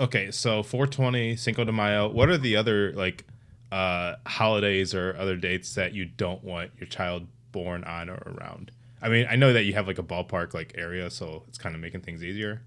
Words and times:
okay, 0.00 0.30
so 0.30 0.62
420, 0.62 1.36
Cinco 1.36 1.64
de 1.64 1.72
Mayo. 1.72 2.08
What 2.08 2.28
are 2.28 2.38
the 2.38 2.56
other 2.56 2.92
like 2.92 3.24
uh 3.72 4.16
holidays 4.26 4.94
or 4.94 5.16
other 5.16 5.36
dates 5.36 5.74
that 5.74 5.94
you 5.94 6.04
don't 6.04 6.42
want 6.42 6.72
your 6.78 6.88
child 6.88 7.26
born 7.52 7.84
on 7.84 8.08
or 8.08 8.22
around? 8.26 8.72
I 9.02 9.08
mean, 9.08 9.26
I 9.30 9.36
know 9.36 9.52
that 9.52 9.64
you 9.64 9.74
have 9.74 9.86
like 9.86 9.98
a 9.98 10.02
ballpark 10.02 10.54
like 10.54 10.74
area, 10.76 11.10
so 11.10 11.44
it's 11.48 11.58
kind 11.58 11.74
of 11.74 11.80
making 11.80 12.00
things 12.00 12.22
easier. 12.24 12.62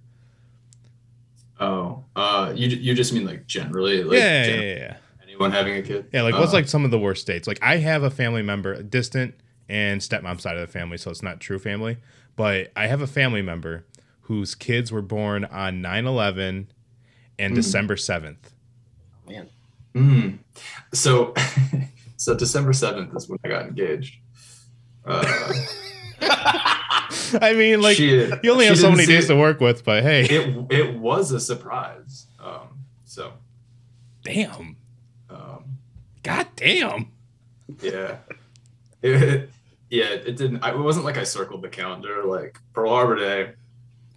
Oh, 1.59 2.04
uh, 2.15 2.51
you 2.55 2.67
you 2.69 2.93
just 2.96 3.13
mean 3.13 3.26
like 3.26 3.46
generally, 3.47 4.04
like 4.04 4.18
yeah, 4.18 4.46
gen- 4.46 4.63
yeah, 4.63 4.76
yeah. 4.76 4.97
anyone 5.22 5.52
having 5.52 5.76
a 5.76 5.81
kid? 5.81 6.08
Yeah, 6.12 6.24
like 6.24 6.34
what's 6.34 6.52
Uh, 6.52 6.58
like 6.58 6.68
some 6.68 6.84
of 6.86 6.92
the 6.92 7.00
worst 7.00 7.28
dates? 7.28 7.47
Like 7.47 7.60
I 7.62 7.78
have 7.78 8.04
a 8.04 8.10
family 8.10 8.42
member, 8.42 8.81
distant 8.81 9.36
and 9.70 10.02
stepmom 10.02 10.42
side 10.42 10.58
of 10.58 10.62
the 10.62 10.72
family, 10.72 10.97
so 10.97 11.12
it's 11.12 11.22
not 11.22 11.40
true 11.40 11.60
family. 11.60 11.97
But 12.36 12.72
I 12.76 12.88
have 12.88 13.02
a 13.02 13.08
family 13.08 13.42
member 13.42 13.86
whose 14.22 14.56
kids 14.56 14.92
were 14.92 15.02
born 15.02 15.46
on 15.46 15.81
9-11 15.81 16.68
and 17.40 17.52
Hmm. 17.52 17.55
December 17.55 17.95
7th. 17.95 18.38
Man, 19.28 19.50
Mm. 19.96 20.40
So, 20.94 21.34
so 22.18 22.36
December 22.36 22.74
seventh 22.74 23.16
is 23.16 23.30
when 23.30 23.38
I 23.46 23.48
got 23.48 23.68
engaged. 23.68 24.16
Uh, 25.05 25.54
I 27.41 27.54
mean, 27.55 27.82
like 27.82 27.98
she- 27.98 28.10
you 28.44 28.52
only 28.52 28.66
have 28.66 28.77
so 28.80 28.90
many 28.90 29.05
days 29.05 29.26
it. 29.26 29.27
to 29.30 29.36
work 29.36 29.60
with, 29.60 29.84
but 29.84 30.04
hey, 30.04 30.24
It 30.24 30.72
it 30.72 30.98
was 31.00 31.32
a 31.32 31.40
surprise. 31.40 32.26
Um, 32.40 32.80
so, 33.05 33.34
damn. 34.24 34.77
um, 35.30 35.66
God 36.24 36.48
damn. 36.55 37.12
yeah, 37.82 38.18
it, 39.02 39.50
yeah, 39.90 40.05
it 40.05 40.38
didn't. 40.38 40.63
I, 40.63 40.72
it 40.72 40.80
wasn't 40.80 41.05
like 41.05 41.18
I 41.18 41.24
circled 41.24 41.62
the 41.62 41.70
calendar 41.70 42.24
like 42.24 42.60
Pearl 42.74 42.90
Harbor 42.90 43.16
Day. 43.18 43.52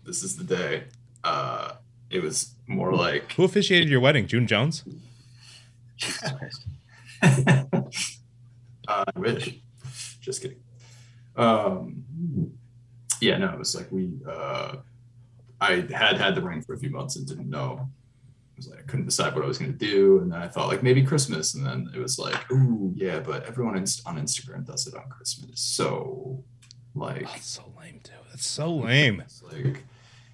This 0.05 0.23
is 0.23 0.37
the 0.37 0.45
day. 0.45 0.85
Uh, 1.25 1.73
it 2.11 2.23
was 2.23 2.53
more 2.67 2.93
like 2.95 3.33
Who 3.33 3.45
officiated 3.45 3.89
your 3.89 4.01
wedding? 4.01 4.27
June 4.27 4.47
Jones? 4.47 4.85
Jesus 5.97 6.23
uh, 7.23 7.65
I 8.89 9.05
wish. 9.19 9.55
Just 10.21 10.43
kidding. 10.43 10.59
Um, 11.37 12.05
yeah, 13.21 13.39
no, 13.39 13.51
it 13.53 13.59
was 13.59 13.75
like 13.75 13.91
we. 13.91 14.11
Uh, 14.29 14.77
I 15.61 15.87
had 15.91 16.19
had 16.19 16.35
the 16.35 16.43
ring 16.43 16.61
for 16.63 16.75
a 16.75 16.79
few 16.79 16.91
months 16.91 17.17
and 17.17 17.27
didn't 17.27 17.49
know. 17.49 17.79
I 17.81 18.57
was 18.57 18.69
like, 18.69 18.79
I 18.79 18.83
couldn't 18.83 19.07
decide 19.07 19.35
what 19.35 19.45
I 19.45 19.49
was 19.49 19.59
going 19.59 19.73
to 19.73 19.79
do, 19.79 20.21
and 20.21 20.33
then 20.33 20.41
I 20.41 20.49
thought 20.49 20.69
like 20.69 20.83
maybe 20.83 21.03
Christmas, 21.03 21.55
and 21.55 21.65
then 21.67 21.91
it 21.95 21.99
was 21.99 22.19
like, 22.19 22.51
ooh, 22.53 22.93
yeah, 22.95 23.21
but 23.21 23.45
everyone 23.47 23.77
on 23.77 23.83
Instagram 23.85 24.67
does 24.67 24.87
it 24.87 24.95
on 24.95 25.09
Christmas, 25.09 25.61
so 25.61 26.43
like, 26.95 27.23
Oh, 27.27 27.33
that's 27.33 27.47
so 27.47 27.73
lame, 27.79 28.01
dude. 28.03 28.15
That's 28.31 28.47
so 28.47 28.75
lame. 28.75 29.21
it's 29.21 29.43
like, 29.43 29.85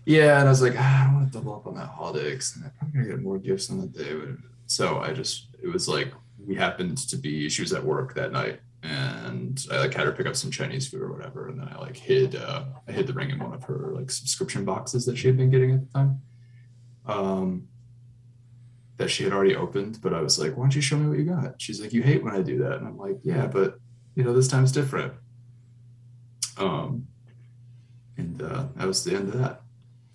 yeah, 0.04 0.38
and 0.38 0.48
I 0.48 0.50
was 0.50 0.62
like, 0.62 0.74
ah, 0.76 1.02
I 1.02 1.04
don't 1.04 1.14
want 1.14 1.32
to 1.32 1.38
double 1.38 1.54
up 1.54 1.66
on 1.66 1.74
that 1.76 1.88
holiday 1.88 2.30
because 2.30 2.58
I'm 2.80 2.92
gonna 2.92 3.06
get 3.06 3.22
more 3.22 3.38
gifts 3.38 3.70
on 3.70 3.80
that 3.80 3.92
day. 3.92 4.18
So 4.66 4.98
I 4.98 5.12
just, 5.12 5.48
it 5.62 5.68
was 5.68 5.88
like 5.88 6.12
we 6.44 6.54
happened 6.56 6.98
to 6.98 7.16
be, 7.16 7.48
she 7.48 7.62
was 7.62 7.72
at 7.72 7.84
work 7.84 8.14
that 8.14 8.32
night, 8.32 8.60
and 8.82 9.64
I 9.70 9.78
like 9.78 9.94
had 9.94 10.06
her 10.06 10.12
pick 10.12 10.26
up 10.26 10.34
some 10.34 10.50
Chinese 10.50 10.88
food 10.88 11.02
or 11.02 11.12
whatever, 11.12 11.48
and 11.48 11.60
then 11.60 11.68
I 11.68 11.78
like 11.78 11.96
hid, 11.96 12.34
uh, 12.34 12.64
I 12.88 12.92
hid 12.92 13.06
the 13.06 13.12
ring 13.12 13.30
in 13.30 13.38
one 13.38 13.54
of 13.54 13.62
her 13.64 13.92
like 13.94 14.10
subscription 14.10 14.64
boxes 14.64 15.06
that 15.06 15.16
she 15.16 15.28
had 15.28 15.36
been 15.36 15.50
getting 15.50 15.72
at 15.72 15.86
the 15.86 15.92
time, 15.92 16.20
um, 17.06 17.68
that 18.96 19.08
she 19.08 19.22
had 19.22 19.32
already 19.32 19.54
opened. 19.54 20.00
But 20.02 20.14
I 20.14 20.20
was 20.20 20.38
like, 20.38 20.56
why 20.56 20.64
don't 20.64 20.74
you 20.74 20.80
show 20.80 20.96
me 20.96 21.08
what 21.08 21.18
you 21.18 21.24
got? 21.24 21.60
She's 21.62 21.80
like, 21.80 21.92
you 21.92 22.02
hate 22.02 22.24
when 22.24 22.34
I 22.34 22.42
do 22.42 22.58
that, 22.58 22.78
and 22.78 22.86
I'm 22.88 22.98
like, 22.98 23.20
yeah, 23.22 23.46
but 23.46 23.78
you 24.16 24.24
know, 24.24 24.32
this 24.32 24.48
time's 24.48 24.72
different. 24.72 25.12
Um, 26.58 27.06
and 28.16 28.42
uh, 28.42 28.66
that 28.76 28.86
was 28.86 29.04
the 29.04 29.14
end 29.14 29.28
of 29.28 29.38
that. 29.40 29.61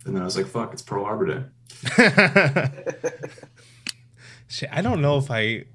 And 0.08 0.16
then 0.16 0.22
I 0.22 0.26
was 0.26 0.38
like, 0.38 0.48
fuck, 0.48 0.72
it's 0.72 0.82
Pearl 0.82 1.04
Harbor 1.04 1.26
Day. 1.26 1.44
Shit, 4.48 4.70
I 4.72 4.82
don't 4.82 5.02
know 5.02 5.18
if 5.18 5.30
I 5.30 5.66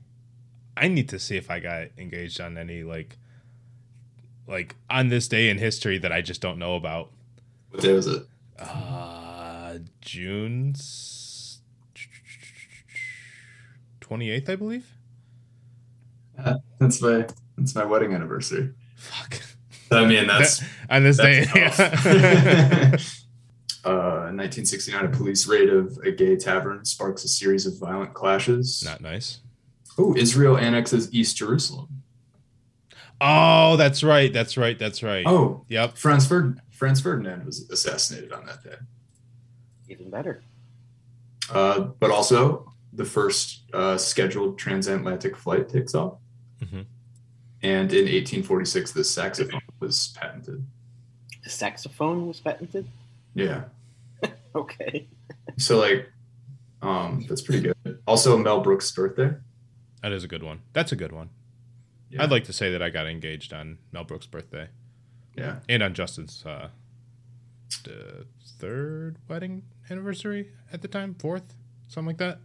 I 0.75 0.89
need 0.89 1.11
to 1.11 1.19
see 1.19 1.37
if 1.37 1.51
I 1.51 1.61
got 1.61 1.89
engaged 1.99 2.41
on 2.41 2.57
any 2.57 2.83
like 2.83 3.19
like 4.49 4.77
on 4.89 5.09
this 5.09 5.29
day 5.29 5.51
in 5.51 5.59
history 5.59 5.99
that 5.99 6.11
I 6.13 6.23
just 6.23 6.41
don't 6.41 6.59
know 6.59 6.77
about. 6.77 7.11
What 7.71 7.83
day 7.83 7.93
was 7.93 8.07
it? 8.07 8.23
Uh 8.59 9.79
June 10.01 10.73
28th, 14.01 14.49
I 14.49 14.57
believe. 14.57 14.87
That's 16.79 17.03
my 17.03 17.27
that's 17.59 17.75
my 17.75 17.85
wedding 17.85 18.15
anniversary. 18.15 18.73
Fuck. 18.97 19.41
I 19.91 20.07
mean, 20.07 20.27
that's 20.27 20.63
on 20.89 21.03
this 21.03 21.19
day. 21.19 21.45
That's 23.83 23.95
uh, 23.95 24.31
1969, 24.33 25.05
a 25.05 25.09
police 25.09 25.47
raid 25.47 25.69
of 25.69 25.99
a 26.05 26.11
gay 26.13 26.37
tavern 26.37 26.85
sparks 26.85 27.25
a 27.25 27.29
series 27.29 27.67
of 27.67 27.79
violent 27.79 28.15
clashes. 28.15 28.83
Not 28.85 29.01
nice. 29.01 29.41
Oh, 29.99 30.15
Israel 30.17 30.57
annexes 30.57 31.13
East 31.13 31.37
Jerusalem. 31.37 31.89
Oh, 33.21 33.77
that's 33.77 34.03
right. 34.03 34.33
That's 34.33 34.57
right. 34.57 34.79
That's 34.79 35.03
right. 35.03 35.25
Oh, 35.27 35.65
Yep. 35.69 35.97
Franz, 35.97 36.27
Ferd- 36.27 36.61
Franz 36.71 37.01
Ferdinand 37.01 37.45
was 37.45 37.69
assassinated 37.71 38.33
on 38.33 38.47
that 38.47 38.65
day. 38.65 38.77
Even 39.89 40.11
better. 40.11 40.43
Uh, 41.51 41.81
but 41.81 42.11
also, 42.11 42.73
the 42.93 43.05
first 43.05 43.63
uh, 43.73 43.97
scheduled 43.97 44.59
transatlantic 44.59 45.37
flight 45.37 45.69
takes 45.69 45.95
off. 45.95 46.15
Mhm. 46.63 46.87
And 47.63 47.93
in 47.93 48.07
1846, 48.07 48.93
the 48.93 49.05
saxophone 49.05 49.61
was 49.79 50.09
patented. 50.19 50.65
The 51.45 51.51
saxophone 51.51 52.27
was 52.27 52.41
patented. 52.41 52.87
Yeah. 53.35 53.65
Okay. 54.55 55.09
So, 55.57 55.79
like, 55.81 56.11
um, 56.83 57.25
that's 57.27 57.41
pretty 57.41 57.63
good. 57.63 57.99
Also, 58.07 58.37
Mel 58.37 58.61
Brooks' 58.61 58.91
birthday. 58.93 59.31
That 60.03 60.13
is 60.13 60.25
a 60.25 60.29
good 60.29 60.43
one. 60.43 60.61
That's 60.75 60.93
a 60.93 60.97
good 60.97 61.11
one. 61.13 61.31
Yeah. 62.11 62.23
I'd 62.23 62.31
like 62.31 62.45
to 62.45 62.53
say 62.53 62.71
that 62.73 62.83
I 62.83 62.91
got 62.91 63.07
engaged 63.07 63.55
on 63.55 63.79
Mel 63.93 64.05
Brooks' 64.05 64.27
birthday 64.27 64.69
Yeah. 65.39 65.61
and 65.71 65.83
on 65.83 65.95
Justin's 65.95 66.45
uh, 66.45 66.69
d- 67.85 67.93
third 68.59 69.17
wedding 69.27 69.63
anniversary 69.89 70.51
at 70.71 70.83
the 70.83 70.89
time, 70.89 71.15
fourth, 71.15 71.55
something 71.89 72.09
like 72.09 72.19
that. 72.19 72.39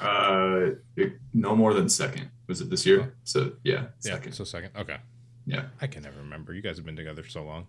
Uh, 0.00 0.76
it- 0.96 1.14
no 1.34 1.56
more 1.56 1.74
than 1.74 1.88
second. 1.88 2.30
Was 2.46 2.60
it 2.60 2.70
this 2.70 2.86
year? 2.86 3.14
So, 3.24 3.54
yeah, 3.64 3.74
Yeah, 3.74 4.12
second. 4.14 4.32
so 4.34 4.44
second. 4.44 4.70
Okay, 4.76 4.98
Yeah. 5.46 5.64
I 5.80 5.88
can 5.88 6.02
never 6.04 6.18
remember. 6.18 6.52
You 6.54 6.62
guys 6.62 6.76
have 6.76 6.86
been 6.86 6.94
together 6.96 7.26
so 7.26 7.42
long. 7.44 7.66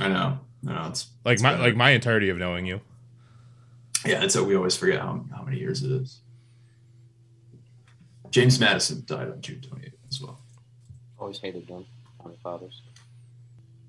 I 0.00 0.08
know. 0.08 0.38
I 0.66 0.72
know. 0.72 0.86
It's 0.88 1.08
Like 1.24 1.34
it's 1.34 1.42
my 1.42 1.52
been- 1.52 1.60
like 1.62 1.76
my 1.76 1.90
entirety 1.90 2.28
of 2.30 2.38
knowing 2.38 2.66
you. 2.66 2.80
Yeah, 4.06 4.22
it's 4.22 4.36
a, 4.36 4.44
we 4.44 4.54
always 4.54 4.76
forget 4.76 5.00
how, 5.00 5.24
how 5.34 5.42
many 5.42 5.58
years 5.58 5.82
it 5.82 5.90
is. 5.90 6.20
James 8.30 8.60
Madison 8.60 9.02
died 9.06 9.28
on 9.28 9.40
June 9.40 9.60
28th 9.60 9.92
as 10.10 10.20
well. 10.20 10.40
Always 11.18 11.38
hated 11.38 11.66
them. 11.66 11.84
Founding 12.18 12.38
fathers. 12.42 12.82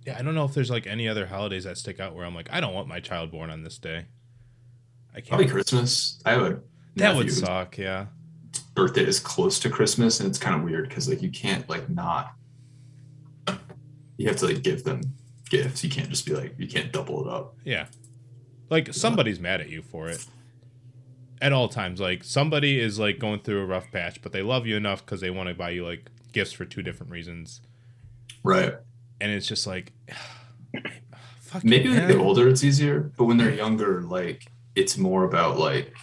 Yeah, 0.06 0.18
I 0.18 0.22
don't 0.24 0.34
know 0.34 0.46
if 0.46 0.54
there's 0.54 0.70
like 0.72 0.88
any 0.88 1.08
other 1.08 1.28
holidays 1.28 1.66
that 1.66 1.78
stick 1.78 2.00
out 2.00 2.16
where 2.16 2.26
I'm 2.26 2.34
like, 2.34 2.50
I 2.52 2.60
don't 2.62 2.74
want 2.74 2.88
my 2.88 3.00
child 3.00 3.32
born 3.32 3.50
on 3.50 3.64
this 3.64 3.78
day. 3.78 4.06
I 5.14 5.18
can't. 5.18 5.28
Probably 5.30 5.48
Christmas. 5.48 6.20
I 6.26 6.32
have 6.32 6.42
a 6.42 6.60
that 6.96 7.16
would 7.16 7.32
suck. 7.32 7.78
Yeah. 7.78 8.08
birthday 8.74 9.04
is 9.06 9.20
close 9.20 9.60
to 9.60 9.70
Christmas, 9.70 10.20
and 10.20 10.30
it's 10.30 10.40
kind 10.40 10.56
of 10.56 10.64
weird 10.64 10.88
because 10.90 11.08
like 11.10 11.22
you 11.22 11.30
can't 11.30 11.68
like 11.70 11.90
not. 11.90 12.34
You 14.18 14.28
have 14.28 14.38
to 14.38 14.48
like 14.48 14.64
give 14.64 14.84
them 14.84 15.02
gifts. 15.50 15.84
You 15.84 15.90
can't 15.90 16.10
just 16.10 16.26
be 16.26 16.34
like 16.34 16.56
you 16.58 16.68
can't 16.68 16.92
double 16.92 17.26
it 17.26 17.32
up. 17.32 17.56
Yeah. 17.64 17.88
Like 18.70 18.94
somebody's 18.94 19.40
mad 19.40 19.62
at 19.62 19.70
you 19.70 19.82
for 19.82 20.10
it. 20.10 20.26
At 21.42 21.54
all 21.54 21.70
times. 21.70 22.00
Like 22.00 22.24
somebody 22.24 22.80
is 22.80 23.00
like 23.00 23.20
going 23.20 23.40
through 23.42 23.62
a 23.62 23.66
rough 23.66 23.92
patch, 23.92 24.22
but 24.22 24.32
they 24.32 24.42
love 24.42 24.68
you 24.68 24.76
enough 24.76 25.06
because 25.06 25.22
they 25.22 25.30
want 25.30 25.50
to 25.50 25.56
buy 25.56 25.72
you 25.72 25.86
like 25.86 26.10
gifts 26.32 26.52
for 26.52 26.66
two 26.66 26.82
different 26.82 27.12
reasons. 27.12 27.62
Right. 28.44 28.74
And 29.22 29.32
it's 29.32 29.48
just 29.48 29.66
like 29.66 29.94
fuck 31.42 31.64
Maybe 31.64 31.90
when 31.90 32.08
they 32.08 32.14
get 32.14 32.22
older 32.22 32.48
it's 32.48 32.64
easier, 32.64 33.12
but 33.18 33.26
when 33.26 33.38
they're 33.38 33.54
younger, 33.54 34.02
like 34.04 34.46
it's 34.76 34.98
more 34.98 35.24
about 35.24 35.58
like 35.58 35.94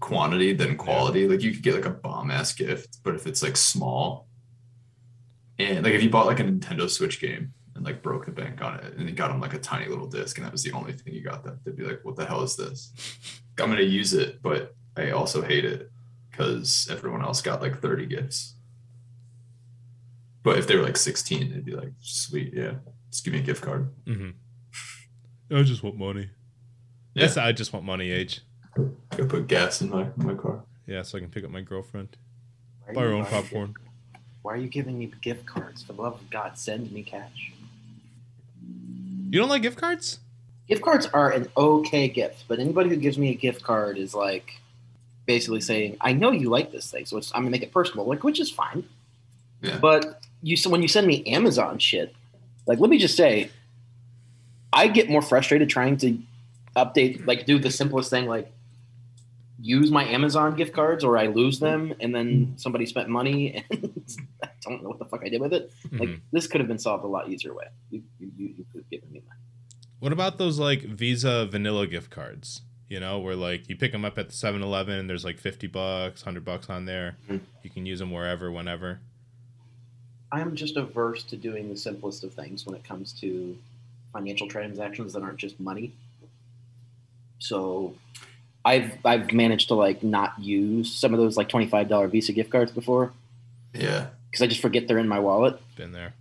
quantity 0.00 0.52
than 0.52 0.76
quality. 0.76 1.26
Like 1.26 1.42
you 1.42 1.52
could 1.52 1.62
get 1.62 1.74
like 1.74 1.86
a 1.86 1.90
bomb 1.90 2.30
ass 2.30 2.52
gift, 2.52 2.98
but 3.02 3.14
if 3.14 3.26
it's 3.26 3.42
like 3.42 3.56
small, 3.56 4.28
and 5.58 5.84
like 5.84 5.94
if 5.94 6.02
you 6.02 6.10
bought 6.10 6.26
like 6.26 6.40
a 6.40 6.44
Nintendo 6.44 6.88
Switch 6.88 7.20
game 7.20 7.52
and 7.78 7.86
like 7.86 8.02
broke 8.02 8.26
the 8.26 8.32
bank 8.32 8.60
on 8.60 8.74
it, 8.80 8.94
and 8.96 9.08
you 9.08 9.14
got 9.14 9.28
them 9.28 9.40
like 9.40 9.54
a 9.54 9.58
tiny 9.58 9.86
little 9.88 10.06
disc, 10.08 10.36
and 10.36 10.44
that 10.44 10.52
was 10.52 10.62
the 10.64 10.72
only 10.72 10.92
thing 10.92 11.14
you 11.14 11.22
got 11.22 11.44
them, 11.44 11.58
they'd 11.64 11.76
be 11.76 11.84
like, 11.84 12.00
"What 12.04 12.16
the 12.16 12.26
hell 12.26 12.42
is 12.42 12.56
this?" 12.56 12.92
I'm 13.58 13.70
gonna 13.70 13.82
use 13.82 14.12
it, 14.12 14.42
but 14.42 14.74
I 14.96 15.10
also 15.12 15.42
hate 15.42 15.64
it 15.64 15.90
because 16.30 16.88
everyone 16.90 17.22
else 17.22 17.40
got 17.40 17.62
like 17.62 17.80
30 17.80 18.06
gifts. 18.06 18.54
But 20.42 20.58
if 20.58 20.66
they 20.66 20.76
were 20.76 20.82
like 20.82 20.96
16, 20.96 21.52
they'd 21.52 21.64
be 21.64 21.72
like, 21.74 21.92
"Sweet, 22.00 22.52
yeah, 22.54 22.74
just 23.10 23.24
give 23.24 23.32
me 23.32 23.40
a 23.40 23.42
gift 23.42 23.62
card." 23.62 23.88
Mhm. 24.06 24.34
I 25.50 25.62
just 25.62 25.82
want 25.82 25.96
money. 25.96 26.30
Yeah. 27.14 27.22
Yes, 27.22 27.36
I 27.36 27.52
just 27.52 27.72
want 27.72 27.86
money, 27.86 28.10
age. 28.10 28.40
Go 28.76 29.26
put 29.26 29.46
gas 29.46 29.80
in 29.80 29.90
my 29.90 30.02
in 30.02 30.26
my 30.26 30.34
car. 30.34 30.64
Yeah, 30.86 31.02
so 31.02 31.18
I 31.18 31.20
can 31.20 31.30
pick 31.30 31.44
up 31.44 31.50
my 31.50 31.60
girlfriend. 31.62 32.16
Buy 32.94 33.02
her 33.02 33.12
own 33.12 33.22
why 33.22 33.28
are 33.30 33.34
you 33.36 33.42
popcorn. 33.42 33.74
Why 34.42 34.52
are 34.54 34.56
you 34.56 34.68
giving 34.68 34.98
me 34.98 35.12
gift 35.20 35.46
cards? 35.46 35.82
For 35.82 35.92
the 35.92 36.02
love 36.02 36.14
of 36.14 36.30
God, 36.30 36.56
send 36.58 36.90
me 36.92 37.02
cash. 37.02 37.52
You 39.30 39.40
don't 39.40 39.48
like 39.48 39.62
gift 39.62 39.78
cards? 39.78 40.20
gift 40.68 40.82
cards 40.82 41.06
are 41.06 41.30
an 41.30 41.48
okay 41.56 42.08
gift, 42.08 42.44
but 42.46 42.58
anybody 42.58 42.90
who 42.90 42.96
gives 42.96 43.18
me 43.18 43.30
a 43.30 43.34
gift 43.34 43.62
card 43.62 43.98
is 43.98 44.14
like 44.14 44.60
basically 45.26 45.60
saying, 45.60 45.96
"I 46.00 46.12
know 46.12 46.30
you 46.30 46.50
like 46.50 46.70
this 46.70 46.90
thing, 46.90 47.06
so 47.06 47.16
it's, 47.16 47.32
I'm 47.34 47.42
gonna 47.42 47.50
make 47.50 47.62
it 47.62 47.72
personal," 47.72 48.04
like 48.06 48.22
which 48.22 48.38
is 48.38 48.50
fine. 48.50 48.84
Yeah. 49.62 49.78
But 49.78 50.20
you 50.42 50.56
so 50.56 50.70
when 50.70 50.82
you 50.82 50.88
send 50.88 51.06
me 51.06 51.24
Amazon 51.26 51.78
shit, 51.78 52.14
like 52.66 52.78
let 52.78 52.90
me 52.90 52.98
just 52.98 53.16
say, 53.16 53.50
I 54.72 54.88
get 54.88 55.08
more 55.08 55.22
frustrated 55.22 55.70
trying 55.70 55.96
to 55.98 56.18
update, 56.76 57.26
like 57.26 57.46
do 57.46 57.58
the 57.58 57.70
simplest 57.70 58.10
thing, 58.10 58.26
like 58.26 58.52
use 59.60 59.90
my 59.90 60.04
Amazon 60.04 60.54
gift 60.56 60.72
cards, 60.72 61.02
or 61.04 61.18
I 61.18 61.26
lose 61.26 61.58
them, 61.58 61.92
and 62.00 62.14
then 62.14 62.54
somebody 62.56 62.86
spent 62.86 63.08
money 63.08 63.64
and 63.70 63.92
I 64.42 64.48
don't 64.62 64.82
know 64.82 64.88
what 64.88 64.98
the 64.98 65.04
fuck 65.04 65.22
I 65.24 65.28
did 65.28 65.40
with 65.40 65.52
it. 65.52 65.72
Like 65.92 66.08
Mhm. 66.08 66.20
this 66.32 66.46
could 66.46 66.60
have 66.60 66.68
been 66.68 66.78
solved 66.78 67.04
a 67.04 67.08
lot 67.08 67.28
easier 67.28 67.54
way. 67.54 67.66
You 67.90 68.02
you, 68.20 68.30
you, 68.36 68.64
could 68.72 68.82
have 68.82 68.90
given 68.90 69.10
me 69.12 69.20
money. 69.26 69.40
What 69.98 70.12
about 70.12 70.38
those 70.38 70.58
like 70.58 70.82
Visa 70.82 71.46
vanilla 71.46 71.86
gift 71.86 72.10
cards? 72.10 72.62
You 72.88 73.00
know, 73.00 73.18
where 73.18 73.34
like 73.36 73.68
you 73.68 73.76
pick 73.76 73.92
them 73.92 74.04
up 74.04 74.16
at 74.18 74.28
the 74.28 74.34
7-Eleven 74.34 74.98
and 74.98 75.10
there's 75.10 75.24
like 75.24 75.38
50 75.38 75.66
bucks, 75.66 76.22
100 76.24 76.44
bucks 76.44 76.70
on 76.70 76.84
there. 76.86 77.16
Mhm. 77.28 77.40
You 77.62 77.70
can 77.70 77.84
use 77.84 77.98
them 77.98 78.10
wherever, 78.12 78.50
whenever. 78.50 79.00
I'm 80.32 80.54
just 80.56 80.76
averse 80.76 81.22
to 81.24 81.36
doing 81.36 81.68
the 81.68 81.76
simplest 81.76 82.22
of 82.24 82.32
things 82.34 82.64
when 82.64 82.74
it 82.74 82.84
comes 82.84 83.12
to 83.20 83.58
financial 84.12 84.46
transactions 84.48 85.12
that 85.14 85.22
aren't 85.22 85.38
just 85.38 85.58
money. 85.60 85.92
So 87.40 87.94
I've 88.68 88.92
I've 89.04 89.32
managed 89.32 89.68
to 89.68 89.74
like 89.74 90.02
not 90.02 90.38
use 90.38 90.92
some 90.92 91.14
of 91.14 91.20
those 91.20 91.36
like 91.36 91.48
twenty 91.48 91.66
five 91.66 91.88
dollar 91.88 92.06
Visa 92.08 92.32
gift 92.32 92.50
cards 92.50 92.70
before 92.70 93.12
Yeah. 93.74 94.08
because 94.30 94.42
I 94.42 94.46
just 94.46 94.60
forget 94.60 94.86
they're 94.88 94.98
in 94.98 95.08
my 95.08 95.18
wallet. 95.18 95.58
Been 95.76 95.92
there. 95.92 96.12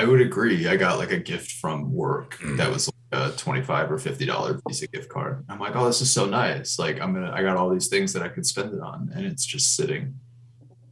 I 0.00 0.04
would 0.04 0.20
agree. 0.20 0.68
I 0.68 0.76
got 0.76 0.98
like 0.98 1.10
a 1.10 1.18
gift 1.18 1.50
from 1.52 1.92
work 1.92 2.38
Mm. 2.38 2.56
that 2.58 2.70
was 2.70 2.88
like 2.88 2.94
a 3.20 3.36
twenty-five 3.36 3.90
or 3.90 3.98
fifty 3.98 4.24
dollar 4.24 4.60
Visa 4.68 4.86
gift 4.86 5.08
card. 5.08 5.44
I'm 5.48 5.58
like, 5.58 5.74
oh, 5.74 5.86
this 5.86 6.00
is 6.00 6.10
so 6.12 6.24
nice. 6.26 6.78
Like, 6.78 7.00
I'm 7.00 7.12
gonna, 7.12 7.32
I 7.32 7.42
got 7.42 7.56
all 7.56 7.68
these 7.70 7.88
things 7.88 8.12
that 8.12 8.22
I 8.22 8.28
could 8.28 8.46
spend 8.46 8.72
it 8.74 8.80
on, 8.80 9.10
and 9.14 9.26
it's 9.26 9.44
just 9.44 9.74
sitting, 9.74 10.14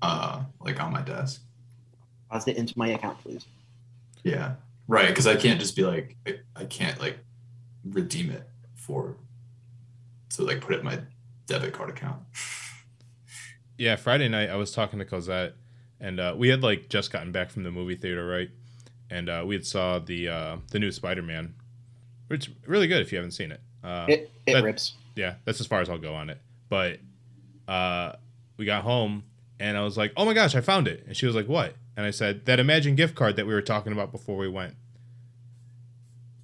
uh, 0.03 0.43
like 0.61 0.83
on 0.83 0.93
my 0.93 1.03
desk. 1.03 1.43
Deposit 2.29 2.51
it 2.53 2.57
into 2.57 2.77
my 2.77 2.89
account, 2.89 3.21
please. 3.23 3.45
Yeah, 4.25 4.55
right. 4.89 5.07
Because 5.09 5.29
I 5.29 5.37
can't 5.37 5.61
just 5.61 5.77
be 5.77 5.85
like, 5.85 6.17
I, 6.27 6.41
I 6.57 6.65
can't 6.65 6.99
like 6.99 7.19
redeem 7.85 8.31
it 8.31 8.49
for, 8.75 9.15
to 10.37 10.43
like 10.44 10.61
put 10.61 10.75
it 10.75 10.79
in 10.81 10.85
my 10.85 10.99
debit 11.47 11.73
card 11.73 11.91
account. 11.91 12.23
Yeah, 13.79 13.97
Friday 13.97 14.29
night 14.29 14.49
I 14.49 14.56
was 14.56 14.73
talking 14.73 14.99
to 15.00 15.05
Cosette, 15.05 15.53
and 16.00 16.19
uh, 16.19 16.35
we 16.35 16.49
had 16.49 16.62
like 16.62 16.88
just 16.88 17.12
gotten 17.12 17.31
back 17.31 17.50
from 17.50 17.62
the 17.62 17.71
movie 17.71 17.94
theater, 17.94 18.27
right? 18.27 18.49
And 19.11 19.29
uh, 19.29 19.44
we 19.47 19.55
had 19.55 19.67
saw 19.67 19.99
the 19.99 20.31
uh, 20.31 20.56
the 20.71 20.79
new 20.79 20.91
Spider 20.91 21.21
Man, 21.21 21.55
which 22.29 22.50
really 22.67 22.87
good 22.87 23.03
if 23.03 23.12
you 23.12 23.19
haven't 23.19 23.33
seen 23.33 23.53
it. 23.53 23.61
Uh, 23.85 24.06
It 24.09 24.31
it 24.47 24.55
that- 24.55 24.65
rips. 24.65 24.94
yeah, 25.15 25.35
that's 25.44 25.61
as 25.61 25.67
far 25.67 25.83
as 25.83 25.91
I'll 25.91 25.99
go 25.99 26.15
on 26.15 26.31
it. 26.31 26.41
But 26.71 27.00
uh, 27.69 28.12
we 28.56 28.65
got 28.65 28.83
home, 28.83 29.25
and 29.61 29.77
I 29.77 29.83
was 29.83 29.99
like, 29.99 30.15
"Oh 30.17 30.25
my 30.25 30.33
gosh, 30.33 30.55
I 30.55 30.62
found 30.62 30.88
it!" 30.88 31.05
And 31.06 31.15
she 31.15 31.27
was 31.27 31.35
like, 31.35 31.47
"What?" 31.47 31.75
And 31.99 32.06
I 32.06 32.12
said, 32.12 32.47
"That 32.47 32.59
Emagine 32.59 32.97
gift 32.97 33.15
card 33.15 33.37
that 33.37 33.47
we 33.47 33.53
were 33.53 33.61
talking 33.61 33.93
about 33.93 34.11
before 34.11 34.38
we 34.38 34.49
went." 34.49 34.75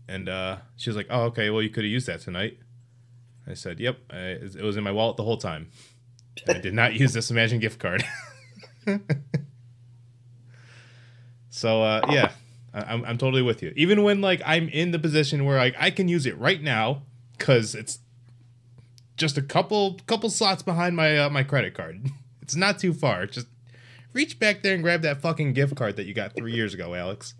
And 0.07 0.29
uh, 0.29 0.59
she 0.77 0.91
was 0.91 0.99
like, 0.99 1.07
"Oh, 1.09 1.23
okay. 1.29 1.49
Well, 1.49 1.63
you 1.63 1.71
could 1.71 1.85
have 1.85 1.91
used 1.91 2.09
that 2.09 2.21
tonight." 2.21 2.59
I 3.47 3.55
said, 3.55 3.81
"Yep, 3.81 3.99
I, 4.11 4.17
it 4.17 4.63
was 4.63 4.77
in 4.77 4.85
my 4.85 4.93
wallet 4.93 5.17
the 5.17 5.25
whole 5.25 5.37
time. 5.37 5.69
I 6.49 6.55
did 6.55 6.75
not 6.83 6.95
use 6.95 7.13
this 7.13 7.31
Emagine 7.31 7.61
gift 7.61 7.79
card." 7.79 8.05
so 11.51 11.83
uh, 11.83 12.03
yeah, 12.11 12.33
I, 12.75 12.81
I'm 12.83 13.05
I'm 13.05 13.19
totally 13.19 13.43
with 13.43 13.63
you. 13.63 13.73
Even 13.77 14.03
when 14.03 14.21
like 14.21 14.43
I'm 14.45 14.69
in 14.69 14.91
the 14.91 14.99
position 14.99 15.45
where 15.45 15.57
like 15.59 15.75
I 15.79 15.91
can 15.91 16.09
use 16.09 16.27
it 16.27 16.39
right 16.39 16.63
now 16.63 17.03
because 17.37 17.75
it's 17.75 17.99
just 19.17 19.37
a 19.39 19.43
couple 19.43 20.01
couple 20.07 20.31
slots 20.31 20.63
behind 20.63 20.97
my 20.97 21.19
uh, 21.19 21.31
my 21.31 21.43
credit 21.43 21.75
card. 21.75 22.09
It's 22.43 22.57
not 22.57 22.81
too 22.81 22.93
far. 22.93 23.25
Just 23.27 23.47
reach 24.13 24.41
back 24.41 24.63
there 24.63 24.75
and 24.75 24.83
grab 24.83 25.03
that 25.03 25.23
fucking 25.23 25.53
gift 25.53 25.77
card 25.77 25.95
that 25.95 26.07
you 26.07 26.13
got 26.13 26.35
three 26.35 26.53
years 26.53 26.75
ago, 26.75 26.93
Alex. 26.93 27.35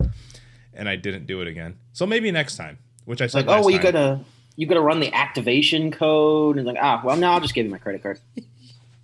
And 0.73 0.87
I 0.87 0.95
didn't 0.95 1.27
do 1.27 1.41
it 1.41 1.47
again. 1.47 1.77
So 1.91 2.05
maybe 2.07 2.31
next 2.31 2.55
time, 2.55 2.79
which 3.03 3.21
I 3.21 3.27
said. 3.27 3.45
like, 3.45 3.57
oh, 3.57 3.61
well, 3.61 3.69
you 3.69 3.79
time. 3.79 3.91
gotta 3.91 4.19
you 4.55 4.67
gotta 4.67 4.81
run 4.81 4.99
the 4.99 5.13
activation 5.13 5.91
code, 5.91 6.57
and 6.57 6.65
like, 6.65 6.77
ah, 6.79 7.01
well, 7.03 7.17
now 7.17 7.33
I'll 7.33 7.41
just 7.41 7.53
give 7.53 7.65
you 7.65 7.71
my 7.71 7.77
credit 7.77 8.03
card. 8.03 8.19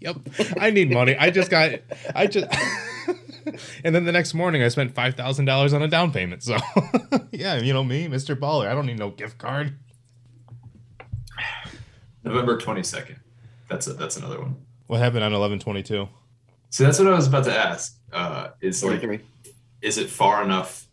Yep. 0.02 0.16
I 0.58 0.70
need 0.70 0.92
money. 0.92 1.18
I 1.18 1.30
just 1.30 1.52
got. 1.52 1.72
I 2.16 2.28
just. 2.28 2.48
and 3.84 3.94
then 3.94 4.06
the 4.06 4.12
next 4.12 4.34
morning, 4.34 4.64
I 4.64 4.70
spent 4.70 4.96
five 4.96 5.16
thousand 5.16 5.46
dollars 5.46 5.74
on 5.74 5.82
a 5.82 5.88
down 5.88 6.12
payment. 6.12 6.44
So, 6.44 6.58
yeah, 7.32 7.58
you 7.58 7.74
know 7.74 7.84
me, 7.84 8.08
Mister 8.08 8.36
Baller. 8.36 8.68
I 8.68 8.74
don't 8.74 8.86
need 8.86 8.98
no 8.98 9.10
gift 9.10 9.38
card. 9.38 9.76
November 12.24 12.58
twenty-second. 12.58 13.20
That's 13.70 13.88
a, 13.88 13.94
that's 13.94 14.18
another 14.18 14.40
one. 14.40 14.56
What 14.88 15.00
happened 15.00 15.24
on 15.24 15.34
eleven 15.34 15.60
twenty 15.60 15.84
two? 15.84 16.08
So 16.70 16.86
that's 16.86 17.00
what 17.00 17.08
I 17.08 17.16
was 17.16 17.28
about 17.28 17.44
to 17.46 17.54
ask. 17.54 17.98
Uh, 18.12 18.50
is 18.62 18.84
like, 18.84 19.22
is 19.82 19.98
it 19.98 20.10
far 20.10 20.44
enough 20.44 20.88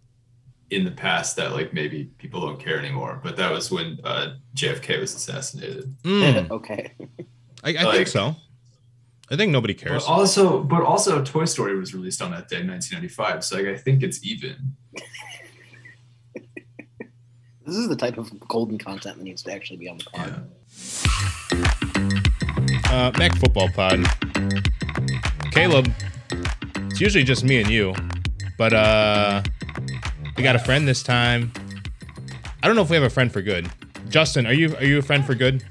in 0.70 0.84
the 0.84 0.90
past 0.90 1.36
that 1.36 1.52
like 1.52 1.72
maybe 1.72 2.04
people 2.18 2.40
don't 2.40 2.58
care 2.58 2.78
anymore? 2.78 3.20
But 3.22 3.36
that 3.36 3.52
was 3.52 3.70
when 3.70 4.00
uh, 4.04 4.34
JFK 4.54 5.00
was 5.00 5.14
assassinated. 5.14 5.96
Mm, 6.02 6.50
okay. 6.50 6.92
I, 7.64 7.70
I 7.70 7.92
think 7.92 8.08
so. 8.08 8.36
I 9.30 9.36
think 9.36 9.50
nobody 9.50 9.74
cares. 9.74 10.04
But 10.04 10.12
also, 10.12 10.62
but 10.62 10.82
also, 10.82 11.24
Toy 11.24 11.46
Story 11.46 11.76
was 11.76 11.92
released 11.92 12.22
on 12.22 12.30
that 12.30 12.48
day, 12.48 12.58
1995. 12.58 13.44
So 13.44 13.56
like, 13.56 13.66
I 13.66 13.76
think 13.76 14.02
it's 14.02 14.24
even. 14.24 14.76
This 17.66 17.74
is 17.78 17.88
the 17.88 17.96
type 17.96 18.16
of 18.16 18.30
golden 18.46 18.78
content 18.78 19.16
that 19.16 19.24
needs 19.24 19.42
to 19.42 19.52
actually 19.52 19.78
be 19.78 19.88
on 19.88 19.98
the 19.98 20.04
pod. 20.04 20.48
Yeah. 22.92 23.08
Uh, 23.08 23.10
Mac 23.18 23.34
Football 23.34 23.68
Pod. 23.70 24.06
Caleb, 25.50 25.92
it's 26.90 27.00
usually 27.00 27.24
just 27.24 27.42
me 27.42 27.60
and 27.60 27.68
you, 27.68 27.92
but 28.56 28.72
uh, 28.72 29.42
we 30.36 30.42
got 30.42 30.56
a 30.56 30.58
friend 30.60 30.86
this 30.86 31.02
time. 31.02 31.52
I 32.62 32.66
don't 32.66 32.76
know 32.76 32.82
if 32.82 32.90
we 32.90 32.96
have 32.96 33.04
a 33.04 33.10
friend 33.10 33.32
for 33.32 33.42
good. 33.42 33.68
Justin, 34.08 34.46
are 34.46 34.52
you 34.52 34.74
are 34.76 34.84
you 34.84 34.98
a 34.98 35.02
friend 35.02 35.24
for 35.24 35.34
good? 35.34 35.64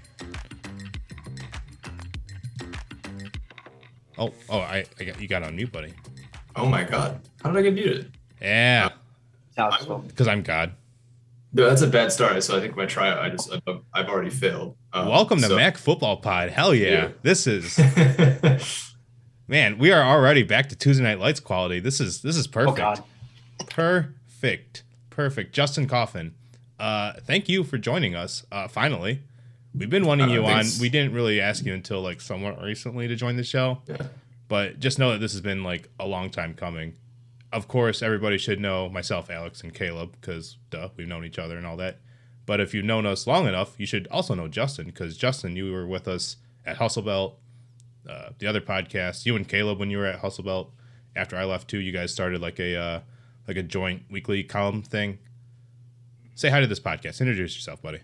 Oh, 4.17 4.31
oh, 4.49 4.59
I, 4.59 4.85
I 4.99 5.03
got 5.03 5.21
you 5.21 5.27
got 5.27 5.43
on 5.43 5.55
mute, 5.55 5.71
buddy. 5.71 5.93
Oh 6.55 6.65
my 6.65 6.83
God, 6.83 7.19
how 7.43 7.51
did 7.51 7.59
I 7.59 7.61
get 7.63 7.73
muted? 7.73 8.11
Yeah, 8.41 8.89
It's 9.49 9.57
Alex's 9.57 9.87
fault. 9.87 10.07
because 10.07 10.27
I'm 10.27 10.41
God. 10.41 10.71
No, 11.53 11.67
that's 11.69 11.81
a 11.81 11.87
bad 11.87 12.11
start. 12.11 12.41
So 12.43 12.57
I 12.57 12.61
think 12.61 12.75
my 12.75 12.85
tryout, 12.85 13.19
I 13.19 13.29
just 13.29 13.51
I've, 13.51 13.79
I've 13.93 14.07
already 14.09 14.29
failed. 14.29 14.75
Um, 14.93 15.07
Welcome 15.09 15.39
to 15.41 15.47
so- 15.47 15.55
Mac 15.55 15.77
Football 15.77 16.17
Pod. 16.17 16.49
Hell 16.49 16.73
yeah, 16.73 16.89
Yeah. 16.89 17.09
this 17.23 17.45
is 17.47 17.77
man. 19.47 19.77
We 19.77 19.91
are 19.91 20.01
already 20.01 20.43
back 20.43 20.69
to 20.69 20.75
Tuesday 20.75 21.03
Night 21.03 21.19
Lights 21.19 21.39
quality. 21.41 21.79
This 21.79 21.99
is 21.99 22.21
this 22.21 22.37
is 22.37 22.47
perfect. 22.47 22.79
Oh 22.79 22.81
God. 22.81 23.03
perfect. 23.69 24.13
Perfect. 24.39 24.83
Perfect. 25.09 25.53
Justin 25.53 25.87
Coffin, 25.87 26.33
uh, 26.79 27.13
thank 27.21 27.47
you 27.47 27.63
for 27.63 27.77
joining 27.77 28.15
us. 28.15 28.45
Uh, 28.51 28.67
finally, 28.67 29.21
we've 29.73 29.89
been 29.89 30.05
wanting 30.05 30.29
Uh, 30.29 30.33
you 30.33 30.45
on. 30.45 30.53
thanks. 30.63 30.79
We 30.79 30.89
didn't 30.89 31.13
really 31.13 31.39
ask 31.39 31.65
you 31.65 31.73
until 31.73 32.01
like 32.01 32.19
somewhat 32.21 32.61
recently 32.61 33.07
to 33.07 33.15
join 33.15 33.37
the 33.37 33.43
show, 33.43 33.81
yeah. 33.87 34.07
but 34.47 34.79
just 34.79 34.99
know 34.99 35.11
that 35.11 35.19
this 35.19 35.31
has 35.31 35.41
been 35.41 35.63
like 35.63 35.89
a 35.99 36.05
long 36.07 36.29
time 36.29 36.53
coming. 36.53 36.95
Of 37.53 37.67
course, 37.69 38.01
everybody 38.01 38.37
should 38.37 38.59
know 38.59 38.89
myself, 38.89 39.29
Alex, 39.29 39.61
and 39.61 39.73
Caleb, 39.73 40.15
because 40.19 40.57
duh, 40.69 40.89
we've 40.97 41.07
known 41.07 41.23
each 41.23 41.39
other 41.39 41.55
and 41.57 41.65
all 41.65 41.77
that. 41.77 41.99
But 42.45 42.59
if 42.59 42.73
you've 42.73 42.85
known 42.85 43.05
us 43.05 43.25
long 43.25 43.47
enough, 43.47 43.79
you 43.79 43.85
should 43.85 44.07
also 44.11 44.35
know 44.35 44.47
Justin, 44.49 44.87
because 44.87 45.15
Justin, 45.17 45.55
you 45.55 45.71
were 45.71 45.87
with 45.87 46.07
us 46.07 46.35
at 46.65 46.77
Hustle 46.77 47.01
Belt, 47.03 47.39
uh, 48.07 48.29
the 48.39 48.47
other 48.47 48.61
podcast. 48.61 49.25
You 49.25 49.35
and 49.37 49.47
Caleb, 49.47 49.79
when 49.79 49.89
you 49.89 49.97
were 49.97 50.05
at 50.05 50.19
Hustle 50.19 50.43
Belt, 50.43 50.73
after 51.15 51.37
I 51.37 51.45
left 51.45 51.69
too, 51.69 51.79
you 51.79 51.93
guys 51.93 52.11
started 52.11 52.41
like 52.41 52.59
a 52.59 52.75
uh, 52.75 52.99
like 53.47 53.57
a 53.57 53.63
joint 53.63 54.03
weekly 54.09 54.43
column 54.43 54.81
thing. 54.81 55.19
Say 56.35 56.49
hi 56.49 56.59
to 56.59 56.67
this 56.67 56.79
podcast. 56.79 57.21
Introduce 57.21 57.55
yourself, 57.55 57.81
buddy. 57.81 57.99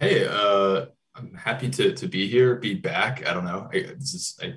Hey, 0.00 0.26
uh, 0.26 0.86
I'm 1.14 1.34
happy 1.34 1.68
to 1.70 1.92
to 1.92 2.06
be 2.06 2.28
here, 2.28 2.56
be 2.56 2.74
back. 2.74 3.26
I 3.26 3.34
don't 3.34 3.44
know. 3.44 3.68
I, 3.72 3.94
this 3.98 4.14
is 4.14 4.38
I, 4.40 4.54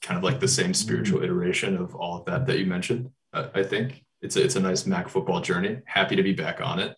kind 0.00 0.16
of 0.16 0.24
like 0.24 0.40
the 0.40 0.48
same 0.48 0.72
spiritual 0.74 1.22
iteration 1.22 1.76
of 1.76 1.94
all 1.94 2.18
of 2.18 2.24
that 2.26 2.46
that 2.46 2.58
you 2.58 2.66
mentioned. 2.66 3.10
Uh, 3.32 3.48
I 3.54 3.62
think 3.62 4.04
it's 4.22 4.36
a, 4.36 4.44
it's 4.44 4.56
a 4.56 4.60
nice 4.60 4.86
Mac 4.86 5.08
football 5.08 5.40
journey. 5.40 5.78
Happy 5.86 6.16
to 6.16 6.22
be 6.22 6.32
back 6.32 6.60
on 6.60 6.78
it. 6.78 6.96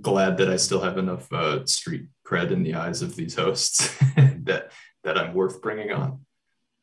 Glad 0.00 0.36
that 0.38 0.48
I 0.48 0.56
still 0.56 0.80
have 0.80 0.98
enough 0.98 1.30
uh, 1.32 1.64
street 1.66 2.06
cred 2.26 2.50
in 2.50 2.62
the 2.62 2.74
eyes 2.74 3.02
of 3.02 3.16
these 3.16 3.34
hosts 3.34 3.96
that 4.16 4.70
that 5.02 5.18
I'm 5.18 5.34
worth 5.34 5.60
bringing 5.60 5.92
on. 5.92 6.20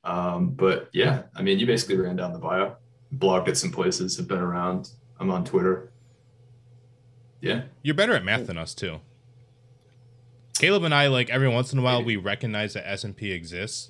Um, 0.03 0.51
but 0.51 0.89
yeah, 0.93 1.23
I 1.35 1.41
mean, 1.41 1.59
you 1.59 1.65
basically 1.65 1.97
ran 1.97 2.15
down 2.15 2.33
the 2.33 2.39
bio. 2.39 2.77
Blogged 3.15 3.47
at 3.47 3.57
some 3.57 3.71
places, 3.71 4.17
have 4.17 4.27
been 4.27 4.39
around. 4.39 4.91
I'm 5.19 5.29
on 5.31 5.43
Twitter. 5.43 5.91
Yeah, 7.41 7.63
You're 7.81 7.95
better 7.95 8.13
at 8.13 8.23
math 8.23 8.47
than 8.47 8.57
us 8.57 8.75
too. 8.75 8.99
Caleb 10.59 10.83
and 10.83 10.93
I, 10.93 11.07
like 11.07 11.29
every 11.31 11.49
once 11.49 11.73
in 11.73 11.79
a 11.79 11.81
while, 11.81 12.03
we 12.03 12.15
recognize 12.17 12.73
that 12.73 12.87
S 12.87 13.03
and 13.03 13.15
P 13.17 13.31
exists, 13.31 13.89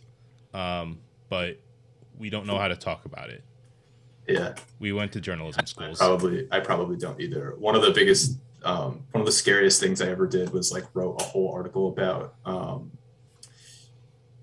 um, 0.53 0.99
but 1.29 1.59
we 2.17 2.29
don't 2.29 2.45
know 2.47 2.57
how 2.57 2.69
to 2.69 2.77
talk 2.77 3.03
about 3.03 3.29
it. 3.29 3.43
yeah. 4.27 4.55
We 4.79 4.93
went 4.93 5.11
to 5.13 5.21
journalism 5.21 5.65
schools. 5.65 5.97
Probably, 5.97 6.47
I 6.51 6.61
probably 6.61 6.95
don't 6.95 7.19
either. 7.19 7.55
One 7.57 7.75
of 7.75 7.81
the 7.81 7.91
biggest 7.91 8.37
um, 8.63 9.03
one 9.11 9.21
of 9.21 9.25
the 9.25 9.31
scariest 9.31 9.79
things 9.79 10.01
I 10.01 10.07
ever 10.07 10.27
did 10.27 10.51
was 10.51 10.71
like 10.71 10.85
wrote 10.93 11.19
a 11.19 11.23
whole 11.23 11.51
article 11.51 11.87
about 11.89 12.35
um, 12.45 12.91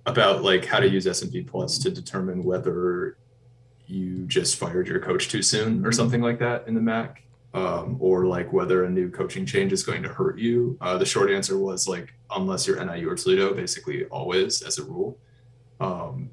about 0.06 0.42
like 0.42 0.64
how 0.64 0.80
to 0.80 0.88
use 0.88 1.06
S&P 1.06 1.42
Plus 1.42 1.78
to 1.78 1.90
determine 1.90 2.42
whether 2.42 3.17
you 3.88 4.26
just 4.26 4.56
fired 4.56 4.86
your 4.86 5.00
coach 5.00 5.28
too 5.28 5.42
soon 5.42 5.84
or 5.84 5.92
something 5.92 6.20
like 6.20 6.38
that 6.38 6.68
in 6.68 6.74
the 6.74 6.80
Mac, 6.80 7.22
um, 7.54 7.96
or 7.98 8.26
like 8.26 8.52
whether 8.52 8.84
a 8.84 8.90
new 8.90 9.10
coaching 9.10 9.46
change 9.46 9.72
is 9.72 9.82
going 9.82 10.02
to 10.02 10.08
hurt 10.08 10.38
you. 10.38 10.76
Uh, 10.80 10.98
the 10.98 11.06
short 11.06 11.30
answer 11.30 11.58
was 11.58 11.88
like 11.88 12.12
unless 12.30 12.66
you're 12.66 12.82
NIU 12.84 13.08
or 13.10 13.16
Toledo, 13.16 13.54
basically 13.54 14.04
always 14.06 14.62
as 14.62 14.78
a 14.78 14.84
rule. 14.84 15.18
Um, 15.80 16.30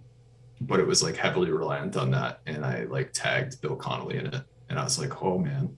but 0.62 0.80
it 0.80 0.88
was 0.88 1.02
like 1.02 1.16
heavily 1.16 1.50
reliant 1.52 1.96
on 1.98 2.12
that, 2.12 2.42
and 2.46 2.66
I 2.66 2.84
like 2.86 3.12
tagged 3.14 3.62
Bill 3.62 3.76
Connelly 3.76 4.18
in 4.18 4.28
it, 4.28 4.42
and 4.70 4.80
I 4.80 4.84
was 4.84 5.00
like, 5.00 5.22
oh 5.24 5.38
man, 5.38 5.78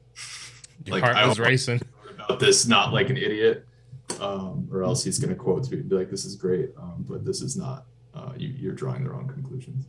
Your 0.85 0.99
like 0.99 1.03
I 1.03 1.27
was 1.27 1.39
racing. 1.39 1.81
about 2.23 2.39
this 2.39 2.67
not 2.67 2.93
like 2.93 3.09
an 3.09 3.17
idiot, 3.17 3.65
um, 4.19 4.67
or 4.71 4.83
else 4.83 5.03
he's 5.03 5.19
going 5.19 5.29
to 5.29 5.35
quote 5.35 5.69
me 5.69 5.77
be 5.77 5.95
like, 5.95 6.09
"This 6.09 6.25
is 6.25 6.35
great, 6.35 6.71
um, 6.77 7.05
but 7.07 7.25
this 7.25 7.41
is 7.41 7.57
not. 7.57 7.85
Uh, 8.13 8.31
you, 8.35 8.49
you're 8.49 8.73
drawing 8.73 9.03
the 9.03 9.09
wrong 9.09 9.27
conclusions." 9.27 9.85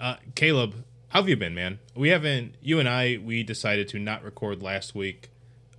Uh, 0.00 0.16
Caleb, 0.34 0.74
how 1.12 1.20
have 1.20 1.28
you 1.28 1.36
been, 1.36 1.54
man? 1.54 1.78
We 1.94 2.08
haven't. 2.08 2.54
You 2.62 2.80
and 2.80 2.88
I, 2.88 3.18
we 3.22 3.42
decided 3.42 3.88
to 3.88 3.98
not 3.98 4.24
record 4.24 4.62
last 4.62 4.94
week, 4.94 5.28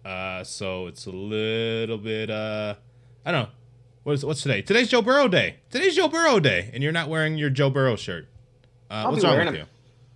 uh, 0.05 0.43
so 0.43 0.85
it's 0.87 1.07
a 1.07 1.11
little 1.11 1.97
bit. 1.97 2.29
Uh, 2.29 2.75
I 3.25 3.31
don't 3.31 3.43
know. 3.43 3.49
What 4.03 4.13
is 4.13 4.23
what's 4.25 4.41
today? 4.43 4.61
Today's 4.61 4.89
Joe 4.89 5.01
Burrow 5.01 5.27
Day. 5.27 5.55
Today's 5.71 5.95
Joe 5.95 6.07
Burrow 6.07 6.39
Day, 6.39 6.69
and 6.73 6.83
you're 6.83 6.91
not 6.91 7.09
wearing 7.09 7.37
your 7.37 7.49
Joe 7.49 7.69
Burrow 7.71 7.95
shirt. 7.95 8.27
Uh, 8.91 8.93
I'll 9.05 9.11
what's 9.11 9.23
be 9.23 9.27
wrong 9.29 9.37
with 9.39 9.45
them. 9.47 9.55
you? 9.55 9.63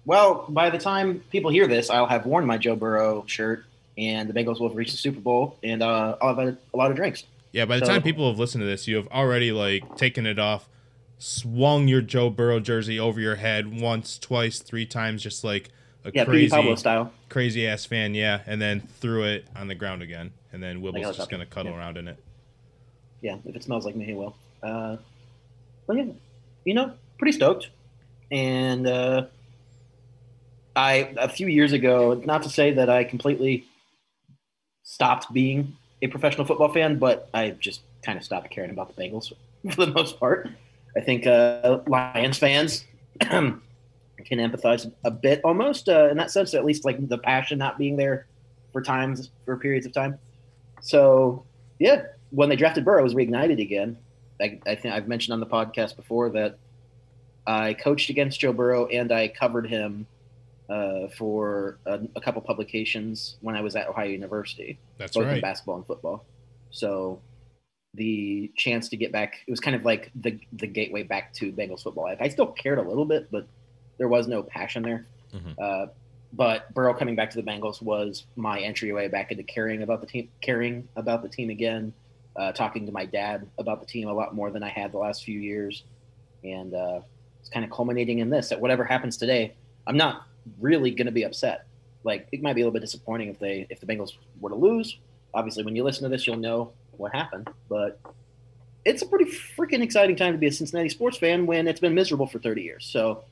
Well, 0.05 0.45
by 0.49 0.69
the 0.69 0.77
time 0.77 1.21
people 1.31 1.49
hear 1.51 1.65
this, 1.67 1.89
I'll 1.89 2.05
have 2.05 2.25
worn 2.25 2.45
my 2.45 2.57
Joe 2.59 2.75
Burrow 2.75 3.23
shirt, 3.27 3.65
and 3.97 4.29
the 4.29 4.33
Bengals 4.33 4.59
will 4.59 4.67
have 4.69 4.77
reached 4.77 4.91
the 4.91 4.97
Super 4.97 5.19
Bowl, 5.19 5.57
and 5.63 5.81
uh, 5.81 6.15
I'll 6.21 6.35
have 6.35 6.37
had 6.37 6.57
a 6.73 6.77
lot 6.77 6.91
of 6.91 6.95
drinks. 6.95 7.23
Yeah, 7.53 7.65
by 7.65 7.79
the 7.79 7.85
So- 7.85 7.93
time 7.93 8.03
people 8.03 8.29
have 8.29 8.37
listened 8.37 8.61
to 8.61 8.65
this, 8.67 8.87
you 8.87 8.97
have 8.97 9.07
already 9.07 9.51
like 9.51 9.95
taken 9.95 10.25
it 10.27 10.37
off, 10.37 10.69
swung 11.19 11.87
your 11.87 12.01
Joe 12.01 12.29
Burrow 12.29 12.59
jersey 12.59 12.99
over 12.99 13.19
your 13.19 13.35
head 13.35 13.79
once, 13.81 14.17
twice, 14.19 14.59
three 14.59 14.85
times, 14.85 15.23
just 15.23 15.43
like 15.43 15.69
a 16.05 16.11
Yeah, 16.13 16.25
crazy, 16.25 16.49
Pablo 16.49 16.75
style. 16.75 17.11
crazy 17.29 17.67
ass 17.67 17.85
fan. 17.85 18.13
Yeah, 18.13 18.41
and 18.45 18.61
then 18.61 18.81
threw 18.81 19.23
it 19.23 19.47
on 19.55 19.67
the 19.67 19.75
ground 19.75 20.01
again, 20.01 20.31
and 20.51 20.61
then 20.61 20.81
Wibble's 20.81 21.15
just 21.15 21.29
gonna 21.29 21.45
cuddle 21.45 21.71
Yeah. 21.71 21.77
around 21.77 21.97
in 21.97 22.07
it. 22.07 22.17
Yeah, 23.21 23.37
if 23.45 23.55
it 23.55 23.63
smells 23.63 23.85
like 23.85 23.95
me, 23.95 24.05
he 24.05 24.13
will. 24.13 24.35
Uh, 24.61 24.97
but 25.87 25.97
yeah, 25.97 26.05
you 26.65 26.73
know, 26.73 26.93
pretty 27.17 27.31
stoked. 27.31 27.69
And 28.31 28.85
uh, 28.85 29.27
I 30.75 31.13
a 31.17 31.29
few 31.29 31.47
years 31.47 31.73
ago, 31.73 32.21
not 32.25 32.43
to 32.43 32.49
say 32.49 32.73
that 32.73 32.89
I 32.89 33.03
completely 33.03 33.65
stopped 34.83 35.33
being 35.33 35.75
a 36.01 36.07
professional 36.07 36.45
football 36.45 36.71
fan, 36.71 36.99
but 36.99 37.29
I 37.33 37.51
just 37.51 37.81
kind 38.03 38.17
of 38.17 38.23
stopped 38.23 38.51
caring 38.51 38.69
about 38.69 38.95
the 38.95 39.01
Bengals 39.01 39.33
for 39.71 39.85
the 39.85 39.91
most 39.91 40.19
part. 40.19 40.49
I 40.97 41.01
think 41.01 41.27
uh, 41.27 41.79
Lions 41.87 42.37
fans 42.37 42.85
can 43.19 43.61
empathize 44.31 44.91
a 45.03 45.11
bit, 45.11 45.41
almost 45.43 45.87
uh, 45.87 46.09
in 46.09 46.17
that 46.17 46.31
sense. 46.31 46.53
At 46.53 46.65
least 46.65 46.85
like 46.85 47.07
the 47.07 47.17
passion 47.17 47.59
not 47.59 47.77
being 47.77 47.95
there 47.95 48.25
for 48.73 48.81
times 48.81 49.29
for 49.45 49.57
periods 49.57 49.85
of 49.85 49.93
time. 49.93 50.17
So 50.81 51.45
yeah, 51.79 52.03
when 52.31 52.49
they 52.49 52.55
drafted 52.55 52.83
Burrow, 52.83 52.99
it 52.99 53.03
was 53.03 53.15
reignited 53.15 53.61
again. 53.61 53.97
I, 54.41 54.59
I 54.65 54.75
think 54.75 54.93
I've 54.93 55.07
mentioned 55.07 55.33
on 55.33 55.39
the 55.39 55.45
podcast 55.45 55.95
before 55.95 56.29
that 56.31 56.57
I 57.45 57.73
coached 57.73 58.09
against 58.09 58.39
Joe 58.39 58.53
Burrow 58.53 58.87
and 58.87 59.11
I 59.11 59.29
covered 59.29 59.67
him 59.67 60.05
uh, 60.69 61.07
for 61.17 61.79
a, 61.85 61.99
a 62.15 62.21
couple 62.21 62.41
publications 62.41 63.37
when 63.41 63.55
I 63.55 63.61
was 63.61 63.75
at 63.75 63.87
Ohio 63.87 64.09
University, 64.09 64.77
That's 64.97 65.15
both 65.15 65.23
in 65.23 65.29
right. 65.29 65.41
basketball 65.41 65.77
and 65.77 65.85
football. 65.85 66.25
So 66.71 67.21
the 67.97 68.51
chance 68.55 68.89
to 68.89 68.97
get 68.97 69.11
back, 69.11 69.39
it 69.45 69.51
was 69.51 69.59
kind 69.59 69.75
of 69.75 69.83
like 69.83 70.11
the 70.15 70.39
the 70.53 70.67
gateway 70.67 71.03
back 71.03 71.33
to 71.33 71.51
Bengals 71.51 71.83
football. 71.83 72.05
I, 72.07 72.17
I 72.19 72.29
still 72.29 72.47
cared 72.47 72.77
a 72.77 72.81
little 72.81 73.05
bit, 73.05 73.29
but 73.31 73.47
there 73.97 74.07
was 74.07 74.27
no 74.27 74.43
passion 74.43 74.83
there. 74.83 75.05
Mhm. 75.33 75.55
Uh, 75.59 75.87
but 76.33 76.73
Burrow 76.73 76.93
coming 76.93 77.15
back 77.15 77.31
to 77.31 77.41
the 77.41 77.43
Bengals 77.43 77.81
was 77.81 78.25
my 78.35 78.59
entryway 78.59 79.07
back 79.07 79.31
into 79.31 79.43
caring 79.43 79.81
about 79.81 80.01
the 80.01 80.07
team, 80.07 80.29
caring 80.41 80.87
about 80.95 81.23
the 81.23 81.29
team 81.29 81.49
again, 81.49 81.93
uh, 82.35 82.51
talking 82.51 82.85
to 82.85 82.91
my 82.91 83.05
dad 83.05 83.47
about 83.57 83.79
the 83.79 83.85
team 83.85 84.07
a 84.07 84.13
lot 84.13 84.35
more 84.35 84.51
than 84.51 84.61
I 84.61 84.69
had 84.69 84.91
the 84.91 84.99
last 84.99 85.23
few 85.23 85.39
years, 85.39 85.83
and 86.43 86.73
uh, 86.73 86.99
it's 87.39 87.49
kind 87.49 87.65
of 87.65 87.71
culminating 87.71 88.19
in 88.19 88.29
this. 88.29 88.49
That 88.49 88.61
whatever 88.61 88.83
happens 88.83 89.17
today, 89.17 89.55
I'm 89.87 89.97
not 89.97 90.27
really 90.59 90.91
going 90.91 91.07
to 91.07 91.11
be 91.11 91.23
upset. 91.23 91.65
Like 92.03 92.27
it 92.31 92.43
might 92.43 92.53
be 92.53 92.61
a 92.61 92.65
little 92.65 92.73
bit 92.73 92.81
disappointing 92.81 93.29
if 93.29 93.39
they 93.39 93.65
if 93.69 93.79
the 93.79 93.87
Bengals 93.87 94.13
were 94.39 94.51
to 94.51 94.55
lose. 94.55 94.99
Obviously, 95.33 95.63
when 95.63 95.75
you 95.75 95.83
listen 95.83 96.03
to 96.03 96.09
this, 96.09 96.27
you'll 96.27 96.37
know 96.37 96.71
what 96.97 97.13
happened. 97.13 97.49
But 97.69 97.99
it's 98.85 99.01
a 99.01 99.05
pretty 99.05 99.25
freaking 99.25 99.81
exciting 99.81 100.15
time 100.15 100.33
to 100.33 100.37
be 100.37 100.47
a 100.47 100.51
Cincinnati 100.51 100.89
sports 100.89 101.17
fan 101.17 101.45
when 101.45 101.67
it's 101.67 101.79
been 101.79 101.93
miserable 101.93 102.27
for 102.27 102.39
30 102.39 102.61
years. 102.61 102.85
So, 102.85 103.23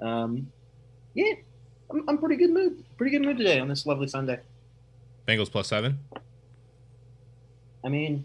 um, 0.00 0.50
yeah, 1.14 1.34
I'm, 1.90 2.08
I'm 2.08 2.18
pretty 2.18 2.36
good 2.36 2.50
mood. 2.50 2.84
Pretty 2.96 3.16
good 3.16 3.24
mood 3.24 3.38
today 3.38 3.60
on 3.60 3.68
this 3.68 3.86
lovely 3.86 4.08
Sunday. 4.08 4.40
Bengals 5.26 5.50
plus 5.50 5.68
seven. 5.68 5.98
I 7.84 7.88
mean, 7.88 8.24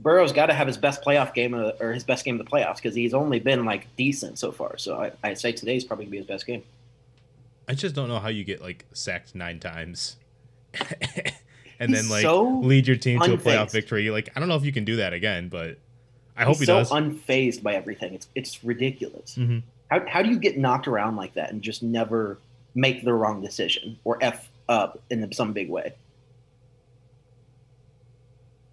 Burrow's 0.00 0.32
got 0.32 0.46
to 0.46 0.54
have 0.54 0.66
his 0.66 0.76
best 0.76 1.02
playoff 1.02 1.34
game 1.34 1.54
of, 1.54 1.80
or 1.80 1.92
his 1.92 2.04
best 2.04 2.24
game 2.24 2.38
of 2.38 2.44
the 2.44 2.50
playoffs 2.50 2.76
because 2.76 2.94
he's 2.94 3.14
only 3.14 3.38
been 3.38 3.64
like 3.64 3.86
decent 3.96 4.38
so 4.38 4.52
far. 4.52 4.76
So 4.76 5.00
I, 5.00 5.12
I 5.22 5.34
say 5.34 5.52
today's 5.52 5.84
probably 5.84 6.06
gonna 6.06 6.12
be 6.12 6.18
his 6.18 6.26
best 6.26 6.46
game. 6.46 6.62
I 7.66 7.74
just 7.74 7.94
don't 7.94 8.08
know 8.08 8.18
how 8.18 8.28
you 8.28 8.44
get 8.44 8.60
like 8.60 8.84
sacked 8.92 9.34
nine 9.34 9.58
times, 9.58 10.16
and 11.80 11.92
then 11.94 12.08
like 12.08 12.22
so 12.22 12.60
lead 12.60 12.86
your 12.86 12.96
team 12.96 13.20
to 13.20 13.32
a 13.34 13.38
playoff 13.38 13.70
victory. 13.72 14.10
Like 14.10 14.30
I 14.36 14.40
don't 14.40 14.48
know 14.48 14.56
if 14.56 14.64
you 14.64 14.72
can 14.72 14.84
do 14.84 14.96
that 14.96 15.12
again, 15.12 15.48
but 15.48 15.78
I 16.36 16.44
hope 16.44 16.52
he's 16.54 16.60
he 16.60 16.66
so 16.66 16.78
does. 16.78 16.90
unfazed 16.90 17.62
by 17.62 17.74
everything. 17.74 18.14
It's 18.14 18.28
it's 18.34 18.64
ridiculous. 18.64 19.36
Mhm. 19.36 19.62
How 19.90 20.04
how 20.08 20.22
do 20.22 20.30
you 20.30 20.38
get 20.38 20.58
knocked 20.58 20.88
around 20.88 21.16
like 21.16 21.34
that 21.34 21.52
and 21.52 21.62
just 21.62 21.82
never 21.82 22.38
make 22.74 23.04
the 23.04 23.12
wrong 23.12 23.40
decision 23.42 23.98
or 24.04 24.18
f 24.20 24.48
up 24.68 25.00
in 25.10 25.30
some 25.32 25.52
big 25.52 25.68
way? 25.70 25.92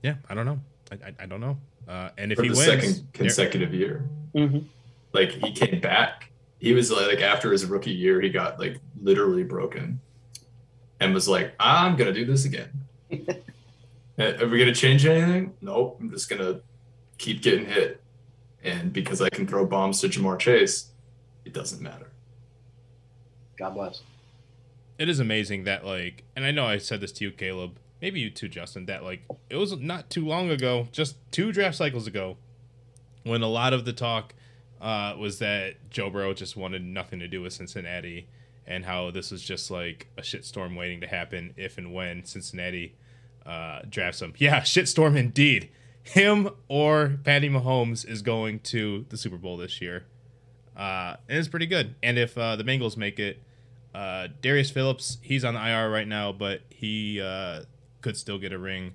Yeah, 0.04 0.16
I 0.30 0.34
don't 0.34 0.46
know. 0.46 0.60
I, 0.92 0.96
I, 1.10 1.14
I 1.22 1.26
don't 1.28 1.42
know. 1.42 1.58
Uh, 1.88 2.10
and 2.18 2.32
if 2.32 2.38
For 2.38 2.44
he 2.44 2.50
the 2.50 2.56
wins, 2.56 2.66
second 2.98 3.08
consecutive 3.14 3.74
year, 3.74 4.08
Mm-hmm. 4.34 4.60
like 5.14 5.30
he 5.32 5.52
came 5.52 5.82
back. 5.82 6.32
He 6.60 6.72
was 6.74 6.90
like 6.92 7.20
after 7.22 7.52
his 7.52 7.66
rookie 7.66 7.92
year, 7.92 8.22
he 8.22 8.30
got 8.30 8.60
like 8.60 8.78
literally 9.02 9.44
broken, 9.44 10.00
and 11.02 11.14
was 11.14 11.28
like, 11.28 11.54
"I'm 11.60 11.98
gonna 11.98 12.14
do 12.14 12.24
this 12.24 12.46
again." 12.46 12.70
Uh, 14.20 14.34
Are 14.42 14.48
we 14.48 14.60
gonna 14.60 14.76
change 14.76 15.06
anything? 15.06 15.54
Nope. 15.62 15.98
I'm 16.00 16.12
just 16.12 16.30
gonna 16.30 16.60
keep 17.18 17.42
getting 17.42 17.66
hit, 17.66 18.02
and 18.62 18.92
because 18.92 19.22
I 19.22 19.30
can 19.30 19.48
throw 19.48 19.66
bombs 19.66 20.02
to 20.02 20.10
Ja'Marr 20.10 20.38
Chase, 20.38 20.92
it 21.46 21.54
doesn't 21.54 21.82
matter. 21.82 22.08
God 23.58 23.74
bless. 23.74 24.02
it 25.00 25.08
is 25.10 25.20
amazing 25.20 25.64
that 25.64 25.86
like, 25.86 26.24
and 26.36 26.44
I 26.46 26.52
know 26.52 26.66
I 26.66 26.78
said 26.78 27.00
this 27.02 27.14
to 27.14 27.24
you, 27.24 27.32
Caleb, 27.32 27.78
maybe 28.02 28.20
you 28.20 28.30
too, 28.30 28.50
Justin. 28.50 28.86
That 28.86 29.04
like 29.04 29.24
it 29.50 29.56
was 29.56 29.76
not 29.80 30.10
too 30.10 30.26
long 30.28 30.50
ago, 30.52 30.88
just 30.92 31.16
two 31.32 31.52
draft 31.54 31.78
cycles 31.78 32.06
ago, 32.06 32.38
when 33.24 33.42
a 33.42 33.48
lot 33.48 33.72
of 33.74 33.86
the 33.86 33.94
talk 33.94 34.36
uh, 34.82 35.16
was 35.18 35.40
that 35.40 35.90
Joe 35.90 36.10
Burrow 36.10 36.34
just 36.34 36.58
wanted 36.58 36.84
nothing 36.84 37.20
to 37.20 37.30
do 37.30 37.42
with 37.42 37.54
Cincinnati, 37.54 38.28
and 38.68 38.86
how 38.86 39.10
this 39.10 39.32
was 39.32 39.42
just 39.42 39.72
like 39.72 40.08
a 40.18 40.22
shitstorm 40.22 40.78
waiting 40.78 41.00
to 41.02 41.08
happen 41.08 41.54
if 41.56 41.78
and 41.78 41.94
when 41.94 42.26
Cincinnati 42.26 42.96
uh, 43.46 43.82
drafts 43.90 44.22
him. 44.22 44.34
Yeah, 44.38 44.62
shitstorm 44.62 45.18
indeed. 45.18 45.70
Him 46.04 46.50
or 46.68 47.20
Patty 47.24 47.50
Mahomes 47.50 48.08
is 48.08 48.22
going 48.22 48.60
to 48.62 49.06
the 49.10 49.18
Super 49.18 49.38
Bowl 49.38 49.58
this 49.58 49.82
year. 49.82 50.06
Uh, 50.76 51.16
and 51.30 51.38
it's 51.38 51.48
pretty 51.48 51.68
good. 51.68 51.96
And 52.02 52.18
if 52.18 52.38
uh, 52.38 52.56
the 52.56 52.64
Bengals 52.64 52.98
make 52.98 53.20
it, 53.20 53.42
uh, 53.94 54.30
Darius 54.42 54.72
Phillips, 54.72 55.18
he's 55.22 55.44
on 55.44 55.54
the 55.54 55.66
IR 55.66 55.90
right 55.90 56.08
now, 56.08 56.32
but 56.32 56.62
he 56.70 57.22
uh, 57.22 57.62
could 58.02 58.18
still 58.18 58.40
get 58.40 58.54
a 58.54 58.58
ring 58.58 58.94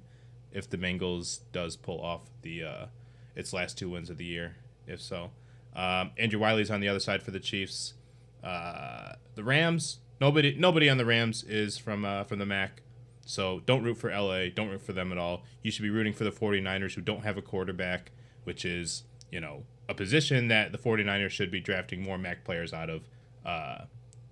if 0.52 0.68
the 0.68 0.78
Bengals 0.78 1.40
does 1.52 1.76
pull 1.76 2.00
off 2.00 2.22
the 2.42 2.64
uh, 2.64 2.86
its 3.34 3.52
last 3.52 3.76
two 3.76 3.90
wins 3.90 4.10
of 4.10 4.16
the 4.16 4.24
year. 4.24 4.56
If 4.86 5.00
so, 5.02 5.30
um, 5.74 6.12
Andrew 6.16 6.40
Wylie's 6.40 6.70
on 6.70 6.80
the 6.80 6.88
other 6.88 7.00
side 7.00 7.22
for 7.22 7.30
the 7.30 7.40
Chiefs. 7.40 7.94
Uh, 8.42 9.14
the 9.34 9.44
Rams, 9.44 9.98
nobody 10.20 10.56
nobody 10.58 10.88
on 10.88 10.96
the 10.96 11.04
Rams 11.04 11.44
is 11.44 11.76
from 11.76 12.04
uh, 12.04 12.24
from 12.24 12.38
the 12.38 12.46
MAC. 12.46 12.82
So 13.26 13.60
don't 13.66 13.82
root 13.82 13.98
for 13.98 14.08
LA. 14.08 14.46
Don't 14.54 14.68
root 14.68 14.80
for 14.80 14.92
them 14.92 15.12
at 15.12 15.18
all. 15.18 15.42
You 15.62 15.70
should 15.70 15.82
be 15.82 15.90
rooting 15.90 16.12
for 16.12 16.24
the 16.24 16.30
49ers 16.30 16.94
who 16.94 17.02
don't 17.02 17.24
have 17.24 17.36
a 17.36 17.42
quarterback, 17.42 18.12
which 18.44 18.64
is, 18.64 19.02
you 19.30 19.40
know, 19.40 19.64
a 19.88 19.94
position 19.94 20.48
that 20.48 20.72
the 20.72 20.78
49ers 20.78 21.30
should 21.30 21.50
be 21.50 21.60
drafting 21.60 22.02
more 22.02 22.16
MAC 22.16 22.44
players 22.44 22.72
out 22.72 22.88
of. 22.88 23.08
Uh, 23.44 23.84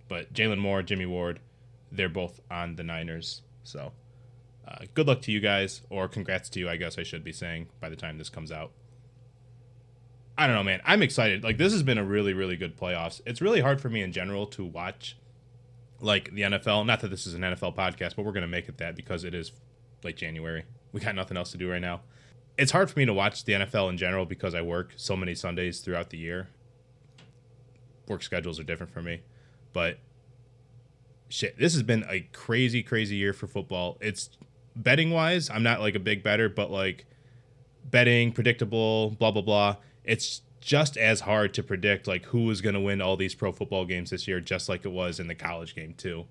but 0.08 0.32
Jaylon 0.32 0.58
Moore, 0.58 0.82
Jimmy 0.82 1.06
Ward, 1.06 1.40
they're 1.90 2.08
both 2.08 2.40
on 2.50 2.76
the 2.76 2.84
Niners. 2.84 3.42
So 3.64 3.92
uh, 4.66 4.84
good 4.94 5.08
luck 5.08 5.22
to 5.22 5.32
you 5.32 5.40
guys, 5.40 5.82
or 5.90 6.06
congrats 6.06 6.48
to 6.50 6.60
you, 6.60 6.70
I 6.70 6.76
guess 6.76 6.96
I 6.96 7.02
should 7.02 7.24
be 7.24 7.32
saying 7.32 7.66
by 7.80 7.88
the 7.88 7.96
time 7.96 8.16
this 8.16 8.28
comes 8.28 8.52
out. 8.52 8.70
I 10.38 10.46
don't 10.46 10.56
know, 10.56 10.64
man. 10.64 10.80
I'm 10.84 11.02
excited. 11.02 11.44
Like, 11.44 11.58
this 11.58 11.72
has 11.72 11.82
been 11.82 11.98
a 11.98 12.04
really, 12.04 12.32
really 12.32 12.56
good 12.56 12.76
playoffs. 12.76 13.20
It's 13.24 13.40
really 13.40 13.60
hard 13.60 13.80
for 13.80 13.88
me 13.88 14.02
in 14.02 14.12
general 14.12 14.46
to 14.48 14.64
watch 14.64 15.16
like 16.04 16.34
the 16.34 16.42
NFL. 16.42 16.86
Not 16.86 17.00
that 17.00 17.08
this 17.08 17.26
is 17.26 17.34
an 17.34 17.40
NFL 17.40 17.74
podcast, 17.74 18.16
but 18.16 18.24
we're 18.24 18.32
going 18.32 18.42
to 18.42 18.48
make 18.48 18.68
it 18.68 18.78
that 18.78 18.94
because 18.94 19.24
it 19.24 19.34
is 19.34 19.52
late 20.02 20.16
January. 20.16 20.64
We 20.92 21.00
got 21.00 21.14
nothing 21.14 21.36
else 21.36 21.50
to 21.52 21.58
do 21.58 21.70
right 21.70 21.80
now. 21.80 22.02
It's 22.56 22.70
hard 22.70 22.90
for 22.90 22.98
me 22.98 23.06
to 23.06 23.14
watch 23.14 23.44
the 23.44 23.54
NFL 23.54 23.90
in 23.90 23.96
general 23.96 24.26
because 24.26 24.54
I 24.54 24.62
work 24.62 24.92
so 24.96 25.16
many 25.16 25.34
Sundays 25.34 25.80
throughout 25.80 26.10
the 26.10 26.18
year. 26.18 26.48
Work 28.06 28.22
schedules 28.22 28.60
are 28.60 28.64
different 28.64 28.92
for 28.92 29.02
me, 29.02 29.22
but 29.72 29.98
shit, 31.30 31.58
this 31.58 31.72
has 31.72 31.82
been 31.82 32.04
a 32.08 32.20
crazy, 32.32 32.82
crazy 32.82 33.16
year 33.16 33.32
for 33.32 33.46
football. 33.46 33.96
It's 34.00 34.28
betting 34.76 35.10
wise, 35.10 35.48
I'm 35.48 35.62
not 35.62 35.80
like 35.80 35.94
a 35.94 35.98
big 35.98 36.22
better, 36.22 36.50
but 36.50 36.70
like 36.70 37.06
betting, 37.90 38.30
predictable, 38.30 39.10
blah 39.18 39.30
blah 39.30 39.42
blah. 39.42 39.76
It's 40.04 40.42
just 40.64 40.96
as 40.96 41.20
hard 41.20 41.52
to 41.52 41.62
predict 41.62 42.08
like 42.08 42.24
who 42.26 42.50
is 42.50 42.62
going 42.62 42.74
to 42.74 42.80
win 42.80 43.02
all 43.02 43.16
these 43.16 43.34
pro 43.34 43.52
football 43.52 43.84
games 43.84 44.10
this 44.10 44.26
year, 44.26 44.40
just 44.40 44.66
like 44.66 44.84
it 44.86 44.90
was 44.90 45.20
in 45.20 45.28
the 45.28 45.34
college 45.34 45.74
game 45.74 45.92
too. 45.94 46.24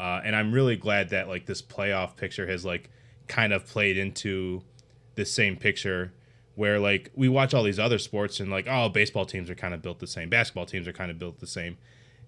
Uh, 0.00 0.20
and 0.24 0.34
I'm 0.34 0.50
really 0.50 0.76
glad 0.76 1.10
that 1.10 1.28
like 1.28 1.44
this 1.44 1.60
playoff 1.60 2.16
picture 2.16 2.46
has 2.46 2.64
like 2.64 2.90
kind 3.28 3.52
of 3.52 3.66
played 3.66 3.98
into 3.98 4.62
this 5.14 5.30
same 5.30 5.56
picture 5.56 6.14
where 6.54 6.80
like 6.80 7.10
we 7.14 7.28
watch 7.28 7.52
all 7.52 7.62
these 7.62 7.78
other 7.78 7.98
sports 7.98 8.40
and 8.40 8.50
like 8.50 8.66
oh 8.66 8.88
baseball 8.88 9.26
teams 9.26 9.50
are 9.50 9.54
kind 9.54 9.74
of 9.74 9.82
built 9.82 9.98
the 9.98 10.06
same, 10.06 10.30
basketball 10.30 10.66
teams 10.66 10.88
are 10.88 10.92
kind 10.92 11.10
of 11.10 11.18
built 11.18 11.38
the 11.40 11.46
same. 11.46 11.76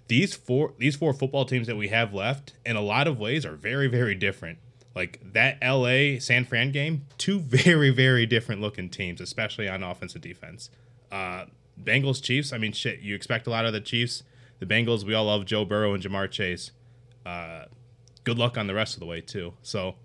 These 0.09 0.35
four 0.35 0.75
these 0.76 0.97
four 0.97 1.14
football 1.14 1.47
teams 1.47 1.67
that 1.67 1.76
we 1.76 1.88
have 1.88 2.12
left 2.12 2.52
in 2.67 2.76
a 2.76 2.83
lot 2.83 3.09
of 3.09 3.19
ways 3.19 3.47
are 3.47 3.57
very 3.57 3.88
very 3.88 4.14
different. 4.14 4.59
Like 4.95 5.21
that 5.33 5.59
LA 5.62 6.19
San 6.19 6.45
Fran 6.45 6.73
game, 6.73 7.07
two 7.17 7.40
very 7.40 7.88
very 7.88 8.26
different 8.26 8.61
looking 8.61 8.90
teams, 8.90 9.23
especially 9.23 9.67
on 9.67 9.83
offense 9.83 10.12
and 10.12 10.23
defense. 10.23 10.69
Uh, 11.11 11.47
Bengals 11.83 12.23
Chiefs. 12.23 12.53
I 12.53 12.59
mean, 12.59 12.73
shit. 12.73 13.00
You 13.00 13.15
expect 13.15 13.47
a 13.47 13.50
lot 13.50 13.65
of 13.65 13.73
the 13.73 13.81
Chiefs. 13.81 14.23
The 14.59 14.67
Bengals. 14.67 15.05
We 15.05 15.15
all 15.15 15.27
love 15.27 15.45
Joe 15.45 15.65
Burrow 15.65 15.95
and 15.95 16.03
Ja'Marr 16.03 16.31
Chase. 16.31 16.73
Uh, 17.25 17.65
good 18.25 18.38
luck 18.38 18.57
on 18.59 18.67
the 18.67 18.75
rest 18.75 18.95
of 18.95 19.00
the 19.00 19.07
way 19.07 19.21
too. 19.21 19.55
So, 19.62 19.97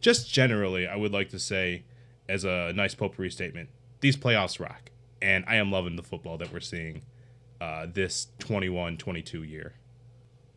just 0.00 0.30
generally, 0.30 0.86
I 0.86 0.96
would 0.96 1.12
like 1.12 1.28
to 1.30 1.38
say, 1.38 1.84
as 2.28 2.44
a 2.44 2.72
nice 2.74 2.94
potpourri 2.94 3.30
statement, 3.30 3.68
these 4.00 4.16
playoffs 4.16 4.58
rock, 4.58 4.90
and 5.20 5.44
I 5.46 5.56
am 5.56 5.70
loving 5.70 5.96
the 5.96 6.02
football 6.02 6.38
that 6.38 6.52
we're 6.52 6.60
seeing 6.60 7.02
uh, 7.60 7.86
this 7.92 8.28
21-22 8.40 9.48
year. 9.48 9.74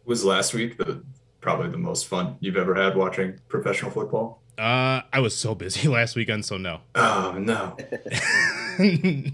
Was 0.05 0.23
last 0.23 0.53
week 0.53 0.77
the 0.77 1.03
probably 1.41 1.69
the 1.69 1.77
most 1.77 2.07
fun 2.07 2.37
you've 2.39 2.57
ever 2.57 2.73
had 2.73 2.95
watching 2.95 3.39
professional 3.49 3.91
football? 3.91 4.41
Uh, 4.57 5.01
I 5.11 5.19
was 5.19 5.35
so 5.35 5.55
busy 5.55 5.87
last 5.89 6.15
weekend, 6.15 6.45
so 6.45 6.57
no. 6.57 6.81
Oh 6.95 7.35
no. 7.37 7.77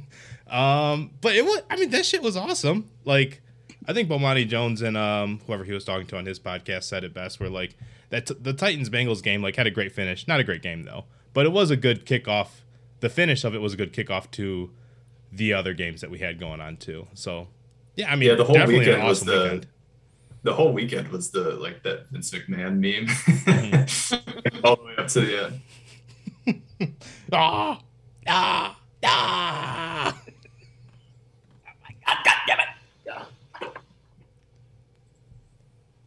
um, 0.52 1.12
but 1.22 1.36
it 1.36 1.44
was. 1.46 1.62
I 1.70 1.76
mean, 1.78 1.90
that 1.92 2.06
shit 2.06 2.22
was 2.22 2.36
awesome. 2.38 2.90
Like, 3.06 3.42
I 3.88 3.94
think 3.94 4.10
Bomani 4.10 4.48
Jones 4.48 4.82
and 4.82 4.96
um, 4.98 5.40
whoever 5.48 5.64
he 5.64 5.72
was 5.74 5.84
talking 5.86 6.08
to 6.08 6.18
on 6.18 6.26
his 6.26 6.40
podcast 6.40 6.84
said 6.84 7.04
it 7.04 7.14
best. 7.14 7.40
Where 7.40 7.50
like 7.50 7.76
that 8.10 8.28
t- 8.28 8.36
the 8.40 8.54
Titans 8.54 8.90
Bengals 8.90 9.22
game 9.24 9.42
like 9.42 9.56
had 9.56 9.68
a 9.68 9.72
great 9.72 9.92
finish. 9.92 10.28
Not 10.28 10.40
a 10.40 10.44
great 10.44 10.62
game 10.62 10.86
though, 10.86 11.06
but 11.34 11.46
it 11.46 11.52
was 11.52 11.72
a 11.72 11.76
good 11.78 12.06
kickoff. 12.06 12.48
The 13.00 13.10
finish 13.10 13.44
of 13.44 13.56
it 13.56 13.60
was 13.60 13.74
a 13.74 13.78
good 13.78 13.94
kickoff 13.94 14.30
to 14.32 14.72
the 15.32 15.54
other 15.54 15.74
games 15.74 16.02
that 16.02 16.10
we 16.10 16.20
had 16.20 16.40
going 16.40 16.60
on 16.60 16.76
too. 16.78 17.08
So, 17.14 17.48
yeah, 17.96 18.12
I 18.12 18.16
mean, 18.16 18.30
Yeah, 18.30 18.36
the 18.36 18.44
whole 18.46 18.66
weekend 18.68 19.02
an 19.02 19.06
was 19.06 19.22
the- 19.22 19.32
weekend. 19.44 19.68
The 20.42 20.54
whole 20.54 20.72
weekend 20.72 21.10
was 21.10 21.32
the 21.32 21.52
like 21.56 21.84
that 21.84 22.08
Vince 22.12 22.32
McMahon 22.32 22.80
meme 22.80 23.08
Mm-hmm. 23.08 24.60
all 24.66 24.78
the 24.78 24.84
way 24.84 24.96
up 24.98 25.08
to 25.10 25.22
the 25.22 25.60
end. 26.48 26.62
Ah, 27.34 27.80
ah, 28.28 28.80
ah. 29.04 30.22
God, 32.08 32.18
God 32.26 32.36
damn 32.48 32.60
it. 32.60 32.66
Yeah. 33.06 33.24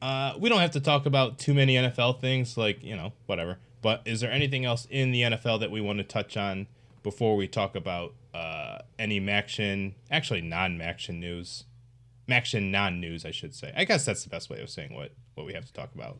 Uh, 0.02 0.34
we 0.36 0.48
don't 0.48 0.58
have 0.58 0.72
to 0.72 0.80
talk 0.80 1.06
about 1.06 1.38
too 1.38 1.54
many 1.54 1.76
NFL 1.76 2.20
things, 2.20 2.56
like 2.56 2.82
you 2.82 2.96
know, 2.96 3.12
whatever. 3.26 3.58
But 3.82 4.02
is 4.04 4.20
there 4.20 4.32
anything 4.32 4.64
else 4.64 4.86
in 4.90 5.12
the 5.12 5.22
NFL 5.22 5.60
that 5.60 5.70
we 5.70 5.80
want 5.80 5.98
to 5.98 6.04
touch 6.04 6.36
on 6.36 6.66
before 7.04 7.36
we 7.36 7.46
talk 7.46 7.76
about 7.76 8.12
uh, 8.34 8.78
any 8.98 9.20
Maction, 9.20 9.94
actually 10.10 10.40
non-Maction 10.40 11.20
news, 11.20 11.64
Maction 12.28 12.70
non-news, 12.70 13.24
I 13.24 13.30
should 13.30 13.54
say. 13.54 13.72
I 13.76 13.84
guess 13.84 14.04
that's 14.04 14.24
the 14.24 14.30
best 14.30 14.50
way 14.50 14.60
of 14.60 14.68
saying 14.70 14.92
what 14.92 15.12
what 15.34 15.46
we 15.46 15.52
have 15.52 15.66
to 15.66 15.72
talk 15.72 15.94
about. 15.94 16.18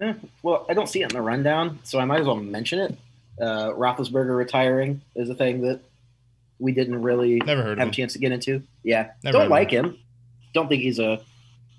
Eh, 0.00 0.14
well, 0.44 0.66
I 0.68 0.74
don't 0.74 0.88
see 0.88 1.02
it 1.02 1.10
in 1.10 1.16
the 1.16 1.22
rundown, 1.22 1.80
so 1.82 1.98
I 1.98 2.04
might 2.04 2.20
as 2.20 2.26
well 2.26 2.36
mention 2.36 2.78
it. 2.78 2.96
Uh, 3.40 3.70
Roethlisberger 3.70 4.36
retiring 4.36 5.00
is 5.16 5.28
a 5.30 5.34
thing 5.34 5.62
that 5.62 5.80
we 6.60 6.70
didn't 6.70 7.02
really 7.02 7.40
Never 7.44 7.62
heard 7.62 7.78
have 7.78 7.88
a 7.88 7.92
chance 7.92 8.12
to 8.12 8.20
get 8.20 8.30
into. 8.30 8.62
Yeah, 8.84 9.10
Never 9.24 9.38
don't 9.38 9.48
like 9.48 9.70
him. 9.72 9.98
Don't 10.54 10.68
think 10.68 10.82
he's 10.82 11.00
a 11.00 11.20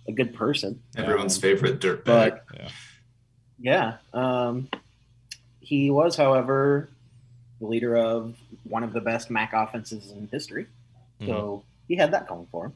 a 0.09 0.11
good 0.11 0.33
person. 0.33 0.81
Everyone's 0.97 1.37
Um, 1.37 1.41
favorite 1.41 1.79
dirtbag. 1.79 2.03
but 2.05 2.45
Yeah. 2.53 2.69
yeah, 3.59 3.97
um, 4.13 4.67
he 5.61 5.89
was, 5.89 6.15
however, 6.17 6.89
the 7.59 7.67
leader 7.67 7.95
of 7.95 8.35
one 8.63 8.83
of 8.83 8.91
the 8.91 9.01
best 9.01 9.29
Mac 9.29 9.53
offenses 9.53 10.11
in 10.11 10.27
history. 10.29 10.65
Mhm. 11.21 11.27
So 11.27 11.63
he 11.87 11.95
had 11.95 12.11
that 12.11 12.27
going 12.27 12.47
for 12.51 12.65
him. 12.67 12.73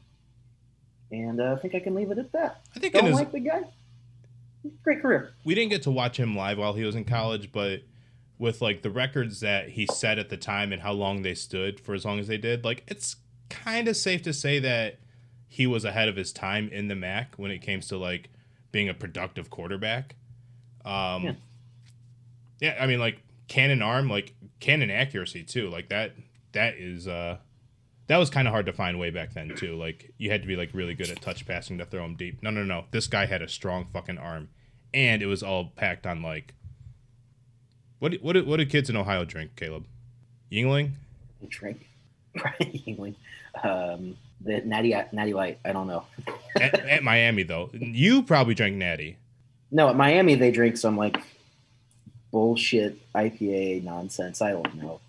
And 1.10 1.40
uh, 1.40 1.54
I 1.56 1.60
think 1.60 1.74
I 1.74 1.80
can 1.80 1.94
leave 1.94 2.10
it 2.10 2.18
at 2.18 2.32
that. 2.32 2.60
I 2.74 2.78
think 2.78 2.94
in 2.94 3.00
Don't 3.00 3.10
his, 3.10 3.18
like 3.18 3.32
the 3.32 3.40
guy. 3.40 3.62
Great 4.82 5.02
career. 5.02 5.30
we 5.44 5.54
didn't 5.54 5.70
get 5.70 5.82
to 5.82 5.90
watch 5.90 6.18
him 6.18 6.34
live 6.34 6.56
while 6.56 6.72
he 6.72 6.84
was 6.84 6.94
in 6.94 7.04
college, 7.04 7.52
but 7.52 7.82
with 8.38 8.62
like 8.62 8.80
the 8.82 8.90
records 8.90 9.40
that 9.40 9.70
he 9.70 9.86
set 9.86 10.18
at 10.18 10.30
the 10.30 10.36
time 10.38 10.72
and 10.72 10.80
how 10.82 10.92
long 10.92 11.20
they 11.22 11.34
stood 11.34 11.78
for 11.78 11.94
as 11.94 12.04
long 12.04 12.18
as 12.18 12.28
they 12.28 12.38
did, 12.38 12.64
like 12.64 12.82
it's 12.88 13.16
kind 13.50 13.88
of 13.88 13.96
safe 13.96 14.22
to 14.22 14.32
say 14.32 14.58
that 14.60 14.98
he 15.54 15.66
was 15.68 15.84
ahead 15.84 16.08
of 16.08 16.16
his 16.16 16.32
time 16.32 16.68
in 16.70 16.88
the 16.88 16.96
MAC 16.96 17.34
when 17.36 17.50
it 17.52 17.58
came 17.62 17.80
to 17.80 17.96
like 17.96 18.28
being 18.72 18.88
a 18.88 18.94
productive 18.94 19.50
quarterback. 19.50 20.16
Um, 20.84 21.22
Yeah. 21.24 21.32
yeah. 22.60 22.76
I 22.80 22.86
mean, 22.88 22.98
like 22.98 23.22
cannon 23.46 23.80
arm, 23.82 24.08
like 24.10 24.34
cannon 24.58 24.90
accuracy 24.90 25.44
too. 25.44 25.68
Like 25.70 25.90
that, 25.90 26.12
that 26.52 26.74
is 26.74 27.06
uh, 27.06 27.36
that 28.08 28.16
was 28.16 28.30
kind 28.30 28.48
of 28.48 28.52
hard 28.52 28.66
to 28.66 28.72
find 28.72 28.98
way 28.98 29.10
back 29.10 29.32
then 29.34 29.54
too. 29.56 29.76
Like 29.76 30.10
you 30.18 30.30
had 30.30 30.42
to 30.42 30.48
be 30.48 30.56
like 30.56 30.70
really 30.74 30.94
good 30.94 31.08
at 31.10 31.20
touch 31.22 31.46
passing 31.46 31.78
to 31.78 31.84
throw 31.86 32.04
him 32.04 32.16
deep. 32.16 32.42
No, 32.42 32.50
no, 32.50 32.64
no. 32.64 32.86
This 32.90 33.06
guy 33.06 33.26
had 33.26 33.40
a 33.40 33.48
strong 33.48 33.86
fucking 33.92 34.18
arm, 34.18 34.48
and 34.92 35.22
it 35.22 35.26
was 35.26 35.42
all 35.44 35.66
packed 35.76 36.04
on 36.06 36.20
like. 36.20 36.54
What 38.00 38.10
do- 38.12 38.18
what 38.22 38.44
what 38.44 38.56
do 38.58 38.66
kids 38.66 38.90
in 38.90 38.96
Ohio 38.96 39.24
drink, 39.24 39.54
Caleb? 39.56 39.86
Yuengling. 40.50 40.92
Drink. 41.48 41.86
Right. 42.44 42.84
Yuengling. 42.84 43.14
Um, 43.62 44.16
the 44.44 44.60
natty 44.60 44.94
natty 45.12 45.34
light. 45.34 45.58
I 45.64 45.72
don't 45.72 45.86
know. 45.86 46.04
at, 46.60 46.74
at 46.88 47.02
Miami 47.02 47.42
though, 47.42 47.70
you 47.72 48.22
probably 48.22 48.54
drank 48.54 48.76
Natty. 48.76 49.16
No, 49.70 49.88
at 49.88 49.96
Miami 49.96 50.34
they 50.34 50.50
drink 50.50 50.76
some 50.76 50.96
like 50.96 51.16
bullshit 52.30 52.98
IPA 53.12 53.84
nonsense. 53.84 54.42
I 54.42 54.52
don't 54.52 54.74
know. 54.76 55.00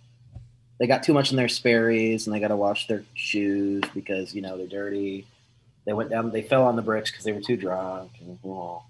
They 0.79 0.87
got 0.87 1.03
too 1.03 1.13
much 1.13 1.31
in 1.31 1.37
their 1.37 1.47
Sperry's 1.47 2.27
and 2.27 2.35
they 2.35 2.39
got 2.39 2.49
to 2.49 2.55
wash 2.55 2.87
their 2.87 3.03
shoes 3.13 3.83
because 3.93 4.33
you 4.33 4.41
know 4.41 4.57
they're 4.57 4.67
dirty. 4.67 5.27
They 5.85 5.93
went 5.93 6.09
down. 6.09 6.31
They 6.31 6.41
fell 6.41 6.65
on 6.65 6.75
the 6.75 6.81
bricks 6.81 7.11
because 7.11 7.25
they 7.25 7.31
were 7.31 7.41
too 7.41 7.57
drunk. 7.57 8.11
And, 8.19 8.39
oh. 8.43 8.83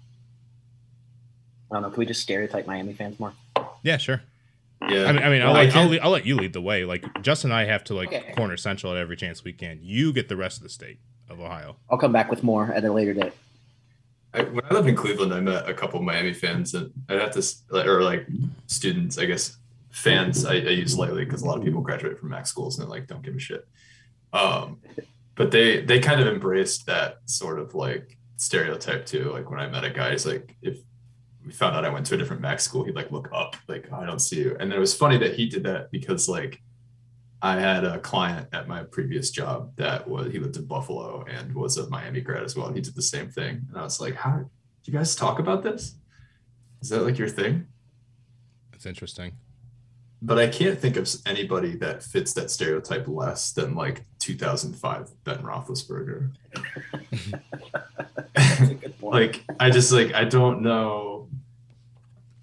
I 1.70 1.74
don't 1.74 1.82
know. 1.82 1.90
Can 1.90 1.98
we 1.98 2.06
just 2.06 2.22
stereotype 2.22 2.66
Miami 2.66 2.92
fans 2.92 3.20
more? 3.20 3.34
Yeah, 3.82 3.98
sure. 3.98 4.22
Yeah. 4.82 5.04
I 5.04 5.12
mean, 5.12 5.22
I 5.22 5.30
mean, 5.30 5.42
I'll, 5.42 5.52
Well, 5.52 5.56
I 5.56 5.64
let, 5.64 5.76
I'll, 5.76 6.04
I'll 6.04 6.10
let 6.10 6.26
you 6.26 6.36
lead 6.36 6.52
the 6.52 6.60
way. 6.60 6.84
Like 6.84 7.22
Justin 7.22 7.50
and 7.50 7.58
I 7.58 7.64
have 7.64 7.84
to 7.84 7.94
like 7.94 8.08
Okay. 8.08 8.32
corner 8.36 8.56
central 8.56 8.92
at 8.92 8.98
every 8.98 9.16
chance 9.16 9.42
we 9.44 9.52
can. 9.52 9.78
You 9.82 10.12
get 10.12 10.28
the 10.28 10.36
rest 10.36 10.58
of 10.58 10.62
the 10.62 10.68
state 10.68 10.98
of 11.28 11.40
Ohio. 11.40 11.76
I'll 11.90 11.98
come 11.98 12.12
back 12.12 12.30
with 12.30 12.42
more 12.42 12.72
at 12.72 12.84
a 12.84 12.92
later 12.92 13.14
date. 13.14 13.32
I, 14.34 14.42
when 14.42 14.62
I 14.70 14.74
lived 14.74 14.88
in 14.88 14.96
Cleveland, 14.96 15.32
I 15.32 15.40
met 15.40 15.68
a 15.68 15.72
couple 15.72 16.00
Miami 16.02 16.34
fans, 16.34 16.74
and 16.74 16.92
I'd 17.08 17.20
have 17.20 17.30
to, 17.32 17.42
or 17.90 18.02
like 18.02 18.26
students, 18.66 19.16
I 19.18 19.24
guess, 19.24 19.56
fans. 19.90 20.44
I, 20.44 20.54
I 20.56 20.56
use 20.56 20.96
lightly 20.98 21.24
because 21.24 21.42
a 21.42 21.46
lot 21.46 21.56
of 21.56 21.64
people 21.64 21.80
graduate 21.80 22.18
from 22.18 22.28
Mac 22.28 22.46
schools 22.46 22.78
and 22.78 22.86
they 22.86 22.90
like 22.90 23.06
don't 23.06 23.22
give 23.22 23.34
a 23.34 23.38
shit. 23.38 23.66
Um, 24.32 24.78
but 25.36 25.50
they 25.50 25.80
they 25.82 26.00
kind 26.00 26.20
of 26.20 26.26
embraced 26.26 26.86
that 26.86 27.18
sort 27.24 27.58
of 27.58 27.74
like 27.74 28.18
stereotype 28.36 29.06
too. 29.06 29.30
Like 29.32 29.50
when 29.50 29.58
I 29.58 29.68
met 29.68 29.84
a 29.84 29.90
guy, 29.90 30.10
he's 30.12 30.26
like, 30.26 30.54
if 30.60 30.78
we 31.46 31.52
found 31.52 31.76
out 31.76 31.84
I 31.84 31.88
went 31.88 32.04
to 32.06 32.16
a 32.16 32.18
different 32.18 32.42
Mac 32.42 32.58
school, 32.58 32.84
he'd 32.84 32.96
like 32.96 33.12
look 33.12 33.28
up, 33.32 33.56
like 33.68 33.88
oh, 33.92 33.96
I 33.96 34.04
don't 34.04 34.18
see 34.18 34.40
you. 34.40 34.56
And 34.58 34.72
it 34.72 34.78
was 34.78 34.94
funny 34.94 35.16
that 35.18 35.34
he 35.34 35.46
did 35.46 35.62
that 35.62 35.92
because 35.92 36.28
like 36.28 36.60
I 37.40 37.60
had 37.60 37.84
a 37.84 38.00
client 38.00 38.48
at 38.52 38.66
my 38.66 38.82
previous 38.82 39.30
job 39.30 39.70
that 39.76 40.08
was 40.08 40.32
he 40.32 40.40
lived 40.40 40.56
in 40.56 40.64
Buffalo 40.64 41.24
and 41.30 41.54
was 41.54 41.78
a 41.78 41.88
Miami 41.88 42.20
grad 42.20 42.42
as 42.42 42.56
well. 42.56 42.66
And 42.66 42.74
he 42.74 42.82
did 42.82 42.96
the 42.96 43.02
same 43.02 43.30
thing. 43.30 43.64
And 43.68 43.78
I 43.78 43.82
was 43.82 44.00
like, 44.00 44.16
How 44.16 44.38
do 44.38 44.50
you 44.84 44.92
guys 44.92 45.14
talk 45.14 45.38
about 45.38 45.62
this? 45.62 45.94
Is 46.82 46.88
that 46.88 47.02
like 47.02 47.18
your 47.18 47.28
thing? 47.28 47.68
That's 48.72 48.86
interesting. 48.86 49.32
But 50.22 50.38
I 50.38 50.48
can't 50.48 50.78
think 50.78 50.96
of 50.96 51.08
anybody 51.26 51.76
that 51.76 52.02
fits 52.02 52.32
that 52.32 52.50
stereotype 52.50 53.06
less 53.06 53.52
than 53.52 53.76
like 53.76 54.04
2005 54.18 55.10
Ben 55.24 55.38
Roethlisberger. 55.38 56.32
That's 58.34 58.60
a 58.60 58.74
good 58.74 58.98
point. 58.98 59.02
like 59.14 59.44
I 59.60 59.70
just 59.70 59.92
like 59.92 60.14
I 60.14 60.24
don't 60.24 60.62
know. 60.62 61.15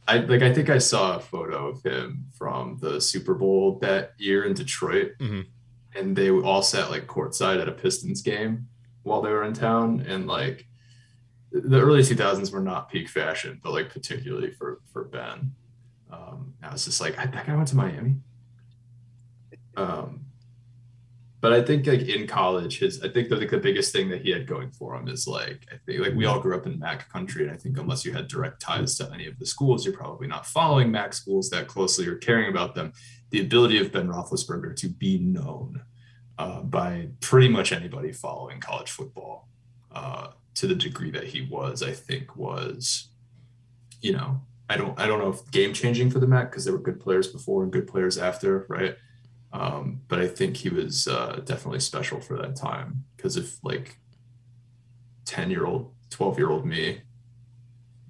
I 0.07 0.17
like 0.17 0.41
I 0.41 0.53
think 0.53 0.69
I 0.69 0.77
saw 0.79 1.15
a 1.15 1.19
photo 1.19 1.67
of 1.69 1.81
him 1.83 2.25
from 2.37 2.77
the 2.81 2.99
Super 2.99 3.33
Bowl 3.35 3.79
that 3.79 4.13
year 4.17 4.43
in 4.43 4.53
Detroit, 4.53 5.13
Mhm. 5.19 5.45
and 5.95 6.15
they 6.15 6.29
all 6.29 6.61
sat 6.61 6.89
like 6.91 7.07
courtside 7.07 7.61
at 7.61 7.69
a 7.69 7.71
Pistons 7.71 8.21
game 8.21 8.67
while 9.03 9.21
they 9.21 9.31
were 9.31 9.43
in 9.43 9.53
town, 9.53 10.01
and 10.01 10.27
like 10.27 10.67
the 11.51 11.79
early 11.79 12.01
2000s 12.03 12.51
were 12.51 12.59
not 12.61 12.89
peak 12.89 13.07
fashion, 13.07 13.59
but 13.63 13.71
like 13.71 13.89
particularly 13.89 14.51
for 14.51 14.81
for 14.91 15.05
Ben. 15.05 15.53
Um, 16.11 16.53
I 16.61 16.71
was 16.71 16.85
just 16.85 16.99
like, 17.01 17.17
I, 17.17 17.25
that 17.25 17.47
guy 17.47 17.55
went 17.55 17.67
to 17.69 17.75
Miami. 17.75 18.17
Um, 19.75 20.25
but 21.43 21.51
I 21.51 21.61
think 21.61 21.85
like 21.85 22.03
in 22.03 22.25
college, 22.25 22.79
his 22.79 23.03
I 23.03 23.09
think 23.09 23.27
the, 23.27 23.35
like, 23.35 23.49
the 23.49 23.57
biggest 23.57 23.91
thing 23.91 24.07
that 24.11 24.21
he 24.21 24.31
had 24.31 24.47
going 24.47 24.71
for 24.71 24.95
him 24.95 25.09
is 25.09 25.27
like 25.27 25.67
I 25.69 25.75
think 25.85 25.99
like 25.99 26.13
we 26.13 26.25
all 26.25 26.39
grew 26.39 26.55
up 26.55 26.65
in 26.65 26.79
MAC 26.79 27.09
country, 27.09 27.43
and 27.43 27.51
I 27.51 27.57
think 27.57 27.77
unless 27.77 28.05
you 28.05 28.13
had 28.13 28.29
direct 28.29 28.61
ties 28.61 28.97
to 28.99 29.11
any 29.13 29.27
of 29.27 29.37
the 29.37 29.45
schools, 29.45 29.83
you're 29.83 29.93
probably 29.93 30.25
not 30.25 30.45
following 30.45 30.89
MAC 30.89 31.11
schools 31.11 31.49
that 31.49 31.67
closely 31.67 32.07
or 32.07 32.15
caring 32.15 32.49
about 32.49 32.75
them. 32.75 32.93
The 33.31 33.41
ability 33.41 33.77
of 33.79 33.91
Ben 33.91 34.07
Roethlisberger 34.07 34.73
to 34.77 34.87
be 34.87 35.17
known 35.17 35.81
uh, 36.37 36.61
by 36.61 37.09
pretty 37.19 37.49
much 37.49 37.73
anybody 37.73 38.13
following 38.13 38.61
college 38.61 38.91
football 38.91 39.49
uh, 39.91 40.27
to 40.55 40.65
the 40.65 40.75
degree 40.75 41.11
that 41.11 41.25
he 41.25 41.41
was, 41.41 41.83
I 41.83 41.91
think 41.91 42.37
was, 42.37 43.09
you 43.99 44.13
know, 44.13 44.39
I 44.69 44.77
don't 44.77 44.97
I 44.97 45.07
don't 45.07 45.19
know 45.19 45.31
if 45.31 45.51
game 45.51 45.73
changing 45.73 46.09
for 46.09 46.19
the 46.19 46.27
MAC 46.27 46.51
because 46.51 46.63
there 46.63 46.73
were 46.73 46.79
good 46.79 47.01
players 47.01 47.27
before 47.27 47.63
and 47.63 47.73
good 47.73 47.85
players 47.85 48.17
after, 48.17 48.65
right? 48.69 48.95
Um, 49.53 50.01
but 50.07 50.19
I 50.19 50.27
think 50.27 50.57
he 50.57 50.69
was 50.69 51.07
uh, 51.07 51.39
definitely 51.45 51.79
special 51.79 52.19
for 52.19 52.35
that 52.37 52.55
time 52.55 53.05
because 53.15 53.37
if 53.37 53.63
like 53.63 53.99
10 55.25 55.51
year 55.51 55.65
old, 55.65 55.91
12 56.09 56.37
year 56.39 56.49
old 56.49 56.65
me 56.65 57.01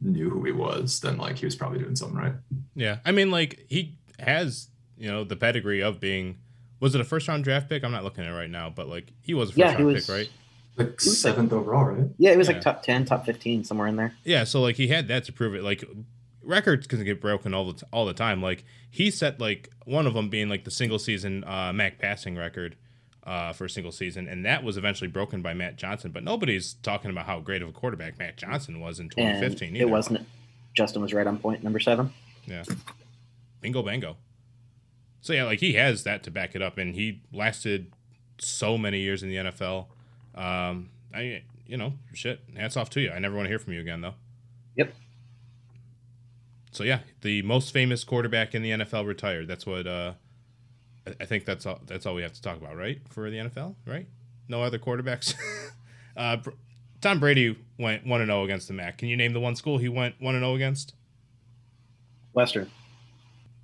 knew 0.02 0.30
who 0.30 0.44
he 0.46 0.52
was, 0.54 1.00
then 1.02 1.18
like 1.18 1.38
he 1.38 1.46
was 1.46 1.56
probably 1.56 1.80
doing 1.80 1.96
something 1.96 2.18
right. 2.18 2.34
Yeah. 2.76 3.00
I 3.06 3.12
mean, 3.12 3.30
like, 3.30 3.66
he 3.70 3.98
has, 4.20 4.70
you 4.98 5.10
know, 5.12 5.24
the 5.24 5.36
pedigree 5.36 5.82
of 5.82 6.00
being, 6.00 6.38
was 6.80 6.96
it 6.96 7.02
a 7.02 7.04
first 7.06 7.28
round 7.28 7.44
draft 7.44 7.70
pick? 7.70 7.84
I'm 7.84 7.92
not 7.92 8.04
looking 8.04 8.24
at 8.24 8.30
it 8.32 8.34
right 8.34 8.50
now, 8.50 8.70
but 8.70 8.88
like, 8.88 9.12
he 9.22 9.34
was 9.34 9.50
a 9.50 9.52
first 9.52 9.58
Yeah, 9.60 9.72
he 9.72 9.84
round 9.84 9.94
was- 9.94 10.06
pick, 10.08 10.16
right? 10.16 10.30
Like 10.76 11.00
seventh 11.02 11.54
overall, 11.54 11.84
right? 11.86 12.10
Yeah, 12.18 12.32
it 12.32 12.38
was 12.38 12.48
Yeah. 12.48 12.54
like 12.56 12.64
top 12.64 12.82
ten, 12.82 13.06
top 13.06 13.28
fifteen, 13.28 13.64
somewhere 13.64 13.88
in 13.88 13.96
there. 13.96 14.16
Yeah, 14.24 14.44
so 14.44 14.60
like 14.60 14.76
he 14.76 14.88
had 14.88 15.08
that 15.10 15.24
to 15.26 15.32
prove 15.32 15.54
it. 15.54 15.62
Like 15.62 15.84
records 16.44 16.88
can 16.88 17.04
get 17.04 17.20
broken 17.22 17.54
all 17.54 17.66
the 17.72 17.74
t- 17.80 17.86
all 17.92 18.06
the 18.06 18.14
time. 18.14 18.42
Like 18.42 18.64
he 18.90 19.10
set 19.12 19.40
like 19.40 19.70
one 19.86 20.06
of 20.08 20.14
them 20.14 20.30
being 20.30 20.50
like 20.50 20.64
the 20.64 20.72
single 20.72 21.00
season 21.00 21.44
uh, 21.46 21.72
Mac 21.74 22.00
passing 22.00 22.36
record 22.36 22.76
uh, 23.26 23.54
for 23.54 23.66
a 23.66 23.70
single 23.70 23.92
season, 23.92 24.28
and 24.28 24.46
that 24.46 24.64
was 24.64 24.78
eventually 24.78 25.10
broken 25.10 25.42
by 25.42 25.54
Matt 25.54 25.76
Johnson. 25.78 26.12
But 26.12 26.24
nobody's 26.24 26.74
talking 26.76 27.10
about 27.12 27.26
how 27.26 27.40
great 27.40 27.62
of 27.62 27.70
a 27.70 27.72
quarterback 27.72 28.18
Matt 28.20 28.38
Johnson 28.38 28.80
was 28.80 29.00
in 29.00 29.06
And 29.06 29.12
2015. 29.40 29.76
it 29.76 29.80
either. 29.80 29.88
wasn't. 29.88 30.28
Justin 30.74 31.02
was 31.02 31.14
right 31.14 31.26
on 31.28 31.38
point. 31.38 31.64
Number 31.64 31.80
seven. 31.80 32.12
Yeah, 32.46 32.64
bingo 33.62 33.82
bango. 33.84 34.18
So 35.22 35.32
yeah, 35.34 35.46
like 35.46 35.60
he 35.62 35.74
has 35.74 36.04
that 36.04 36.24
to 36.24 36.32
back 36.32 36.56
it 36.56 36.62
up, 36.62 36.78
and 36.78 36.96
he 36.96 37.22
lasted 37.32 37.94
so 38.40 38.78
many 38.78 39.00
years 39.00 39.24
in 39.24 39.30
the 39.30 39.36
NFL. 39.38 39.86
Um, 40.36 40.90
I 41.14 41.44
you 41.66 41.78
know 41.78 41.94
shit. 42.14 42.42
Hats 42.58 42.76
off 42.76 42.90
to 42.92 43.00
you. 43.02 43.12
I 43.12 43.20
never 43.20 43.36
want 43.36 43.46
to 43.46 43.50
hear 43.50 43.60
from 43.60 43.72
you 43.74 43.80
again 43.80 44.02
though. 44.02 44.16
Yep. 44.76 44.94
So 46.74 46.84
yeah, 46.84 47.00
the 47.22 47.42
most 47.44 47.72
famous 47.72 48.04
quarterback 48.04 48.54
in 48.56 48.62
the 48.64 48.72
NFL 48.72 49.06
retired. 49.06 49.48
That's 49.48 49.66
what 49.66 49.88
uh, 49.88 50.14
I- 51.08 51.14
I 51.22 51.26
think 51.26 51.46
that's 51.46 51.66
all. 51.66 51.80
That's 51.86 52.06
all 52.06 52.16
we 52.16 52.24
have 52.24 52.34
to 52.34 52.42
talk 52.42 52.58
about, 52.58 52.76
right? 52.76 53.00
For 53.10 53.30
the 53.30 53.38
NFL, 53.38 53.76
right? 53.86 54.08
No 54.50 54.62
other 54.64 54.80
quarterbacks. 54.80 55.36
uh, 56.18 56.38
Tom 57.02 57.20
Brady 57.20 57.58
went 57.78 58.06
one 58.08 58.22
and 58.22 58.30
zero 58.30 58.44
against 58.44 58.68
the 58.68 58.74
MAC. 58.74 58.98
Can 58.98 59.08
you 59.10 59.18
name 59.18 59.34
the 59.34 59.40
one 59.40 59.56
school 59.56 59.78
he 59.78 59.88
went 59.90 60.16
one 60.20 60.36
and 60.36 60.44
zero 60.44 60.56
against? 60.56 60.94
Western. 62.34 62.72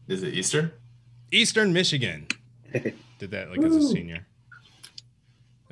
Is 0.07 0.21
it 0.23 0.33
Eastern? 0.33 0.71
Eastern 1.31 1.73
Michigan. 1.73 2.27
Did 2.73 3.31
that 3.31 3.49
like 3.49 3.61
as 3.63 3.75
a 3.75 3.87
senior. 3.87 4.25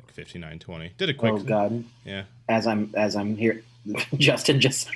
Like 0.00 0.12
59 0.12 0.58
20. 0.58 0.92
Did 0.98 1.10
a 1.10 1.14
quick. 1.14 1.32
oh 1.34 1.38
God. 1.38 1.84
Yeah. 2.04 2.24
As 2.48 2.66
I'm 2.66 2.92
as 2.96 3.14
I'm 3.14 3.36
here, 3.36 3.62
Justin 4.16 4.60
just. 4.60 4.90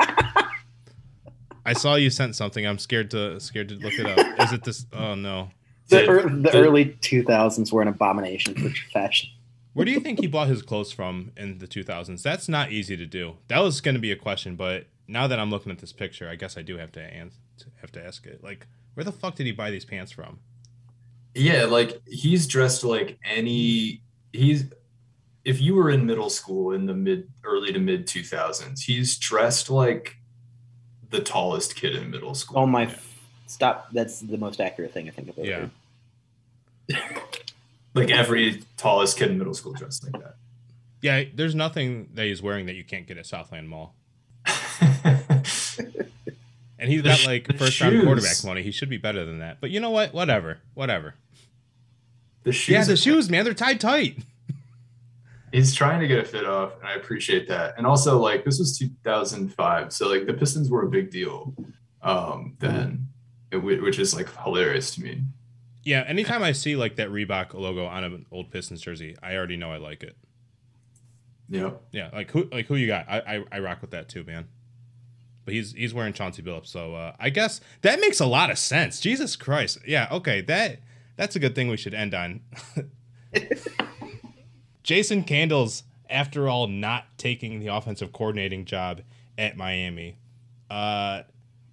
I 1.64 1.72
saw 1.74 1.94
you 1.94 2.10
sent 2.10 2.34
something. 2.36 2.66
I'm 2.66 2.78
scared 2.78 3.10
to 3.12 3.38
scared 3.40 3.68
to 3.68 3.74
look 3.76 3.94
it 3.94 4.06
up. 4.06 4.40
Is 4.40 4.52
it 4.52 4.64
this? 4.64 4.86
Oh 4.92 5.14
no. 5.14 5.50
the, 5.88 5.98
Did- 5.98 6.08
ear- 6.08 6.28
the 6.28 6.52
early 6.54 6.86
2000s 7.00 7.72
were 7.72 7.82
an 7.82 7.88
abomination 7.88 8.54
for 8.54 8.70
fashion. 8.92 9.30
Where 9.74 9.86
do 9.86 9.92
you 9.92 10.00
think 10.00 10.20
he 10.20 10.26
bought 10.26 10.48
his 10.48 10.60
clothes 10.60 10.92
from 10.92 11.32
in 11.36 11.58
the 11.58 11.66
2000s? 11.66 12.22
That's 12.22 12.46
not 12.48 12.72
easy 12.72 12.94
to 12.96 13.06
do. 13.06 13.36
That 13.48 13.60
was 13.60 13.80
going 13.80 13.94
to 13.94 14.00
be 14.00 14.12
a 14.12 14.16
question, 14.16 14.54
but 14.54 14.84
now 15.08 15.26
that 15.26 15.38
I'm 15.38 15.50
looking 15.50 15.72
at 15.72 15.78
this 15.78 15.92
picture, 15.94 16.28
I 16.28 16.34
guess 16.36 16.58
I 16.58 16.62
do 16.62 16.76
have 16.76 16.92
to 16.92 17.00
ans- 17.00 17.38
have 17.80 17.90
to 17.92 18.04
ask 18.04 18.26
it. 18.26 18.44
Like, 18.44 18.66
where 18.94 19.04
the 19.04 19.12
fuck 19.12 19.34
did 19.36 19.46
he 19.46 19.52
buy 19.52 19.70
these 19.70 19.86
pants 19.86 20.12
from? 20.12 20.40
Yeah, 21.34 21.64
like 21.64 22.02
he's 22.06 22.46
dressed 22.46 22.84
like 22.84 23.18
any 23.24 24.02
he's 24.34 24.64
if 25.44 25.60
you 25.60 25.74
were 25.74 25.88
in 25.90 26.04
middle 26.06 26.28
school 26.30 26.72
in 26.72 26.84
the 26.86 26.94
mid 26.94 27.28
early 27.42 27.72
to 27.72 27.78
mid 27.78 28.06
2000s, 28.06 28.80
he's 28.80 29.16
dressed 29.16 29.70
like 29.70 30.16
the 31.12 31.20
tallest 31.20 31.76
kid 31.76 31.94
in 31.94 32.10
middle 32.10 32.34
school. 32.34 32.58
Oh 32.58 32.66
my! 32.66 32.92
Stop. 33.46 33.92
That's 33.92 34.18
the 34.20 34.36
most 34.38 34.60
accurate 34.60 34.92
thing 34.92 35.06
I 35.08 35.12
think 35.12 35.28
I've 35.28 35.44
Yeah. 35.44 35.68
Like 37.94 38.10
every 38.10 38.62
tallest 38.78 39.18
kid 39.18 39.30
in 39.30 39.36
middle 39.38 39.52
school 39.54 39.74
dressed 39.74 40.02
like 40.04 40.20
that. 40.22 40.36
Yeah, 41.02 41.24
there's 41.34 41.54
nothing 41.54 42.08
that 42.14 42.24
he's 42.26 42.40
wearing 42.42 42.64
that 42.66 42.74
you 42.74 42.84
can't 42.84 43.06
get 43.06 43.18
at 43.18 43.26
Southland 43.26 43.68
Mall. 43.68 43.94
And 46.78 46.90
he's 46.90 47.02
The 47.04 47.10
got 47.10 47.26
like 47.26 47.58
first 47.58 47.80
round 47.80 48.02
quarterback 48.02 48.42
money. 48.44 48.62
He 48.64 48.72
should 48.72 48.88
be 48.88 48.96
better 48.96 49.24
than 49.24 49.38
that. 49.38 49.58
But 49.60 49.70
you 49.70 49.78
know 49.78 49.90
what? 49.90 50.12
Whatever. 50.12 50.58
Whatever. 50.74 51.14
the 52.42 52.50
shoes 52.52 52.72
Yeah, 52.72 52.82
the 52.84 52.94
are- 52.94 52.96
shoes, 52.96 53.30
man, 53.30 53.44
they're 53.44 53.54
tied 53.54 53.80
tight. 53.80 54.18
He's 55.52 55.74
trying 55.74 56.00
to 56.00 56.08
get 56.08 56.18
a 56.18 56.24
fit 56.24 56.44
off 56.46 56.72
and 56.78 56.88
i 56.88 56.94
appreciate 56.94 57.46
that 57.48 57.74
and 57.76 57.86
also 57.86 58.18
like 58.18 58.44
this 58.44 58.58
was 58.58 58.76
2005 58.78 59.92
so 59.92 60.08
like 60.08 60.26
the 60.26 60.32
pistons 60.34 60.70
were 60.70 60.82
a 60.84 60.88
big 60.88 61.10
deal 61.10 61.54
um 62.02 62.56
then 62.58 63.06
which 63.52 63.98
is 63.98 64.14
like 64.14 64.28
hilarious 64.42 64.94
to 64.94 65.02
me 65.02 65.20
Yeah, 65.84 66.04
anytime 66.06 66.42
I 66.42 66.52
see 66.52 66.74
like 66.76 66.96
that 66.96 67.10
Reebok 67.10 67.52
logo 67.54 67.84
on 67.84 68.02
an 68.04 68.24
old 68.32 68.50
Pistons 68.50 68.80
jersey, 68.80 69.14
I 69.22 69.36
already 69.36 69.56
know 69.56 69.70
I 69.70 69.76
like 69.76 70.02
it. 70.02 70.16
yeah 71.50 71.72
Yeah, 71.90 72.08
like 72.14 72.30
who 72.30 72.48
like 72.50 72.66
who 72.66 72.76
you 72.76 72.86
got? 72.86 73.06
I 73.08 73.18
I, 73.18 73.44
I 73.52 73.58
rock 73.60 73.82
with 73.82 73.90
that 73.90 74.08
too, 74.08 74.24
man. 74.24 74.48
But 75.44 75.52
he's 75.54 75.72
he's 75.72 75.92
wearing 75.92 76.12
Chauncey 76.14 76.40
Billups, 76.40 76.68
so 76.68 76.94
uh, 76.94 77.14
I 77.18 77.28
guess 77.30 77.60
that 77.82 78.00
makes 78.00 78.20
a 78.20 78.26
lot 78.26 78.50
of 78.50 78.58
sense. 78.58 79.00
Jesus 79.00 79.36
Christ, 79.36 79.78
yeah, 79.86 80.06
okay, 80.12 80.40
that 80.42 80.78
that's 81.16 81.36
a 81.36 81.40
good 81.40 81.54
thing 81.54 81.68
we 81.68 81.76
should 81.76 81.94
end 81.94 82.14
on. 82.14 82.40
Jason 84.82 85.22
Candles, 85.24 85.84
after 86.10 86.48
all, 86.48 86.66
not 86.66 87.04
taking 87.16 87.60
the 87.60 87.68
offensive 87.68 88.12
coordinating 88.12 88.64
job 88.64 89.02
at 89.38 89.56
Miami. 89.56 90.18
Uh, 90.70 91.22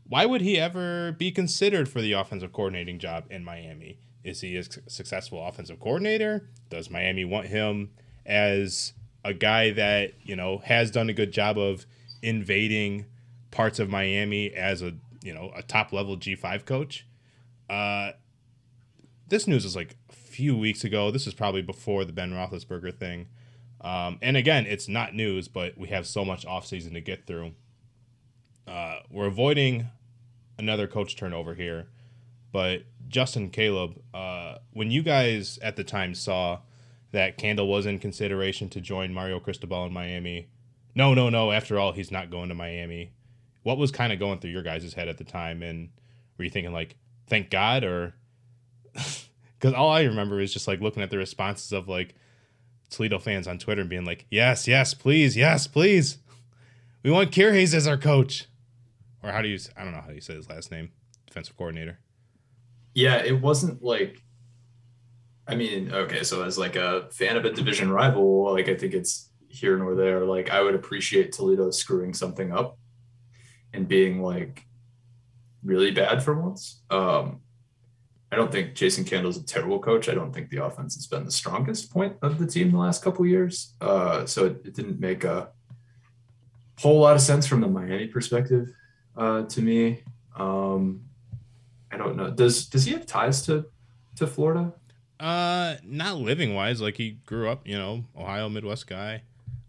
why 0.08 0.26
would 0.26 0.42
he 0.42 0.60
ever 0.60 1.12
be 1.14 1.32
considered 1.32 1.88
for 1.88 2.02
the 2.02 2.14
offensive 2.14 2.52
coordinating 2.52 3.00
job 3.00 3.26
in 3.30 3.44
Miami? 3.44 4.00
Is 4.24 4.42
he 4.42 4.58
a 4.58 4.64
successful 4.64 5.46
offensive 5.46 5.80
coordinator? 5.80 6.50
Does 6.70 6.90
Miami 6.90 7.26
want 7.26 7.48
him 7.48 7.92
as 8.26 8.94
a 9.24 9.34
guy 9.34 9.72
that, 9.72 10.14
you 10.24 10.36
know, 10.36 10.60
has 10.60 10.92
done 10.92 11.10
a 11.10 11.14
good 11.14 11.32
job 11.32 11.58
of 11.58 11.86
invading 12.22 13.06
parts 13.52 13.80
of 13.80 13.90
Miami 13.90 14.54
as 14.54 14.82
a, 14.82 14.94
you 15.24 15.34
know, 15.34 15.52
a 15.56 15.64
top 15.64 15.94
level 15.94 16.18
G5 16.18 16.66
coach? 16.66 17.06
Uh, 17.70 18.12
this 19.28 19.48
news 19.48 19.64
is 19.64 19.76
like 19.76 19.96
few 20.40 20.58
weeks 20.58 20.86
ago. 20.86 21.12
This 21.12 21.28
is 21.28 21.34
probably 21.34 21.62
before 21.62 22.06
the 22.06 22.14
Ben 22.14 22.32
Roethlisberger 22.32 22.98
thing. 22.98 23.28
Um, 23.82 24.20
and 24.22 24.38
again, 24.38 24.66
it's 24.66 24.88
not 24.88 25.14
news, 25.14 25.50
but 25.50 25.78
we 25.78 25.90
have 25.90 26.08
so 26.08 26.24
much 26.24 26.46
offseason 26.46 26.94
to 26.94 27.02
get 27.02 27.28
through. 27.28 27.52
Uh, 28.66 29.00
we're 29.10 29.26
avoiding 29.26 29.90
another 30.58 30.88
coach 30.88 31.18
turnover 31.18 31.56
here, 31.56 31.88
but 32.54 32.84
Justin 33.10 33.50
Caleb, 33.50 34.02
uh, 34.14 34.60
when 34.72 34.92
you 34.92 35.04
guys 35.04 35.60
at 35.62 35.76
the 35.76 35.84
time 35.84 36.16
saw 36.16 36.60
that 37.12 37.38
Candle 37.38 37.68
was 37.68 37.86
in 37.86 38.00
consideration 38.00 38.70
to 38.70 38.80
join 38.80 39.14
Mario 39.14 39.42
Cristobal 39.42 39.88
in 39.88 39.92
Miami, 39.92 40.48
no, 40.96 41.14
no, 41.14 41.30
no. 41.30 41.52
After 41.52 41.78
all, 41.78 41.92
he's 41.92 42.12
not 42.12 42.32
going 42.32 42.48
to 42.48 42.56
Miami. 42.56 43.12
What 43.64 43.78
was 43.78 43.92
kind 43.92 44.14
of 44.14 44.20
going 44.20 44.40
through 44.40 44.52
your 44.52 44.64
guys' 44.64 44.94
head 44.94 45.10
at 45.10 45.18
the 45.18 45.26
time, 45.26 45.62
and 45.62 45.90
were 46.38 46.46
you 46.46 46.50
thinking 46.50 46.72
like, 46.72 46.96
"Thank 47.28 47.50
God," 47.50 47.84
or 47.84 48.14
because 49.60 49.74
all 49.74 49.90
I 49.90 50.04
remember 50.04 50.40
is 50.40 50.54
just 50.54 50.68
like 50.68 50.80
looking 50.82 51.04
at 51.04 51.10
the 51.10 51.18
responses 51.18 51.72
of 51.74 51.88
like 51.88 52.16
Toledo 52.90 53.20
fans 53.20 53.48
on 53.48 53.58
Twitter 53.60 53.82
and 53.82 53.90
being 53.90 54.06
like, 54.06 54.26
"Yes, 54.32 54.68
yes, 54.68 54.94
please, 54.94 55.36
yes, 55.38 55.68
please, 55.68 56.18
we 57.04 57.12
want 57.12 57.32
Kehres 57.32 57.74
as 57.74 57.88
our 57.88 57.98
coach." 57.98 58.46
Or 59.22 59.32
how 59.32 59.42
do 59.42 59.50
you? 59.50 59.60
I 59.78 59.84
don't 59.84 59.94
know 59.94 60.02
how 60.02 60.12
you 60.12 60.22
say 60.22 60.34
his 60.36 60.50
last 60.50 60.72
name. 60.72 60.92
Defensive 61.28 61.56
coordinator. 61.58 62.00
yeah 62.96 63.18
it 63.18 63.40
wasn't 63.40 63.84
like 63.84 64.24
i 65.48 65.54
mean 65.56 65.92
okay 65.94 66.24
so 66.24 66.42
as 66.44 66.58
like 66.58 66.76
a 66.76 67.08
fan 67.12 67.38
of 67.38 67.46
a 67.46 67.52
division 67.52 67.92
rival 67.92 68.52
like 68.52 68.68
i 68.68 68.74
think 68.76 68.96
it's 68.96 69.30
here 69.48 69.78
nor 69.78 69.94
there 69.94 70.26
like 70.26 70.50
i 70.50 70.60
would 70.60 70.74
appreciate 70.74 71.32
toledo 71.32 71.70
screwing 71.70 72.16
something 72.16 72.52
up 72.52 72.80
and 73.74 73.88
being 73.88 74.24
like 74.24 74.66
really 75.64 75.92
bad 75.92 76.24
for 76.24 76.34
once 76.42 76.82
um 76.90 77.42
i 78.32 78.36
don't 78.36 78.52
think 78.52 78.76
jason 78.76 79.04
candle's 79.04 79.38
a 79.38 79.44
terrible 79.44 79.80
coach 79.80 80.10
i 80.10 80.14
don't 80.14 80.34
think 80.34 80.50
the 80.50 80.64
offense 80.64 80.96
has 80.96 81.08
been 81.08 81.26
the 81.26 81.32
strongest 81.32 81.92
point 81.92 82.16
of 82.22 82.38
the 82.40 82.46
team 82.46 82.72
the 82.72 82.78
last 82.78 83.04
couple 83.04 83.26
years 83.26 83.74
uh 83.82 84.26
so 84.26 84.46
it, 84.46 84.62
it 84.66 84.74
didn't 84.76 85.00
make 85.00 85.24
a 85.24 85.50
whole 86.80 87.00
lot 87.00 87.16
of 87.16 87.22
sense 87.22 87.46
from 87.46 87.62
the 87.62 87.68
Miami 87.68 88.08
perspective 88.08 88.74
uh, 89.18 89.44
to 89.44 89.62
me. 89.62 90.02
Um, 90.36 91.02
I 91.92 91.98
don't 91.98 92.16
know. 92.16 92.32
Does 92.32 92.68
does 92.68 92.86
he 92.86 92.94
have 92.94 93.06
ties 93.06 93.46
to 93.48 93.66
to 94.16 94.28
Florida? 94.28 94.74
Uh, 95.20 95.76
not 95.84 96.18
living 96.18 96.56
wise. 96.56 96.82
Like 96.82 96.96
he 96.96 97.12
grew 97.26 97.50
up, 97.50 97.68
you 97.68 97.78
know, 97.78 98.06
Ohio 98.18 98.48
Midwest 98.48 98.88
guy. 98.88 99.24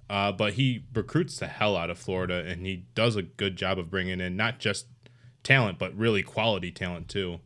Uh, 0.08 0.32
but 0.32 0.54
he 0.54 0.84
recruits 0.92 1.38
the 1.38 1.46
hell 1.46 1.76
out 1.76 1.88
of 1.88 1.96
Florida, 1.96 2.44
and 2.44 2.66
he 2.66 2.84
does 2.96 3.14
a 3.14 3.22
good 3.22 3.54
job 3.56 3.78
of 3.78 3.90
bringing 3.90 4.20
in 4.20 4.36
not 4.36 4.58
just 4.58 4.86
talent, 5.44 5.78
but 5.78 5.96
really 5.96 6.22
quality 6.22 6.72
talent 6.72 7.08
too. 7.08 7.38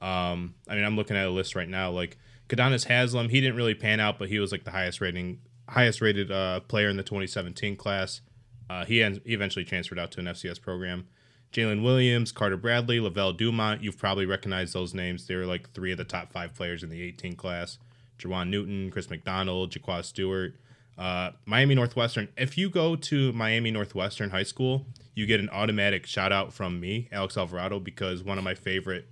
Um, 0.00 0.54
I 0.68 0.74
mean, 0.74 0.84
I'm 0.84 0.96
looking 0.96 1.16
at 1.16 1.26
a 1.26 1.30
list 1.30 1.54
right 1.54 1.68
now. 1.68 1.90
Like 1.90 2.18
Kadonis 2.48 2.84
Haslam, 2.84 3.28
he 3.28 3.40
didn't 3.40 3.56
really 3.56 3.74
pan 3.74 4.00
out, 4.00 4.18
but 4.18 4.28
he 4.28 4.38
was 4.38 4.52
like 4.52 4.64
the 4.64 4.70
highest 4.70 5.00
rating, 5.00 5.40
highest 5.68 6.00
rated 6.00 6.30
uh, 6.32 6.60
player 6.60 6.88
in 6.88 6.96
the 6.96 7.02
2017 7.02 7.76
class. 7.76 8.20
Uh, 8.68 8.84
he, 8.84 9.02
en- 9.02 9.20
he 9.24 9.34
eventually 9.34 9.64
transferred 9.64 9.98
out 9.98 10.10
to 10.12 10.20
an 10.20 10.26
FCS 10.26 10.60
program. 10.60 11.06
Jalen 11.52 11.82
Williams, 11.82 12.30
Carter 12.30 12.56
Bradley, 12.56 13.00
Lavelle 13.00 13.32
Dumont. 13.32 13.82
You've 13.82 13.98
probably 13.98 14.24
recognized 14.24 14.72
those 14.72 14.94
names. 14.94 15.26
They 15.26 15.34
were 15.34 15.46
like 15.46 15.72
three 15.72 15.90
of 15.90 15.98
the 15.98 16.04
top 16.04 16.32
five 16.32 16.54
players 16.54 16.82
in 16.82 16.90
the 16.90 17.02
18 17.02 17.34
class. 17.34 17.78
Jawan 18.18 18.48
Newton, 18.50 18.90
Chris 18.90 19.10
McDonald, 19.10 19.72
Jaquan 19.72 20.04
Stewart. 20.04 20.54
Uh, 20.96 21.30
Miami 21.46 21.74
Northwestern. 21.74 22.28
If 22.36 22.56
you 22.58 22.68
go 22.68 22.94
to 22.94 23.32
Miami 23.32 23.70
Northwestern 23.70 24.30
High 24.30 24.42
School, 24.42 24.86
you 25.14 25.26
get 25.26 25.40
an 25.40 25.48
automatic 25.50 26.06
shout 26.06 26.30
out 26.30 26.52
from 26.52 26.78
me, 26.78 27.08
Alex 27.10 27.36
Alvarado, 27.36 27.80
because 27.80 28.22
one 28.22 28.38
of 28.38 28.44
my 28.44 28.54
favorite 28.54 29.08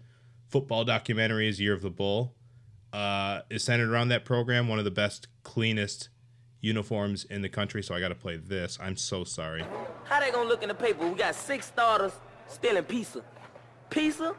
football 0.48 0.84
documentaries, 0.84 1.58
Year 1.58 1.74
of 1.74 1.82
the 1.82 1.90
Bull, 1.90 2.34
uh, 2.92 3.40
is 3.50 3.62
centered 3.64 3.90
around 3.90 4.08
that 4.08 4.24
program. 4.24 4.68
One 4.68 4.78
of 4.78 4.84
the 4.84 4.90
best, 4.90 5.28
cleanest 5.42 6.08
uniforms 6.60 7.24
in 7.24 7.42
the 7.42 7.48
country. 7.48 7.82
So 7.82 7.94
I 7.94 8.00
got 8.00 8.08
to 8.08 8.14
play 8.14 8.36
this. 8.36 8.78
I'm 8.80 8.96
so 8.96 9.24
sorry. 9.24 9.64
How 10.04 10.20
they 10.20 10.30
gonna 10.30 10.48
look 10.48 10.62
in 10.62 10.68
the 10.68 10.74
paper? 10.74 11.06
We 11.06 11.14
got 11.14 11.34
six 11.34 11.66
starters 11.66 12.12
stealing 12.46 12.84
pizza. 12.84 13.22
Pizza? 13.90 14.34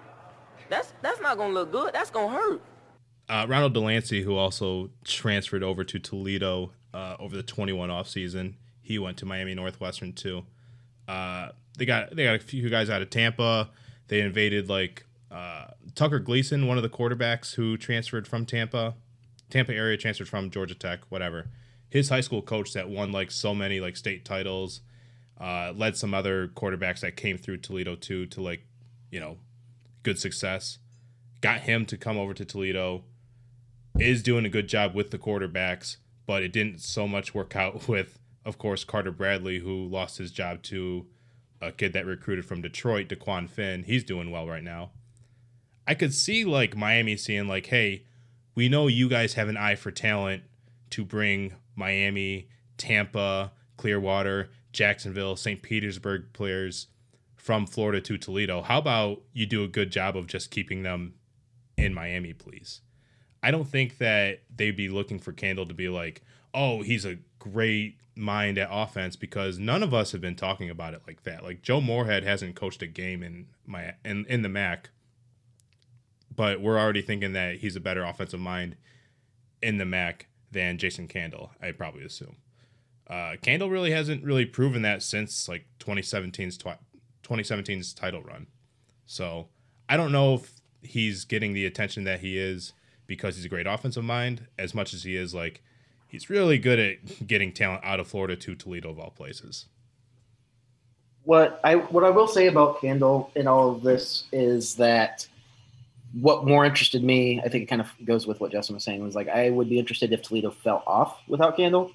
That's 0.69 0.93
that's 1.01 1.21
not 1.21 1.37
gonna 1.37 1.53
look 1.53 1.71
good. 1.71 1.93
That's 1.93 2.11
gonna 2.11 2.33
hurt. 2.33 2.61
Uh, 3.27 3.45
Ronald 3.47 3.73
Delancey, 3.73 4.23
who 4.23 4.35
also 4.35 4.89
transferred 5.03 5.61
over 5.63 5.83
to 5.83 5.99
Toledo 5.99 6.71
uh, 6.93 7.15
over 7.19 7.35
the 7.35 7.43
21 7.43 7.89
offseason. 7.89 8.55
He 8.81 8.97
went 8.97 9.17
to 9.17 9.25
Miami 9.25 9.53
Northwestern 9.53 10.13
too. 10.13 10.45
Uh, 11.07 11.49
they 11.77 11.85
got 11.85 12.15
they 12.15 12.23
got 12.23 12.35
a 12.35 12.39
few 12.39 12.67
guys 12.69 12.89
out 12.89 13.01
of 13.01 13.09
Tampa. 13.09 13.69
They 14.07 14.21
invaded 14.21 14.69
like 14.69 15.05
uh, 15.31 15.65
Tucker 15.95 16.19
Gleason, 16.19 16.67
one 16.67 16.77
of 16.77 16.83
the 16.83 16.89
quarterbacks 16.89 17.55
who 17.55 17.77
transferred 17.77 18.27
from 18.27 18.45
Tampa, 18.45 18.95
Tampa 19.49 19.73
area, 19.73 19.97
transferred 19.97 20.29
from 20.29 20.49
Georgia 20.49 20.75
Tech, 20.75 20.99
whatever. 21.09 21.49
His 21.89 22.09
high 22.09 22.21
school 22.21 22.41
coach 22.41 22.73
that 22.73 22.89
won 22.89 23.11
like 23.11 23.31
so 23.31 23.55
many 23.55 23.79
like 23.79 23.97
state 23.97 24.25
titles, 24.25 24.81
uh, 25.39 25.73
led 25.75 25.97
some 25.97 26.13
other 26.13 26.47
quarterbacks 26.49 26.99
that 26.99 27.15
came 27.15 27.37
through 27.37 27.57
Toledo 27.57 27.95
too 27.95 28.25
to 28.27 28.41
like, 28.41 28.65
you 29.11 29.19
know, 29.19 29.37
good 30.03 30.19
success. 30.19 30.79
Got 31.41 31.61
him 31.61 31.85
to 31.87 31.97
come 31.97 32.17
over 32.17 32.33
to 32.33 32.45
Toledo. 32.45 33.03
Is 33.97 34.21
doing 34.21 34.45
a 34.45 34.49
good 34.49 34.67
job 34.69 34.93
with 34.93 35.11
the 35.11 35.17
quarterbacks 35.17 35.97
but 36.29 36.43
it 36.43 36.53
didn't 36.53 36.79
so 36.79 37.07
much 37.07 37.33
work 37.33 37.55
out 37.55 37.87
with, 37.87 38.19
of 38.45 38.59
course, 38.59 38.83
Carter 38.83 39.11
Bradley, 39.11 39.57
who 39.57 39.87
lost 39.87 40.19
his 40.19 40.31
job 40.31 40.61
to 40.61 41.07
a 41.59 41.71
kid 41.71 41.91
that 41.93 42.05
recruited 42.05 42.45
from 42.45 42.61
Detroit, 42.61 43.07
Dequan 43.07 43.49
Finn. 43.49 43.81
He's 43.81 44.03
doing 44.03 44.29
well 44.29 44.47
right 44.47 44.63
now. 44.63 44.91
I 45.89 45.95
could 45.95 46.13
see 46.13 46.45
like 46.45 46.77
Miami 46.77 47.17
seeing 47.17 47.47
like, 47.47 47.65
hey, 47.65 48.03
we 48.53 48.69
know 48.69 48.85
you 48.85 49.09
guys 49.09 49.33
have 49.33 49.49
an 49.49 49.57
eye 49.57 49.73
for 49.73 49.89
talent 49.89 50.43
to 50.91 51.03
bring 51.03 51.55
Miami, 51.75 52.47
Tampa, 52.77 53.51
Clearwater, 53.75 54.51
Jacksonville, 54.71 55.35
St. 55.35 55.63
Petersburg 55.63 56.31
players 56.31 56.89
from 57.35 57.65
Florida 57.65 57.99
to 58.01 58.19
Toledo. 58.19 58.61
How 58.61 58.77
about 58.77 59.23
you 59.33 59.47
do 59.47 59.63
a 59.63 59.67
good 59.67 59.91
job 59.91 60.15
of 60.15 60.27
just 60.27 60.51
keeping 60.51 60.83
them 60.83 61.15
in 61.75 61.95
Miami, 61.95 62.33
please? 62.33 62.81
I 63.41 63.49
don't 63.49 63.67
think 63.67 63.97
that 63.97 64.43
they'd 64.55 64.77
be 64.77 64.89
looking 64.89 65.17
for 65.17 65.31
Candle 65.31 65.65
to 65.65 65.73
be 65.73 65.89
like, 65.89 66.21
oh, 66.53 66.83
he's 66.83 67.03
a 67.03 67.17
great 67.39 67.97
mind 68.15 68.59
at 68.59 68.69
offense 68.71 69.15
because 69.15 69.57
none 69.57 69.81
of 69.81 69.95
us 69.95 70.11
have 70.11 70.21
been 70.21 70.35
talking 70.35 70.69
about 70.69 70.93
it 70.93 71.01
like 71.07 71.23
that. 71.23 71.43
Like 71.43 71.63
Joe 71.63 71.81
Moorhead 71.81 72.23
hasn't 72.23 72.55
coached 72.55 72.83
a 72.83 72.87
game 72.87 73.23
in 73.23 73.47
my 73.65 73.95
in, 74.05 74.27
in 74.27 74.43
the 74.43 74.49
MAC, 74.49 74.91
but 76.35 76.61
we're 76.61 76.79
already 76.79 77.01
thinking 77.01 77.33
that 77.33 77.57
he's 77.57 77.75
a 77.75 77.81
better 77.81 78.03
offensive 78.03 78.39
mind 78.39 78.75
in 79.61 79.77
the 79.77 79.85
MAC 79.85 80.27
than 80.51 80.77
Jason 80.77 81.07
Candle. 81.07 81.51
I 81.61 81.71
probably 81.71 82.03
assume. 82.03 82.37
Uh, 83.07 83.35
Candle 83.41 83.69
really 83.69 83.91
hasn't 83.91 84.23
really 84.23 84.45
proven 84.45 84.83
that 84.83 85.01
since 85.01 85.49
like 85.49 85.65
2017's 85.79 86.57
twi- 86.57 86.77
2017's 87.23 87.93
title 87.93 88.21
run. 88.21 88.47
So 89.05 89.47
I 89.87 89.97
don't 89.97 90.11
know 90.11 90.35
if 90.35 90.61
he's 90.81 91.25
getting 91.25 91.53
the 91.53 91.65
attention 91.65 92.03
that 92.03 92.19
he 92.19 92.37
is 92.37 92.73
because 93.07 93.35
he's 93.35 93.45
a 93.45 93.49
great 93.49 93.67
offensive 93.67 94.03
mind 94.03 94.47
as 94.57 94.75
much 94.75 94.93
as 94.93 95.03
he 95.03 95.15
is 95.15 95.33
like 95.33 95.63
he's 96.07 96.29
really 96.29 96.59
good 96.59 96.79
at 96.79 97.27
getting 97.27 97.51
talent 97.51 97.83
out 97.83 97.99
of 97.99 98.07
Florida 98.07 98.35
to 98.35 98.55
Toledo 98.55 98.89
of 98.89 98.99
all 98.99 99.09
places. 99.09 99.65
What 101.23 101.59
I 101.63 101.75
what 101.75 102.03
I 102.03 102.11
will 102.11 102.27
say 102.27 102.47
about 102.47 102.81
Candle 102.81 103.31
in 103.35 103.47
all 103.47 103.71
of 103.71 103.81
this 103.81 104.25
is 104.31 104.75
that 104.75 105.27
what 106.13 106.45
more 106.45 106.65
interested 106.65 107.03
me, 107.03 107.39
I 107.41 107.49
think 107.49 107.63
it 107.63 107.67
kind 107.67 107.81
of 107.81 107.91
goes 108.05 108.25
with 108.25 108.39
what 108.39 108.51
Justin 108.51 108.75
was 108.75 108.83
saying, 108.83 109.03
was 109.03 109.15
like 109.15 109.27
I 109.29 109.49
would 109.49 109.69
be 109.69 109.79
interested 109.79 110.11
if 110.11 110.21
Toledo 110.21 110.51
fell 110.51 110.83
off 110.87 111.19
without 111.27 111.55
Candle 111.55 111.91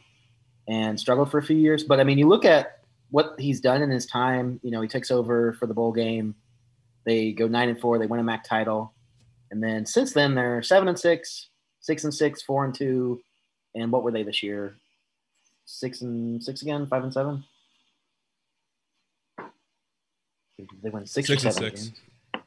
and 0.68 0.98
struggled 0.98 1.30
for 1.30 1.38
a 1.38 1.42
few 1.42 1.56
years. 1.56 1.84
But 1.84 2.00
I 2.00 2.04
mean, 2.04 2.18
you 2.18 2.28
look 2.28 2.44
at 2.44 2.80
what 3.10 3.34
he's 3.38 3.60
done 3.60 3.82
in 3.82 3.90
his 3.90 4.06
time. 4.06 4.60
You 4.62 4.70
know, 4.70 4.80
he 4.80 4.88
takes 4.88 5.10
over 5.10 5.52
for 5.54 5.66
the 5.66 5.74
bowl 5.74 5.92
game. 5.92 6.34
They 7.04 7.32
go 7.32 7.46
nine 7.48 7.68
and 7.68 7.80
four. 7.80 7.98
They 7.98 8.06
win 8.06 8.20
a 8.20 8.24
MAC 8.24 8.44
title. 8.44 8.92
And 9.50 9.62
then 9.62 9.84
since 9.86 10.12
then, 10.12 10.34
they're 10.34 10.62
seven 10.62 10.88
and 10.88 10.98
six, 10.98 11.48
six 11.80 12.04
and 12.04 12.14
six, 12.14 12.42
four 12.42 12.64
and 12.64 12.74
two, 12.74 13.20
and 13.74 13.92
what 13.92 14.02
were 14.02 14.10
they 14.10 14.22
this 14.22 14.42
year? 14.42 14.76
Six 15.66 16.00
and 16.00 16.42
six 16.42 16.62
again, 16.62 16.86
five 16.86 17.04
and 17.04 17.12
seven. 17.12 17.44
They 20.82 20.90
went 20.90 21.08
six, 21.08 21.28
Six 21.28 21.44
and 21.44 21.54
six. 21.54 21.84
games. 21.84 22.00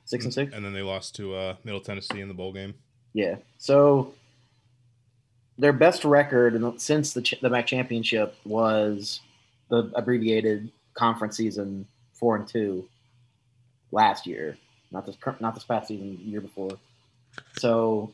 Six 0.07 0.23
and 0.23 0.33
six. 0.33 0.53
And 0.53 0.63
then 0.65 0.73
they 0.73 0.81
lost 0.81 1.15
to 1.17 1.35
uh, 1.35 1.55
Middle 1.63 1.81
Tennessee 1.81 2.21
in 2.21 2.29
the 2.29 2.33
bowl 2.33 2.53
game. 2.53 2.73
Yeah. 3.13 3.35
So 3.57 4.13
their 5.57 5.73
best 5.73 6.05
record 6.05 6.55
in 6.55 6.61
the, 6.61 6.73
since 6.77 7.13
the 7.13 7.21
ch- 7.21 7.39
the 7.41 7.49
MAC 7.49 7.67
championship 7.67 8.35
was 8.45 9.19
the 9.69 9.91
abbreviated 9.95 10.71
conference 10.93 11.35
season 11.35 11.85
four 12.13 12.37
and 12.37 12.47
two 12.47 12.87
last 13.91 14.25
year, 14.25 14.57
not 14.91 15.05
this 15.05 15.17
not 15.39 15.53
this 15.53 15.65
past 15.65 15.89
season, 15.89 16.19
year 16.23 16.41
before. 16.41 16.77
So 17.57 18.11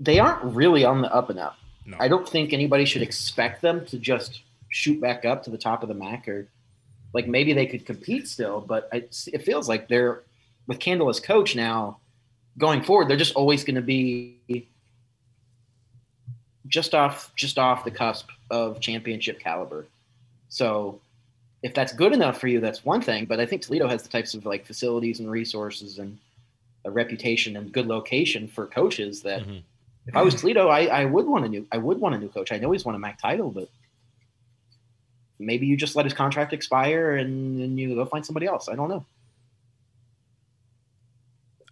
they 0.00 0.18
aren't 0.18 0.42
really 0.42 0.84
on 0.84 1.00
the 1.00 1.14
up 1.14 1.30
and 1.30 1.38
up. 1.38 1.56
No. 1.84 1.96
I 2.00 2.08
don't 2.08 2.28
think 2.28 2.52
anybody 2.52 2.84
should 2.84 3.02
expect 3.02 3.62
them 3.62 3.86
to 3.86 3.98
just 3.98 4.42
shoot 4.68 5.00
back 5.00 5.24
up 5.24 5.44
to 5.44 5.50
the 5.50 5.58
top 5.58 5.84
of 5.84 5.88
the 5.88 5.94
MAC 5.94 6.26
or 6.26 6.48
like 7.12 7.28
maybe 7.28 7.52
they 7.52 7.66
could 7.66 7.86
compete 7.86 8.26
still, 8.26 8.60
but 8.60 8.88
I, 8.92 9.04
it 9.32 9.42
feels 9.42 9.68
like 9.68 9.88
they're 9.88 10.22
with 10.66 10.78
Candle 10.78 11.08
as 11.08 11.20
coach 11.20 11.54
now 11.56 11.98
going 12.58 12.82
forward. 12.82 13.08
They're 13.08 13.16
just 13.16 13.34
always 13.34 13.64
going 13.64 13.76
to 13.76 13.82
be 13.82 14.36
just 16.66 16.94
off 16.94 17.32
just 17.36 17.58
off 17.58 17.84
the 17.84 17.90
cusp 17.90 18.28
of 18.50 18.80
championship 18.80 19.38
caliber. 19.38 19.86
So 20.48 21.00
if 21.62 21.74
that's 21.74 21.92
good 21.92 22.12
enough 22.12 22.38
for 22.40 22.48
you, 22.48 22.60
that's 22.60 22.84
one 22.84 23.00
thing. 23.00 23.24
But 23.26 23.40
I 23.40 23.46
think 23.46 23.62
Toledo 23.62 23.86
has 23.88 24.02
the 24.02 24.08
types 24.08 24.34
of 24.34 24.46
like 24.46 24.66
facilities 24.66 25.20
and 25.20 25.30
resources 25.30 25.98
and 25.98 26.18
a 26.84 26.90
reputation 26.90 27.56
and 27.56 27.72
good 27.72 27.86
location 27.86 28.46
for 28.48 28.66
coaches 28.66 29.22
that 29.22 29.42
Mhm. 29.42 29.62
if 30.06 30.16
I 30.16 30.22
was 30.22 30.34
Toledo, 30.34 30.68
I, 30.68 30.86
I 30.86 31.04
would 31.04 31.26
want 31.26 31.44
a 31.44 31.48
new 31.48 31.66
I 31.70 31.78
would 31.78 31.98
want 32.00 32.14
a 32.14 32.18
new 32.18 32.28
coach. 32.28 32.52
I 32.52 32.58
know 32.58 32.70
he's 32.72 32.84
won 32.84 32.94
a 32.94 32.98
MAC 32.98 33.20
title, 33.20 33.50
but 33.50 33.68
maybe 35.38 35.66
you 35.66 35.76
just 35.76 35.96
let 35.96 36.04
his 36.06 36.14
contract 36.14 36.52
expire 36.52 37.16
and, 37.16 37.60
and 37.60 37.78
you 37.78 37.94
go 37.94 38.04
find 38.06 38.24
somebody 38.24 38.46
else. 38.46 38.68
I 38.68 38.74
don't 38.74 38.88
know. 38.88 39.04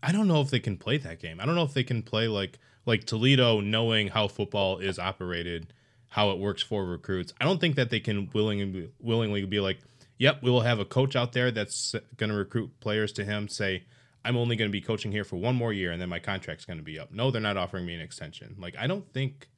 I 0.04 0.12
don't 0.12 0.28
know 0.28 0.42
if 0.42 0.50
they 0.50 0.60
can 0.60 0.76
play 0.76 0.98
that 0.98 1.18
game. 1.18 1.40
I 1.40 1.46
don't 1.46 1.54
know 1.54 1.62
if 1.64 1.72
they 1.72 1.82
can 1.82 2.02
play 2.02 2.28
like 2.28 2.58
like 2.84 3.04
Toledo, 3.04 3.60
knowing 3.60 4.08
how 4.08 4.28
football 4.28 4.78
is 4.78 4.98
operated, 4.98 5.72
how 6.08 6.30
it 6.30 6.38
works 6.38 6.62
for 6.62 6.84
recruits. 6.84 7.32
I 7.40 7.44
don't 7.46 7.58
think 7.58 7.76
that 7.76 7.88
they 7.88 8.00
can 8.00 8.28
willingly 8.34 8.90
willingly 9.00 9.46
be 9.46 9.60
like, 9.60 9.78
"Yep, 10.18 10.42
we 10.42 10.50
will 10.50 10.60
have 10.60 10.78
a 10.78 10.84
coach 10.84 11.16
out 11.16 11.32
there 11.32 11.50
that's 11.50 11.94
going 12.18 12.28
to 12.28 12.36
recruit 12.36 12.78
players 12.80 13.12
to 13.12 13.24
him." 13.24 13.48
Say, 13.48 13.84
"I'm 14.24 14.36
only 14.36 14.56
going 14.56 14.68
to 14.68 14.72
be 14.72 14.82
coaching 14.82 15.10
here 15.10 15.24
for 15.24 15.36
one 15.36 15.54
more 15.54 15.72
year, 15.72 15.90
and 15.90 16.00
then 16.00 16.10
my 16.10 16.18
contract's 16.18 16.66
going 16.66 16.78
to 16.78 16.84
be 16.84 16.98
up." 16.98 17.10
No, 17.10 17.30
they're 17.30 17.40
not 17.40 17.56
offering 17.56 17.86
me 17.86 17.94
an 17.94 18.02
extension. 18.02 18.56
Like 18.58 18.76
I 18.78 18.86
don't 18.86 19.10
think. 19.14 19.48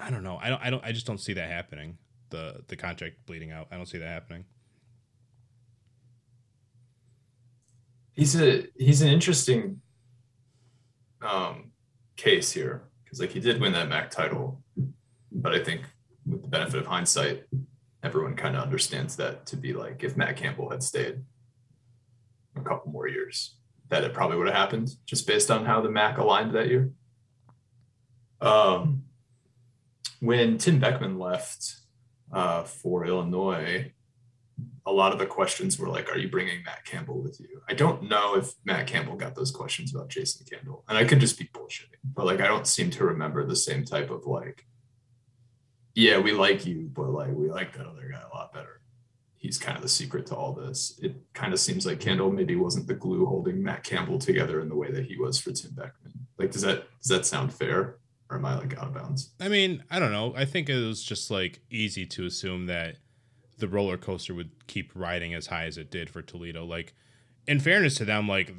I 0.00 0.10
don't 0.10 0.24
know. 0.24 0.40
I 0.42 0.48
don't. 0.48 0.62
I 0.64 0.70
don't. 0.70 0.84
I 0.84 0.90
just 0.90 1.06
don't 1.06 1.20
see 1.20 1.34
that 1.34 1.48
happening. 1.48 1.98
The 2.30 2.64
the 2.66 2.76
contract 2.76 3.24
bleeding 3.26 3.52
out. 3.52 3.68
I 3.70 3.76
don't 3.76 3.86
see 3.86 3.98
that 3.98 4.08
happening. 4.08 4.46
He's 8.14 8.40
a 8.40 8.66
he's 8.76 9.02
an 9.02 9.08
interesting 9.08 9.80
um 11.22 11.72
case 12.16 12.52
here 12.52 12.84
because 13.04 13.20
like 13.20 13.30
he 13.30 13.40
did 13.40 13.60
win 13.60 13.72
that 13.72 13.88
MAC 13.88 14.10
title, 14.10 14.62
but 15.30 15.54
I 15.54 15.62
think 15.62 15.82
with 16.26 16.42
the 16.42 16.48
benefit 16.48 16.80
of 16.80 16.86
hindsight, 16.86 17.44
everyone 18.02 18.36
kind 18.36 18.56
of 18.56 18.62
understands 18.62 19.16
that 19.16 19.46
to 19.46 19.56
be 19.56 19.72
like 19.72 20.02
if 20.04 20.16
Matt 20.16 20.36
Campbell 20.36 20.70
had 20.70 20.82
stayed 20.82 21.20
a 22.56 22.60
couple 22.60 22.92
more 22.92 23.08
years, 23.08 23.56
that 23.88 24.04
it 24.04 24.14
probably 24.14 24.36
would 24.36 24.48
have 24.48 24.56
happened 24.56 24.90
just 25.06 25.26
based 25.26 25.50
on 25.50 25.64
how 25.64 25.80
the 25.80 25.90
MAC 25.90 26.18
aligned 26.18 26.52
that 26.52 26.68
year. 26.68 26.90
Um, 28.40 29.04
when 30.20 30.58
Tim 30.58 30.78
Beckman 30.78 31.18
left 31.18 31.76
uh, 32.32 32.64
for 32.64 33.06
Illinois, 33.06 33.92
a 34.86 34.92
lot 34.92 35.12
of 35.12 35.18
the 35.18 35.26
questions 35.26 35.78
were 35.78 35.88
like, 35.88 36.10
"Are 36.10 36.18
you 36.18 36.28
bringing 36.28 36.62
Matt 36.64 36.84
Campbell 36.84 37.20
with 37.22 37.38
you?" 37.40 37.62
I 37.68 37.74
don't 37.74 38.08
know 38.08 38.36
if 38.36 38.54
Matt 38.64 38.86
Campbell 38.86 39.16
got 39.16 39.34
those 39.34 39.50
questions 39.50 39.94
about 39.94 40.08
Jason 40.08 40.44
Candle, 40.50 40.84
and 40.88 40.98
I 40.98 41.04
could 41.04 41.20
just 41.20 41.38
be 41.38 41.50
bullshitting, 41.54 42.00
but 42.04 42.26
like 42.26 42.40
I 42.40 42.48
don't 42.48 42.66
seem 42.66 42.90
to 42.90 43.04
remember 43.04 43.46
the 43.46 43.56
same 43.56 43.84
type 43.84 44.10
of 44.10 44.26
like, 44.26 44.66
"Yeah, 45.94 46.18
we 46.18 46.32
like 46.32 46.66
you, 46.66 46.90
but 46.92 47.10
like 47.10 47.32
we 47.32 47.48
like 47.48 47.76
that 47.76 47.86
other 47.86 48.08
guy 48.10 48.20
a 48.20 48.36
lot 48.36 48.52
better." 48.52 48.80
He's 49.36 49.58
kind 49.58 49.76
of 49.76 49.82
the 49.82 49.88
secret 49.88 50.26
to 50.26 50.36
all 50.36 50.52
this. 50.52 50.98
It 51.02 51.16
kind 51.32 51.52
of 51.52 51.58
seems 51.58 51.84
like 51.84 51.98
Candle 51.98 52.30
maybe 52.30 52.54
wasn't 52.54 52.86
the 52.86 52.94
glue 52.94 53.26
holding 53.26 53.60
Matt 53.62 53.82
Campbell 53.82 54.18
together 54.18 54.60
in 54.60 54.68
the 54.68 54.76
way 54.76 54.92
that 54.92 55.06
he 55.06 55.16
was 55.16 55.38
for 55.40 55.50
Tim 55.50 55.72
Beckman. 55.72 56.12
Like, 56.38 56.52
does 56.52 56.62
that 56.62 56.86
does 57.00 57.08
that 57.08 57.26
sound 57.26 57.52
fair, 57.52 57.98
or 58.30 58.36
am 58.36 58.44
I 58.44 58.56
like 58.56 58.76
out 58.78 58.88
of 58.88 58.94
bounds? 58.94 59.32
I 59.40 59.48
mean, 59.48 59.84
I 59.90 59.98
don't 60.00 60.12
know. 60.12 60.34
I 60.36 60.44
think 60.44 60.68
it 60.68 60.76
was 60.76 61.02
just 61.02 61.30
like 61.30 61.60
easy 61.70 62.06
to 62.06 62.26
assume 62.26 62.66
that 62.66 62.96
the 63.62 63.68
roller 63.68 63.96
coaster 63.96 64.34
would 64.34 64.50
keep 64.66 64.90
riding 64.92 65.32
as 65.32 65.46
high 65.46 65.64
as 65.64 65.78
it 65.78 65.88
did 65.88 66.10
for 66.10 66.20
Toledo. 66.20 66.64
Like, 66.64 66.94
in 67.46 67.60
fairness 67.60 67.94
to 67.94 68.04
them, 68.04 68.28
like, 68.28 68.52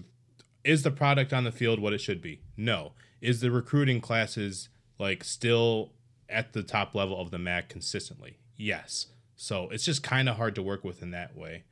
is 0.63 0.83
the 0.83 0.91
product 0.91 1.33
on 1.33 1.43
the 1.43 1.51
field 1.51 1.79
what 1.79 1.91
it 1.91 1.99
should 1.99 2.21
be? 2.21 2.39
No. 2.55 2.93
Is 3.21 3.41
the 3.41 3.51
recruiting 3.51 3.99
classes 3.99 4.69
like 4.97 5.25
still 5.25 5.91
at 6.29 6.53
the 6.53 6.63
top 6.63 6.95
level 6.95 7.19
of 7.19 7.31
the 7.31 7.37
MAC 7.37 7.67
consistently? 7.67 8.37
Yes. 8.55 9.07
So 9.35 9.67
it's 9.69 9.83
just 9.83 10.03
kind 10.03 10.29
of 10.29 10.37
hard 10.37 10.55
to 10.55 10.63
work 10.63 10.85
with 10.85 11.01
in 11.01 11.11
that 11.11 11.35
way. 11.35 11.65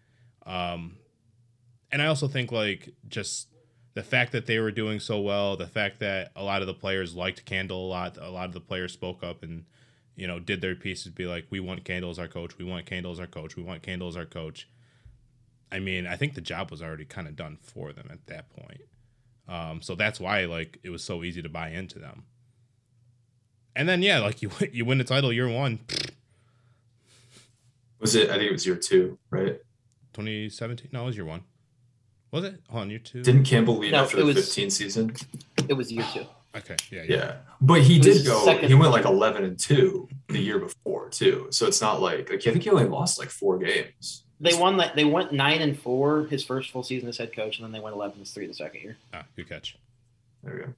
Um, 0.46 0.98
and 1.90 2.02
I 2.02 2.08
also 2.08 2.28
think 2.28 2.52
like 2.52 2.90
just 3.08 3.48
the 3.94 4.04
fact 4.04 4.34
that 4.34 4.46
they 4.46 4.60
were 4.60 4.72
doing 4.72 5.00
so 5.00 5.22
well, 5.22 5.56
the 5.56 5.68
fact 5.68 6.00
that 6.00 6.32
a 6.36 6.44
lot 6.44 6.60
of 6.60 6.68
the 6.68 6.74
players 6.74 7.16
liked 7.16 7.46
Candle 7.46 7.88
a 7.88 7.88
lot, 7.88 8.18
a 8.18 8.30
lot 8.30 8.48
of 8.48 8.54
the 8.54 8.60
players 8.60 8.92
spoke 8.92 9.24
up 9.24 9.42
and 9.42 9.64
you 10.16 10.28
know, 10.28 10.40
did 10.40 10.62
their 10.62 10.76
pieces 10.76 11.12
be 11.12 11.26
like, 11.26 11.46
we 11.50 11.60
want 11.60 11.84
Candle 11.86 12.10
as 12.12 12.20
our 12.20 12.28
coach, 12.28 12.58
we 12.58 12.66
want 12.66 12.86
Candle 12.86 13.12
as 13.12 13.20
our 13.20 13.28
coach, 13.28 13.56
we 13.56 13.64
want 13.64 13.82
Candle 13.84 14.08
as 14.08 14.16
our 14.18 14.26
coach. 14.26 14.68
I 15.72 15.80
mean, 15.80 16.06
I 16.06 16.18
think 16.18 16.34
the 16.34 16.42
job 16.42 16.70
was 16.70 16.82
already 16.82 17.06
kind 17.06 17.28
of 17.28 17.36
done 17.36 17.58
for 17.62 17.94
them 17.94 18.10
at 18.12 18.26
that 18.28 18.50
point. 18.50 18.82
Um, 19.48 19.82
so 19.82 19.96
that's 19.96 20.20
why 20.20 20.46
like 20.46 20.80
it 20.84 20.90
was 20.90 21.04
so 21.04 21.24
easy 21.24 21.42
to 21.42 21.50
buy 21.50 21.70
into 21.70 21.98
them. 22.00 22.24
And 23.76 23.88
then 23.88 24.02
yeah, 24.02 24.20
like 24.20 24.42
you 24.42 24.52
you 24.72 24.84
win 24.86 24.98
the 24.98 25.04
title 25.04 25.32
year 25.32 25.48
one. 25.50 25.80
Was 28.00 28.16
it? 28.16 28.30
I 28.30 28.34
think 28.34 28.50
it 28.50 28.52
was 28.52 28.66
year 28.66 28.76
two, 28.76 29.18
right? 29.30 29.60
2017? 30.14 30.90
No, 30.92 31.04
it 31.04 31.06
was 31.06 31.16
year 31.16 31.26
one. 31.26 31.44
Was 32.32 32.44
it? 32.46 32.60
Hold 32.70 32.82
on, 32.84 32.90
year 32.90 33.00
two. 33.00 33.22
Didn't 33.24 33.44
Campbell 33.44 33.78
leave 33.78 33.92
No, 33.92 34.04
after 34.04 34.18
it 34.18 34.22
the 34.22 34.26
was- 34.28 34.36
15 34.48 34.70
season? 34.72 35.14
It 35.70 35.74
was 35.74 35.92
year 35.92 36.06
two. 36.14 36.26
Okay, 36.56 36.76
yeah, 36.92 37.04
yeah. 37.04 37.16
Yeah, 37.16 37.36
but 37.62 37.82
he 37.82 38.00
did 38.00 38.26
go. 38.26 38.44
second- 38.46 38.68
He 38.70 38.74
went 38.76 38.92
like 38.92 39.06
11 39.06 39.44
and 39.44 39.58
two 39.60 40.08
the 40.28 40.40
year 40.40 40.60
before 40.60 41.10
too. 41.10 41.48
So 41.52 41.68
it's 41.68 41.82
not 41.82 42.02
like 42.02 42.30
like 42.30 42.46
I 42.48 42.52
think 42.52 42.64
he 42.64 42.70
only 42.70 42.86
lost 42.86 43.20
like 43.20 43.30
four 43.30 43.58
games. 43.60 44.24
They 44.40 44.54
won 44.56 44.78
that. 44.78 44.96
They 44.96 45.06
went 45.06 45.32
nine 45.32 45.62
and 45.62 45.78
four 45.80 46.26
his 46.26 46.44
first 46.44 46.72
full 46.72 46.82
season 46.84 47.08
as 47.10 47.18
head 47.18 47.32
coach, 47.36 47.58
and 47.60 47.66
then 47.66 47.72
they 47.72 47.80
went 47.80 47.96
eleven 47.96 48.18
and 48.20 48.28
three 48.28 48.48
the 48.48 48.54
second 48.54 48.82
year. 48.82 48.98
Ah, 49.14 49.26
good 49.36 49.48
catch. 49.48 49.78
There 50.44 50.54
we 50.56 50.60
go. 50.62 50.74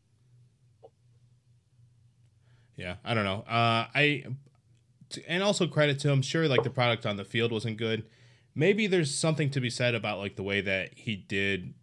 Yeah, 2.75 2.95
I 3.05 3.13
don't 3.13 3.23
know. 3.23 3.43
Uh, 3.47 3.87
I 3.93 4.23
t- 5.09 5.23
and 5.27 5.43
also 5.43 5.67
credit 5.67 5.99
to 5.99 6.09
him. 6.09 6.21
Sure, 6.21 6.47
like 6.47 6.63
the 6.63 6.69
product 6.69 7.05
on 7.05 7.17
the 7.17 7.23
field 7.23 7.51
wasn't 7.51 7.77
good. 7.77 8.03
Maybe 8.55 8.87
there's 8.87 9.13
something 9.13 9.49
to 9.51 9.61
be 9.61 9.69
said 9.69 9.95
about 9.95 10.17
like 10.19 10.35
the 10.35 10.43
way 10.43 10.61
that 10.61 10.93
he 10.95 11.15
did, 11.15 11.73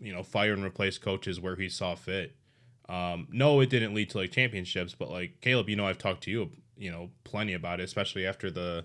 you 0.00 0.12
know, 0.12 0.22
fire 0.22 0.52
and 0.52 0.64
replace 0.64 0.98
coaches 0.98 1.40
where 1.40 1.56
he 1.56 1.68
saw 1.68 1.94
fit. 1.94 2.34
Um, 2.88 3.28
no, 3.30 3.60
it 3.60 3.70
didn't 3.70 3.94
lead 3.94 4.10
to 4.10 4.18
like 4.18 4.30
championships, 4.30 4.94
but 4.94 5.10
like 5.10 5.40
Caleb, 5.40 5.68
you 5.68 5.76
know, 5.76 5.86
I've 5.86 5.98
talked 5.98 6.22
to 6.24 6.30
you, 6.30 6.50
you 6.76 6.90
know, 6.90 7.10
plenty 7.24 7.52
about 7.52 7.80
it, 7.80 7.84
especially 7.84 8.26
after 8.26 8.50
the 8.50 8.84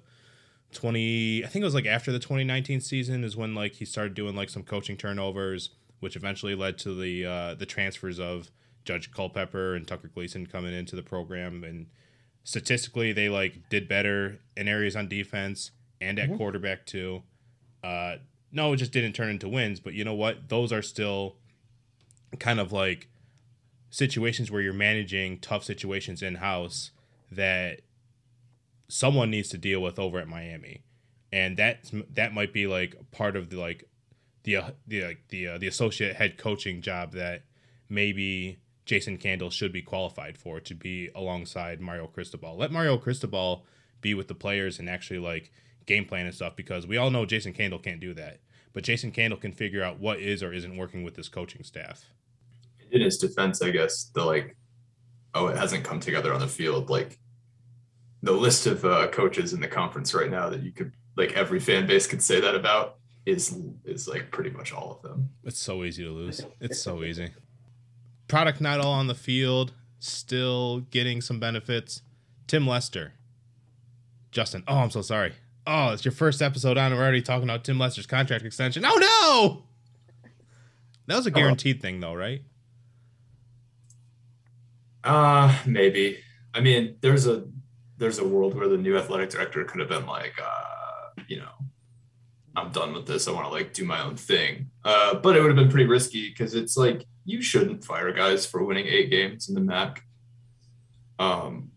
20 0.74 1.44
I 1.44 1.48
think 1.48 1.62
it 1.62 1.66
was 1.66 1.76
like 1.76 1.86
after 1.86 2.12
the 2.12 2.20
2019 2.20 2.80
season 2.82 3.24
is 3.24 3.36
when 3.36 3.54
like 3.54 3.74
he 3.74 3.86
started 3.86 4.14
doing 4.14 4.36
like 4.36 4.50
some 4.50 4.64
coaching 4.64 4.98
turnovers, 4.98 5.70
which 6.00 6.16
eventually 6.16 6.56
led 6.56 6.78
to 6.80 7.00
the 7.00 7.26
uh 7.26 7.56
the 7.56 7.66
transfers 7.66 8.20
of 8.20 8.50
Judge 8.86 9.12
Culpepper 9.12 9.76
and 9.76 9.88
Tucker 9.88 10.10
Gleason 10.14 10.48
coming 10.48 10.74
into 10.74 10.96
the 10.96 11.04
program 11.04 11.64
and 11.64 11.88
statistically 12.44 13.14
they 13.14 13.30
like 13.30 13.70
did 13.70 13.88
better 13.88 14.40
in 14.58 14.68
areas 14.68 14.96
on 14.96 15.08
defense 15.08 15.72
and 16.00 16.18
at 16.18 16.36
quarterback 16.38 16.86
too. 16.86 17.22
Uh 17.84 18.16
no, 18.52 18.74
it 18.74 18.78
just 18.78 18.92
didn't 18.92 19.14
turn 19.14 19.30
into 19.30 19.48
wins, 19.48 19.80
but 19.80 19.94
you 19.94 20.04
know 20.04 20.14
what? 20.14 20.50
Those 20.50 20.72
are 20.74 20.82
still 20.82 21.36
kind 22.40 22.60
of 22.60 22.72
like 22.72 23.08
situations 23.92 24.50
where 24.50 24.62
you're 24.62 24.74
managing 24.74 25.38
tough 25.38 25.64
situations 25.64 26.24
in 26.24 26.36
house 26.36 26.92
that 27.32 27.82
someone 28.88 29.30
needs 29.30 29.50
to 29.50 29.58
deal 29.58 29.82
with 29.82 30.00
over 30.00 30.18
at 30.18 30.28
Miami, 30.28 30.82
and 31.32 31.58
that 31.58 31.92
that 32.14 32.34
might 32.34 32.52
be 32.52 32.66
like 32.66 32.96
part 33.12 33.36
of 33.36 33.50
the 33.50 33.58
like 33.58 33.88
the 34.44 34.56
uh, 34.56 34.72
the 34.88 35.18
the 35.30 35.48
uh, 35.48 35.58
the 35.60 35.68
associate 35.68 36.16
head 36.16 36.38
coaching 36.38 36.82
job 36.82 37.12
that 37.12 37.44
maybe 37.88 38.60
Jason 38.86 39.18
Candle 39.18 39.50
should 39.50 39.72
be 39.72 39.82
qualified 39.82 40.38
for 40.38 40.60
to 40.60 40.74
be 40.74 41.10
alongside 41.14 41.80
Mario 41.80 42.08
Cristobal. 42.08 42.58
Let 42.58 42.72
Mario 42.72 42.98
Cristobal 42.98 43.66
be 44.00 44.14
with 44.14 44.28
the 44.28 44.36
players 44.36 44.80
and 44.80 44.90
actually 44.90 45.20
like 45.20 45.52
game 45.86 46.06
plan 46.06 46.26
and 46.26 46.34
stuff 46.34 46.56
because 46.56 46.88
we 46.88 46.98
all 46.98 47.12
know 47.12 47.26
Jason 47.26 47.54
Candle 47.54 47.80
can't 47.80 48.00
do 48.00 48.14
that. 48.16 48.40
But 48.74 48.84
Jason 48.84 49.12
Candle 49.12 49.38
can 49.38 49.52
figure 49.52 49.84
out 49.84 50.00
what 50.00 50.20
is 50.20 50.42
or 50.42 50.54
isn't 50.54 50.78
working 50.78 51.04
with 51.04 51.16
this 51.16 51.28
coaching 51.28 51.64
staff. 51.64 52.06
In 52.92 53.02
his 53.02 53.18
defense, 53.18 53.62
I 53.62 53.70
guess 53.72 54.12
the 54.14 54.24
like, 54.26 54.56
oh, 55.34 55.48
it 55.48 55.58
hasn't 55.58 55.84
come 55.84 56.00
together 56.00 56.34
on 56.34 56.40
the 56.40 56.48
field. 56.48 56.90
Like 56.90 57.18
the 58.22 58.32
list 58.34 58.68
of 58.68 58.84
uh, 58.86 59.08
coaches 59.10 59.54
in 59.54 59.62
the 59.62 59.68
conference 59.68 60.14
right 60.14 60.30
now 60.30 60.50
that 60.50 60.62
you 60.62 60.72
could 60.72 60.94
like 61.18 61.34
every 61.34 61.60
fan 61.60 61.88
base 61.88 62.08
could 62.08 62.22
say 62.22 62.40
that 62.42 62.56
about 62.56 62.98
is 63.26 63.58
is 63.86 64.08
like 64.08 64.32
pretty 64.32 64.50
much 64.50 64.74
all 64.74 64.92
of 64.92 65.02
them. 65.02 65.30
It's 65.44 65.60
so 65.60 65.84
easy 65.84 66.04
to 66.04 66.12
lose. 66.12 66.42
It's 66.60 66.82
so 66.82 67.04
easy. 67.04 67.30
Product 68.28 68.62
not 68.62 68.80
all 68.80 68.94
on 68.94 69.08
the 69.08 69.16
field, 69.16 69.74
still 70.00 70.82
getting 70.92 71.22
some 71.22 71.40
benefits. 71.40 72.02
Tim 72.48 72.68
Lester. 72.68 73.14
Justin. 74.32 74.64
Oh, 74.68 74.78
I'm 74.78 74.90
so 74.92 75.02
sorry. 75.02 75.34
Oh, 75.68 75.90
it's 75.90 76.04
your 76.06 76.12
first 76.14 76.42
episode 76.42 76.78
on. 76.78 76.88
and 76.92 76.96
We're 76.96 77.04
already 77.04 77.22
talking 77.22 77.44
about 77.44 77.64
Tim 77.64 77.78
Lester's 77.78 78.08
contract 78.08 78.46
extension. 78.46 78.84
Oh 78.86 78.98
no! 80.24 80.30
That 81.08 81.18
was 81.18 81.28
a 81.28 81.32
guaranteed 81.32 81.82
thing 81.82 82.00
though, 82.00 82.14
right? 82.14 82.42
Uh 85.04 85.58
maybe. 85.66 86.20
I 86.54 86.60
mean, 86.60 86.98
there's 87.02 87.28
a 87.28 87.46
there's 87.98 88.20
a 88.20 88.28
world 88.28 88.56
where 88.56 88.68
the 88.68 88.78
new 88.78 88.98
athletic 88.98 89.30
director 89.30 89.64
could 89.64 89.80
have 89.80 89.90
been 89.90 90.06
like, 90.08 90.34
uh, 90.42 91.22
you 91.28 91.38
know, 91.38 91.52
I'm 92.56 92.72
done 92.72 92.94
with 92.94 93.06
this. 93.06 93.28
I 93.28 93.32
want 93.32 93.46
to 93.46 93.52
like 93.52 93.74
do 93.74 93.86
my 93.86 94.02
own 94.02 94.16
thing. 94.16 94.72
Uh, 94.84 95.16
but 95.16 95.36
it 95.36 95.42
would 95.42 95.50
have 95.50 95.56
been 95.56 95.70
pretty 95.70 95.86
risky 95.86 96.30
because 96.30 96.56
it's 96.56 96.76
like 96.76 97.06
you 97.26 97.42
shouldn't 97.42 97.86
fire 97.86 98.12
guys 98.12 98.46
for 98.46 98.64
winning 98.64 98.88
eight 98.88 99.10
games 99.10 99.50
in 99.50 99.56
the 99.56 99.62
MAC. 99.62 100.04
Um, 101.20 101.71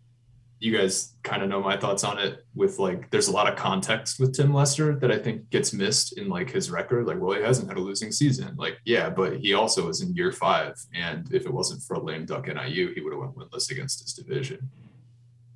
you 0.64 0.77
guys 0.77 1.14
kind 1.22 1.42
of 1.42 1.50
know 1.50 1.61
my 1.61 1.77
thoughts 1.77 2.05
on 2.05 2.18
it. 2.18 2.44
With 2.55 2.79
like, 2.79 3.11
there's 3.11 3.29
a 3.29 3.33
lot 3.33 3.53
of 3.53 3.57
context 3.57 4.18
with 4.18 4.35
Tim 4.35 4.55
Lester 4.55 4.96
that 4.96 5.12
I 5.12 5.18
think 5.18 5.50
gets 5.50 5.74
missed 5.74 6.16
in 6.16 6.29
like 6.31 6.50
his 6.50 6.70
record. 6.70 7.07
Like, 7.07 7.20
well, 7.20 7.37
he 7.37 7.42
hasn't 7.42 7.68
had 7.68 7.77
a 7.77 7.81
losing 7.81 8.11
season. 8.11 8.57
Like, 8.57 8.79
yeah, 8.87 9.11
but 9.11 9.37
he 9.37 9.53
also 9.53 9.88
is 9.88 10.00
in 10.00 10.14
year 10.14 10.33
five, 10.33 10.74
and 10.94 11.31
if 11.33 11.44
it 11.44 11.53
wasn't 11.53 11.83
for 11.83 11.94
a 11.94 12.03
lame 12.03 12.24
duck 12.24 12.46
NIU, 12.46 12.94
he 12.94 13.03
would 13.03 13.12
have 13.12 13.20
went 13.20 13.37
winless 13.37 13.70
against 13.70 14.03
his 14.03 14.14
division. 14.14 14.70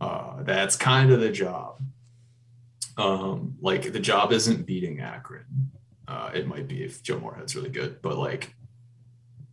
Uh, 0.00 0.42
that's 0.42 0.76
kind 0.76 1.10
of 1.10 1.20
the 1.20 1.32
job. 1.32 1.80
Um, 2.98 3.56
like 3.62 3.92
the 3.92 4.00
job 4.00 4.32
isn't 4.32 4.66
beating 4.66 5.00
Akron. 5.00 5.70
Uh, 6.06 6.30
it 6.34 6.46
might 6.46 6.68
be 6.68 6.84
if 6.84 7.02
Joe 7.02 7.18
Moorhead's 7.18 7.56
really 7.56 7.70
good, 7.70 8.02
but 8.02 8.18
like 8.18 8.54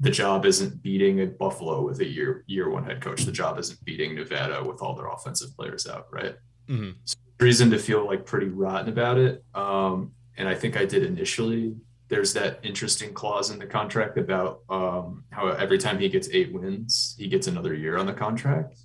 the 0.05 0.11
job 0.11 0.45
isn't 0.45 0.83
beating 0.83 1.21
a 1.21 1.25
Buffalo 1.25 1.81
with 1.81 1.99
a 1.99 2.05
year 2.05 2.43
year 2.45 2.69
one 2.69 2.85
head 2.85 3.01
coach. 3.01 3.25
The 3.25 3.31
job 3.31 3.57
isn't 3.57 3.83
beating 3.83 4.13
Nevada 4.13 4.63
with 4.63 4.79
all 4.83 4.93
their 4.95 5.07
offensive 5.07 5.55
players 5.57 5.87
out, 5.87 6.05
right? 6.11 6.35
Mm-hmm. 6.69 6.91
Reason 7.39 7.71
to 7.71 7.79
feel 7.79 8.05
like 8.05 8.23
pretty 8.23 8.47
rotten 8.47 8.87
about 8.87 9.17
it. 9.17 9.43
Um, 9.55 10.11
and 10.37 10.47
I 10.47 10.53
think 10.53 10.77
I 10.77 10.85
did 10.85 11.03
initially. 11.03 11.75
There's 12.07 12.33
that 12.33 12.59
interesting 12.61 13.13
clause 13.13 13.49
in 13.49 13.57
the 13.57 13.65
contract 13.65 14.19
about 14.19 14.61
um, 14.69 15.23
how 15.31 15.47
every 15.47 15.79
time 15.79 15.97
he 15.97 16.07
gets 16.07 16.29
eight 16.31 16.53
wins, 16.53 17.15
he 17.17 17.27
gets 17.27 17.47
another 17.47 17.73
year 17.73 17.97
on 17.97 18.05
the 18.05 18.13
contract 18.13 18.77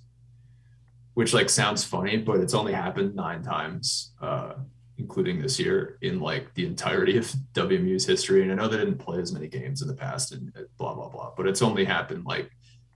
which 1.13 1.33
like 1.33 1.49
sounds 1.49 1.83
funny, 1.83 2.17
but 2.17 2.39
it's 2.39 2.53
only 2.53 2.73
happened 2.73 3.15
nine 3.15 3.43
times, 3.43 4.13
uh, 4.21 4.53
including 5.01 5.41
this 5.41 5.59
year 5.59 5.97
in 6.01 6.19
like 6.19 6.53
the 6.53 6.65
entirety 6.65 7.17
of 7.17 7.25
WMU's 7.53 8.05
history. 8.05 8.43
And 8.43 8.51
I 8.51 8.55
know 8.55 8.67
they 8.67 8.77
didn't 8.77 8.99
play 8.99 9.19
as 9.19 9.33
many 9.33 9.47
games 9.47 9.81
in 9.81 9.87
the 9.87 9.93
past 9.93 10.31
and 10.31 10.51
blah 10.77 10.93
blah 10.93 11.09
blah, 11.09 11.33
but 11.35 11.47
it's 11.47 11.61
only 11.61 11.83
happened 11.83 12.25
like 12.25 12.49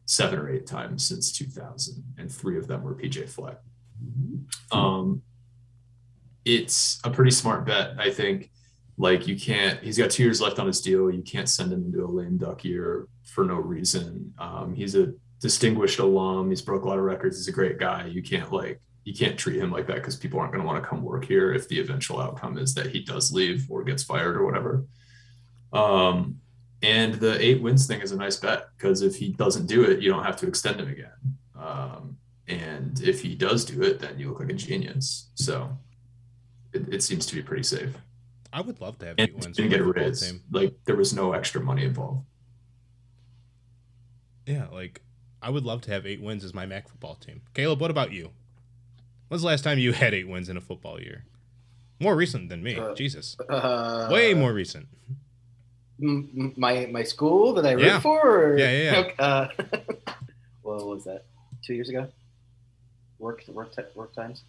seven 0.06 0.38
or 0.38 0.50
eight 0.50 0.68
times 0.68 1.06
since 1.06 1.32
2000, 1.32 2.04
and 2.18 2.32
three 2.32 2.58
of 2.58 2.68
them 2.68 2.84
were 2.84 2.96
PJ 2.96 3.28
Fleck. 3.28 3.58
Um, 4.72 5.24
it's 6.46 7.00
a 7.04 7.10
pretty 7.10 7.32
smart 7.32 7.66
bet. 7.66 7.96
I 7.98 8.12
think 8.12 8.52
like 8.98 9.28
you 9.28 9.38
can't 9.38 9.82
he's 9.82 9.98
got 9.98 10.12
two 10.12 10.24
years 10.24 10.40
left 10.40 10.60
on 10.60 10.68
his 10.68 10.80
deal. 10.80 11.10
You 11.12 11.24
can't 11.24 11.50
send 11.50 11.74
him 11.74 11.86
into 11.86 12.06
a 12.06 12.08
lame 12.08 12.38
duck 12.38 12.64
year 12.64 13.08
for 13.24 13.44
no 13.44 13.56
reason. 13.56 14.34
Um, 14.38 14.76
he's 14.76 14.96
a 14.96 15.14
distinguished 15.42 16.00
alum. 16.00 16.50
He's 16.50 16.62
broke 16.62 16.84
a 16.84 16.88
lot 16.88 17.00
of 17.00 17.04
records. 17.04 17.38
He's 17.38 17.48
a 17.48 17.52
great 17.52 17.80
guy. 17.80 18.06
You 18.06 18.22
can't 18.22 18.52
like 18.52 18.80
you 19.06 19.14
can't 19.14 19.38
treat 19.38 19.58
him 19.60 19.72
like 19.72 19.88
that 19.88 19.96
because 19.96 20.16
people 20.18 20.40
aren't 20.40 20.52
going 20.52 20.62
to 20.64 20.68
want 20.68 20.84
to 20.84 20.88
come 20.90 21.02
work 21.04 21.24
here 21.26 21.54
if 21.54 21.70
the 21.70 21.80
eventual 21.80 22.20
outcome 22.20 22.58
is 22.58 22.74
that 22.74 22.88
he 22.88 23.00
does 23.02 23.32
leave 23.32 23.66
or 23.70 23.84
gets 23.84 24.04
fired 24.04 24.36
or 24.36 24.44
whatever. 24.44 24.84
Um, 25.72 26.40
and 26.82 27.14
the 27.16 27.40
eight 27.44 27.62
wins 27.62 27.86
thing 27.88 28.02
is 28.02 28.12
a 28.12 28.18
nice 28.18 28.36
bet 28.38 28.66
because 28.76 29.02
if 29.04 29.16
he 29.16 29.30
doesn't 29.30 29.68
do 29.68 29.84
it, 29.84 30.02
you 30.02 30.10
don't 30.12 30.24
have 30.24 30.38
to 30.38 30.48
extend 30.48 30.80
him 30.82 30.90
again. 30.90 31.38
Um, 31.58 32.18
and 32.48 33.00
if 33.02 33.22
he 33.22 33.36
does 33.36 33.64
do 33.64 33.82
it, 33.84 34.00
then 34.00 34.18
you 34.20 34.30
look 34.30 34.40
like 34.40 34.50
a 34.50 34.54
genius. 34.54 35.30
So 35.36 35.78
it, 36.74 36.92
it 36.94 37.04
seems 37.04 37.26
to 37.28 37.36
be 37.36 37.42
pretty 37.42 37.64
safe. 37.64 37.96
I 38.52 38.62
would 38.62 38.82
love 38.82 38.98
to 39.00 39.06
have 39.06 39.16
And 39.20 39.30
eight 39.30 39.36
wins. 39.36 39.56
didn't 39.58 39.72
get 39.72 39.82
a 39.82 39.84
raise. 39.84 40.34
Like 40.52 40.74
there 40.86 40.96
was 40.96 41.14
no 41.14 41.34
extra 41.34 41.62
money 41.62 41.84
involved. 41.86 42.26
Yeah, 44.46 44.68
like 44.72 45.02
I 45.42 45.50
would 45.50 45.64
love 45.64 45.82
to 45.82 45.92
have 45.92 46.06
eight 46.06 46.22
wins 46.22 46.44
as 46.44 46.54
my 46.54 46.66
MAC 46.66 46.88
football 46.90 47.16
team. 47.16 47.42
Caleb, 47.54 47.82
what 47.82 47.92
about 47.92 48.12
you? 48.12 48.32
When's 49.28 49.42
the 49.42 49.48
last 49.48 49.64
time 49.64 49.80
you 49.80 49.94
had 49.94 50.14
eight 50.14 50.28
wins 50.28 50.50
in 50.50 50.58
a 50.58 50.62
football 50.62 51.00
year? 51.02 51.26
More 52.00 52.16
recent 52.16 52.50
than 52.50 52.62
me. 52.62 52.78
Uh, 52.78 52.94
Jesus. 52.94 53.38
Uh, 53.50 54.10
Way 54.12 54.34
more 54.34 54.54
recent. 54.54 54.88
m- 56.02 56.54
my 56.58 56.86
my 56.88 57.04
school 57.04 57.54
that 57.54 57.66
I 57.66 57.72
root 57.72 57.86
Yeah. 57.86 58.00
for. 58.00 58.20
Or, 58.54 58.58
Yeah, 58.58 58.72
yeah, 58.72 58.92
yeah. 59.18 59.24
Uh, 59.26 59.48
what 60.62 60.86
was 60.86 61.04
that? 61.06 61.24
Two 61.66 61.74
years 61.74 61.90
ago. 61.90 62.08
Work 63.20 63.44
work 63.48 63.74
ti- 63.76 63.82
work 63.96 64.14
times. 64.14 64.44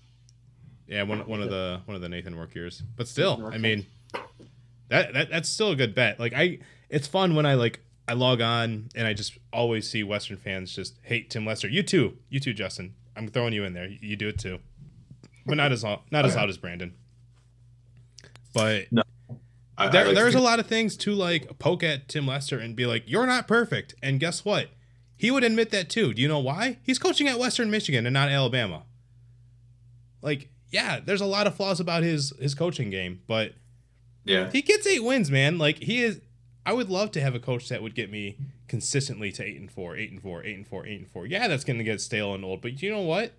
Yeah, 0.88 1.02
one 1.04 1.20
one 1.26 1.40
of 1.42 1.50
the 1.50 1.80
one 1.86 1.94
of 1.94 2.00
the 2.02 2.08
Nathan 2.08 2.36
work 2.36 2.54
years. 2.54 2.82
But 2.96 3.08
still, 3.08 3.48
I 3.52 3.58
mean 3.58 3.86
that, 4.88 5.12
that 5.14 5.30
that's 5.30 5.48
still 5.48 5.70
a 5.70 5.76
good 5.76 5.94
bet. 5.94 6.18
Like 6.20 6.32
I 6.34 6.58
it's 6.90 7.06
fun 7.06 7.34
when 7.34 7.46
I 7.46 7.54
like 7.54 7.80
I 8.08 8.12
log 8.14 8.40
on 8.40 8.88
and 8.94 9.06
I 9.06 9.14
just 9.14 9.38
always 9.52 9.88
see 9.88 10.02
Western 10.02 10.36
fans 10.36 10.74
just 10.74 10.94
hate 11.02 11.30
Tim 11.30 11.46
Lester. 11.46 11.68
You 11.68 11.82
too. 11.82 12.16
You 12.28 12.38
too, 12.40 12.52
Justin. 12.52 12.94
I'm 13.16 13.28
throwing 13.28 13.52
you 13.52 13.64
in 13.64 13.72
there. 13.72 13.86
You 13.88 14.16
do 14.16 14.28
it 14.28 14.38
too. 14.38 14.58
But 15.46 15.56
not 15.56 15.72
as 15.72 15.84
not 15.84 16.04
as 16.12 16.32
Okay. 16.32 16.40
loud 16.40 16.48
as 16.48 16.58
Brandon. 16.58 16.94
But 18.52 18.86
I, 19.78 19.86
I 19.86 19.88
there, 19.88 20.04
like 20.04 20.10
to 20.10 20.14
there's 20.14 20.34
a 20.34 20.40
lot 20.40 20.58
of 20.58 20.66
things 20.66 20.96
to 20.98 21.12
like 21.12 21.58
poke 21.58 21.82
at 21.82 22.08
Tim 22.08 22.26
Lester 22.26 22.58
and 22.58 22.74
be 22.74 22.86
like, 22.86 23.04
"You're 23.06 23.26
not 23.26 23.46
perfect." 23.46 23.94
And 24.02 24.18
guess 24.18 24.44
what? 24.44 24.70
He 25.16 25.30
would 25.30 25.44
admit 25.44 25.70
that 25.70 25.88
too. 25.88 26.12
Do 26.12 26.20
you 26.20 26.28
know 26.28 26.38
why? 26.38 26.78
He's 26.82 26.98
coaching 26.98 27.28
at 27.28 27.38
Western 27.38 27.70
Michigan 27.70 28.06
and 28.06 28.14
not 28.14 28.28
Alabama. 28.28 28.82
Like, 30.20 30.50
yeah, 30.70 31.00
there's 31.00 31.20
a 31.20 31.26
lot 31.26 31.46
of 31.46 31.54
flaws 31.54 31.80
about 31.80 32.02
his 32.02 32.32
his 32.40 32.54
coaching 32.54 32.90
game, 32.90 33.22
but 33.26 33.52
yeah. 34.24 34.50
he 34.50 34.62
gets 34.62 34.86
eight 34.86 35.04
wins, 35.04 35.30
man. 35.30 35.58
Like 35.58 35.78
he 35.82 36.02
is. 36.02 36.20
I 36.66 36.72
would 36.72 36.90
love 36.90 37.12
to 37.12 37.20
have 37.20 37.36
a 37.36 37.38
coach 37.38 37.68
that 37.68 37.80
would 37.80 37.94
get 37.94 38.10
me 38.10 38.36
consistently 38.66 39.30
to 39.32 39.44
eight 39.44 39.60
and 39.60 39.70
four, 39.70 39.96
eight 39.96 40.10
and 40.10 40.20
four, 40.20 40.44
eight 40.44 40.56
and 40.56 40.66
four, 40.66 40.84
eight 40.84 40.98
and 40.98 41.08
four. 41.08 41.24
Yeah, 41.24 41.46
that's 41.46 41.62
gonna 41.62 41.84
get 41.84 42.00
stale 42.00 42.34
and 42.34 42.44
old, 42.44 42.60
but 42.60 42.82
you 42.82 42.90
know 42.90 43.02
what? 43.02 43.34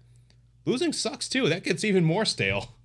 Losing 0.65 0.93
sucks 0.93 1.27
too. 1.27 1.49
That 1.49 1.65
gets 1.65 1.83
even 1.83 2.05
more 2.05 2.23
stale. 2.23 2.75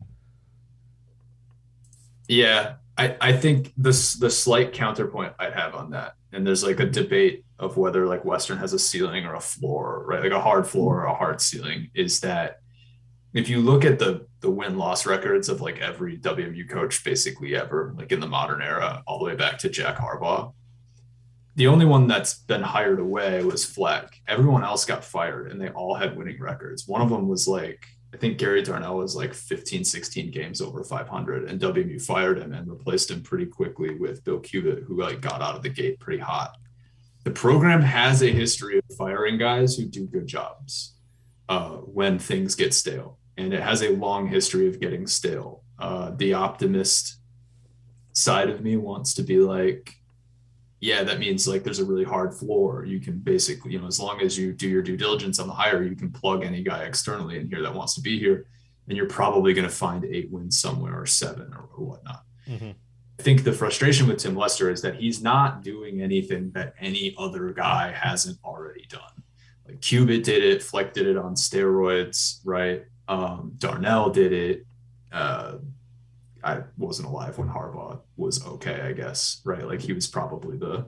Yeah, 2.26 2.74
I, 2.99 3.16
I 3.20 3.32
think 3.32 3.72
this 3.76 4.14
the 4.14 4.30
slight 4.30 4.72
counterpoint 4.72 5.32
I'd 5.38 5.53
have 5.53 5.76
on 5.76 5.90
that, 5.90 6.16
and 6.32 6.45
there's 6.45 6.64
like 6.64 6.80
a 6.80 6.86
debate 6.86 7.45
of 7.61 7.76
whether 7.76 8.07
like 8.07 8.24
Western 8.24 8.59
has 8.59 8.72
a 8.72 8.78
ceiling 8.80 9.24
or 9.24 9.36
a 9.36 9.40
floor, 9.40 10.05
right? 10.09 10.22
Like 10.22 10.32
a 10.32 10.40
hard 10.40 10.66
floor 10.66 11.03
or 11.03 11.05
a 11.05 11.14
hard 11.14 11.40
ceiling, 11.40 11.88
is 11.95 12.18
that 12.20 12.62
if 13.35 13.49
you 13.49 13.61
look 13.61 13.85
at 13.85 13.99
the 13.99 14.26
the 14.41 14.51
win 14.51 14.76
loss 14.76 15.07
records 15.07 15.49
of 15.49 15.61
like 15.61 15.78
every 15.78 16.18
WMU 16.18 16.68
coach 16.68 17.05
basically 17.05 17.55
ever, 17.55 17.95
like 17.97 18.11
in 18.11 18.20
the 18.20 18.26
modern 18.26 18.61
era, 18.61 19.03
all 19.07 19.18
the 19.18 19.24
way 19.24 19.37
back 19.37 19.59
to 19.59 19.68
Jack 19.68 19.97
Harbaugh, 19.97 20.53
the 21.55 21.68
only 21.68 21.87
one 21.87 22.09
that's 22.09 22.35
been 22.35 22.62
hired 22.62 22.99
away 22.99 23.45
was 23.45 23.64
Fleck. 23.64 24.20
Everyone 24.26 24.64
else 24.64 24.85
got 24.85 25.05
fired 25.05 25.51
and 25.51 25.61
they 25.61 25.68
all 25.68 25.95
had 25.95 26.16
winning 26.16 26.41
records. 26.41 26.89
One 26.89 27.03
of 27.03 27.11
them 27.11 27.28
was 27.28 27.47
like, 27.47 27.87
I 28.12 28.16
think 28.16 28.39
Gary 28.39 28.62
Darnell 28.62 28.97
was 28.97 29.14
like 29.14 29.33
15, 29.33 29.85
16 29.85 30.30
games 30.30 30.61
over 30.61 30.83
500 30.83 31.49
and 31.49 31.61
WMU 31.61 32.03
fired 32.03 32.39
him 32.39 32.53
and 32.53 32.68
replaced 32.68 33.11
him 33.11 33.22
pretty 33.22 33.47
quickly 33.47 33.95
with 33.95 34.24
Bill 34.24 34.41
Cubit, 34.41 34.85
who 34.85 35.01
like 35.01 35.20
got 35.20 35.41
out 35.41 35.55
of 35.55 35.62
the 35.62 35.68
gate 35.68 36.01
pretty 36.01 36.20
hot. 36.20 36.57
The 37.24 37.30
program 37.30 37.83
has 37.83 38.22
a 38.22 38.33
history 38.33 38.78
of 38.78 38.97
firing 38.97 39.39
guys 39.39 39.76
who 39.76 39.85
do 39.85 40.07
good 40.07 40.26
jobs 40.26 40.95
uh, 41.49 41.76
when 41.76 42.18
things 42.18 42.55
get 42.55 42.74
stale. 42.74 43.18
And 43.37 43.55
it 43.55 43.62
has 43.62 43.83
a 43.83 43.91
long 43.91 44.28
history 44.28 44.68
of 44.68 44.80
getting 44.80 45.07
stale. 45.07 45.62
Uh, 45.78 46.12
the 46.16 46.35
optimist 46.35 47.16
side 48.12 48.51
of 48.51 48.62
me 48.62 48.76
wants 48.76 49.14
to 49.14 49.22
be 49.22 49.39
like, 49.39 49.95
yeah, 50.80 51.05
that 51.05 51.20
means 51.20 51.47
like 51.47 51.62
there's 51.62 51.78
a 51.78 51.85
really 51.85 52.05
hard 52.05 52.35
floor. 52.35 52.85
You 52.85 53.01
can 53.01 53.18
basically, 53.18 53.72
you 53.72 53.80
know, 53.80 53.87
as 53.87 54.01
long 54.01 54.20
as 54.20 54.37
you 54.37 54.53
do 54.53 54.68
your 54.68 54.83
due 54.83 54.97
diligence 54.97 55.39
on 55.39 55.47
the 55.47 55.55
hire, 55.55 55.83
you 55.83 55.95
can 55.95 56.11
plug 56.11 56.45
any 56.45 56.62
guy 56.62 56.83
externally 56.83 57.39
in 57.39 57.49
here 57.49 57.62
that 57.62 57.72
wants 57.72 57.95
to 57.95 58.01
be 58.01 58.18
here, 58.18 58.47
and 58.89 58.97
you're 58.97 59.07
probably 59.09 59.55
going 59.55 59.68
to 59.68 59.74
find 59.74 60.05
eight 60.05 60.30
wins 60.30 60.61
somewhere 60.61 61.01
or 61.01 61.07
seven 61.07 61.53
or, 61.55 61.68
or 61.76 61.87
whatnot. 61.87 62.24
I 63.18 63.22
think 63.22 63.45
the 63.45 63.53
frustration 63.53 64.09
with 64.09 64.18
Tim 64.18 64.35
Lester 64.35 64.70
is 64.70 64.83
that 64.83 64.97
he's 64.97 65.22
not 65.22 65.62
doing 65.62 66.03
anything 66.03 66.51
that 66.53 66.74
any 66.80 67.14
other 67.16 67.53
guy 67.53 67.93
hasn't 67.93 68.39
already 68.45 68.87
done. 68.89 69.22
Like 69.68 69.80
Cubit 69.80 70.24
did 70.24 70.43
it, 70.43 70.64
Fleck 70.64 70.93
did 70.93 71.07
it 71.07 71.16
on 71.16 71.37
steroids, 71.37 72.41
right? 72.45 72.85
Um, 73.09 73.53
Darnell 73.59 74.11
did 74.11 74.32
it. 74.32 74.66
Uh, 75.11 75.59
I 76.44 76.62
wasn't 76.76 77.09
alive 77.09 77.38
when 77.38 77.48
Harbaugh 77.48 78.00
was 78.16 78.44
okay, 78.46 78.80
I 78.80 78.92
guess, 78.92 79.40
right? 79.44 79.66
Like 79.66 79.80
he 79.80 79.92
was 79.92 80.07
probably 80.07 80.57
the 80.57 80.86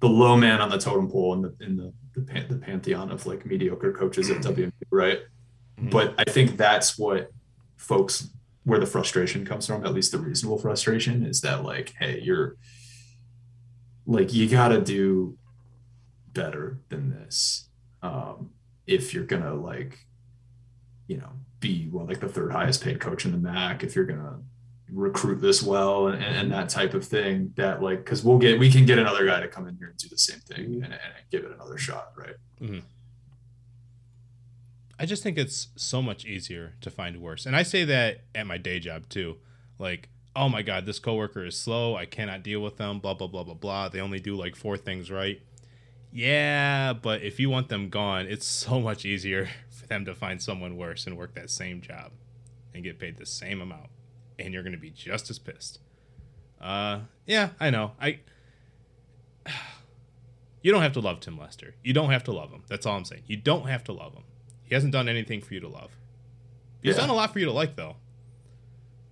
the 0.00 0.08
low 0.08 0.36
man 0.36 0.60
on 0.60 0.70
the 0.70 0.78
totem 0.78 1.10
pole 1.10 1.34
in 1.34 1.42
the 1.42 1.54
in 1.60 1.76
the 1.76 1.92
the, 2.14 2.20
pan, 2.22 2.46
the 2.48 2.56
pantheon 2.56 3.10
of 3.10 3.26
like 3.26 3.44
mediocre 3.44 3.92
coaches 3.92 4.30
at 4.30 4.38
WMU, 4.38 4.72
right? 4.90 5.20
Mhm. 5.80 5.90
But 5.90 6.14
I 6.18 6.24
think 6.24 6.56
that's 6.56 6.98
what 6.98 7.30
folks 7.76 8.28
where 8.64 8.78
the 8.78 8.86
frustration 8.86 9.44
comes 9.44 9.66
from, 9.66 9.84
at 9.84 9.92
least 9.94 10.12
the 10.12 10.18
reasonable 10.18 10.58
frustration, 10.58 11.24
is 11.24 11.40
that 11.42 11.64
like, 11.64 11.94
hey, 11.98 12.20
you're 12.20 12.56
like 14.06 14.32
you 14.32 14.48
got 14.48 14.68
to 14.68 14.80
do 14.80 15.36
better 16.32 16.78
than 16.88 17.10
this 17.10 17.68
um, 18.02 18.50
if 18.86 19.12
you're 19.12 19.24
gonna 19.24 19.54
like, 19.54 19.98
you 21.08 21.16
know, 21.16 21.30
be 21.58 21.88
well 21.90 22.06
like 22.06 22.20
the 22.20 22.28
third 22.28 22.52
highest 22.52 22.84
paid 22.84 23.00
coach 23.00 23.24
in 23.24 23.32
the 23.32 23.38
MAC. 23.38 23.82
If 23.82 23.96
you're 23.96 24.04
gonna 24.04 24.38
recruit 24.90 25.40
this 25.40 25.62
well 25.62 26.06
and, 26.06 26.22
and 26.22 26.52
that 26.52 26.68
type 26.68 26.94
of 26.94 27.04
thing, 27.04 27.52
that 27.56 27.82
like 27.82 28.04
because 28.04 28.22
we'll 28.22 28.38
get 28.38 28.60
we 28.60 28.70
can 28.70 28.86
get 28.86 28.98
another 28.98 29.26
guy 29.26 29.40
to 29.40 29.48
come 29.48 29.66
in 29.66 29.76
here 29.76 29.88
and 29.88 29.96
do 29.96 30.08
the 30.08 30.18
same 30.18 30.38
thing 30.40 30.64
mm-hmm. 30.64 30.84
and, 30.84 30.92
and 30.92 31.02
give 31.32 31.42
it 31.44 31.50
another 31.50 31.76
shot, 31.76 32.12
right? 32.16 32.36
Mm-hmm. 32.60 32.80
I 35.00 35.06
just 35.06 35.22
think 35.22 35.38
it's 35.38 35.68
so 35.76 36.02
much 36.02 36.24
easier 36.24 36.74
to 36.80 36.90
find 36.90 37.20
worse. 37.20 37.46
And 37.46 37.54
I 37.54 37.62
say 37.62 37.84
that 37.84 38.24
at 38.34 38.46
my 38.46 38.58
day 38.58 38.80
job 38.80 39.08
too. 39.08 39.36
Like, 39.78 40.08
oh 40.34 40.48
my 40.48 40.62
God, 40.62 40.86
this 40.86 40.98
coworker 40.98 41.44
is 41.44 41.56
slow. 41.56 41.94
I 41.94 42.04
cannot 42.04 42.42
deal 42.42 42.60
with 42.60 42.78
them. 42.78 42.98
Blah, 42.98 43.14
blah, 43.14 43.28
blah, 43.28 43.44
blah, 43.44 43.54
blah. 43.54 43.88
They 43.88 44.00
only 44.00 44.18
do 44.18 44.36
like 44.36 44.56
four 44.56 44.76
things 44.76 45.10
right. 45.10 45.40
Yeah, 46.10 46.94
but 46.94 47.22
if 47.22 47.38
you 47.38 47.50
want 47.50 47.68
them 47.68 47.90
gone, 47.90 48.26
it's 48.26 48.46
so 48.46 48.80
much 48.80 49.04
easier 49.04 49.48
them 49.88 50.04
to 50.04 50.14
find 50.14 50.40
someone 50.42 50.76
worse 50.76 51.06
and 51.06 51.16
work 51.16 51.34
that 51.34 51.50
same 51.50 51.80
job 51.80 52.12
and 52.74 52.84
get 52.84 52.98
paid 52.98 53.16
the 53.16 53.26
same 53.26 53.60
amount. 53.60 53.88
And 54.38 54.52
you're 54.54 54.62
going 54.62 54.72
to 54.74 54.78
be 54.78 54.90
just 54.90 55.30
as 55.30 55.38
pissed. 55.38 55.80
Uh, 56.60 57.00
yeah, 57.26 57.50
I 57.60 57.70
know. 57.70 57.92
I. 58.00 58.20
You 60.60 60.72
don't 60.72 60.82
have 60.82 60.92
to 60.94 61.00
love 61.00 61.20
Tim 61.20 61.38
Lester. 61.38 61.76
You 61.84 61.92
don't 61.92 62.10
have 62.10 62.24
to 62.24 62.32
love 62.32 62.50
him. 62.50 62.64
That's 62.68 62.84
all 62.84 62.96
I'm 62.96 63.04
saying. 63.04 63.22
You 63.28 63.36
don't 63.36 63.68
have 63.68 63.84
to 63.84 63.92
love 63.92 64.12
him. 64.12 64.24
He 64.64 64.74
hasn't 64.74 64.92
done 64.92 65.08
anything 65.08 65.40
for 65.40 65.54
you 65.54 65.60
to 65.60 65.68
love. 65.68 65.92
He's 66.82 66.94
Yeah. 66.96 67.02
done 67.02 67.10
a 67.10 67.14
lot 67.14 67.32
for 67.32 67.38
you 67.38 67.44
to 67.46 67.52
like, 67.52 67.76
though. 67.76 67.96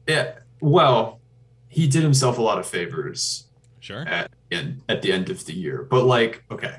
Yeah. 0.09 0.41
Well, 0.61 1.21
he 1.69 1.87
did 1.87 2.03
himself 2.03 2.37
a 2.39 2.43
lot 2.43 2.59
of 2.59 2.67
favors 2.67 3.47
Sure. 3.79 4.03
at 4.09 4.31
at 4.89 5.03
the 5.03 5.13
end 5.13 5.31
of 5.31 5.45
the 5.47 5.53
year. 5.55 5.85
But 5.89 6.05
like, 6.05 6.43
okay, 6.51 6.79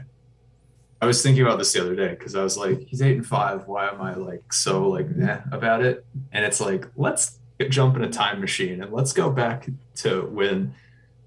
I 1.02 1.06
was 1.06 1.22
thinking 1.22 1.44
about 1.44 1.60
this 1.60 1.74
the 1.74 1.82
other 1.82 1.96
day 1.96 2.10
because 2.10 2.36
I 2.36 2.44
was 2.44 2.58
like, 2.58 2.80
he's 2.88 3.02
eight 3.02 3.16
and 3.18 3.26
five. 3.26 3.68
Why 3.68 3.88
am 3.90 4.02
I 4.02 4.16
like 4.16 4.52
so 4.52 4.88
like 4.90 5.08
meh 5.10 5.42
about 5.52 5.84
it? 5.84 6.06
And 6.32 6.44
it's 6.44 6.60
like, 6.60 6.88
let's 6.96 7.38
jump 7.70 7.96
in 7.96 8.04
a 8.04 8.10
time 8.10 8.40
machine 8.42 8.82
and 8.82 8.92
let's 8.92 9.14
go 9.14 9.30
back 9.30 9.68
to 9.98 10.24
when 10.28 10.74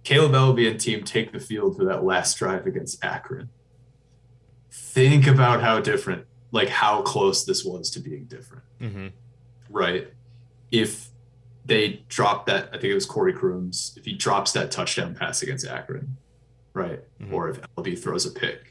Kaleb 0.05 0.33
Eleby 0.33 0.71
and 0.71 0.81
team 0.81 1.05
take 1.05 1.33
the 1.33 1.39
field 1.41 1.77
for 1.77 1.85
that 1.85 2.03
last 2.05 2.37
drive 2.39 2.67
against 2.67 3.05
Akron. 3.05 3.49
Think 4.73 5.27
about 5.27 5.61
how 5.61 5.81
different, 5.81 6.27
like 6.53 6.69
how 6.69 7.03
close 7.03 7.45
this 7.45 7.65
was 7.65 7.91
to 7.91 8.01
being 8.01 8.25
different 8.25 8.65
Mm-hmm. 8.81 9.09
right? 9.69 10.09
If 10.71 11.09
they 11.67 12.03
drop 12.09 12.47
that, 12.47 12.69
I 12.69 12.73
think 12.73 12.85
it 12.85 12.95
was 12.95 13.05
Corey 13.07 13.33
Crooms, 13.35 13.93
if 13.97 14.05
he 14.07 14.15
drops 14.15 14.53
that 14.53 14.71
touchdown 14.71 15.15
pass 15.15 15.43
against 15.43 15.67
Akron, 15.67 16.17
right? 16.73 17.01
Mhm. 17.21 17.33
Or 17.33 17.51
if 17.51 17.61
LB 17.77 17.99
throws 18.03 18.25
a 18.27 18.31
pick 18.31 18.70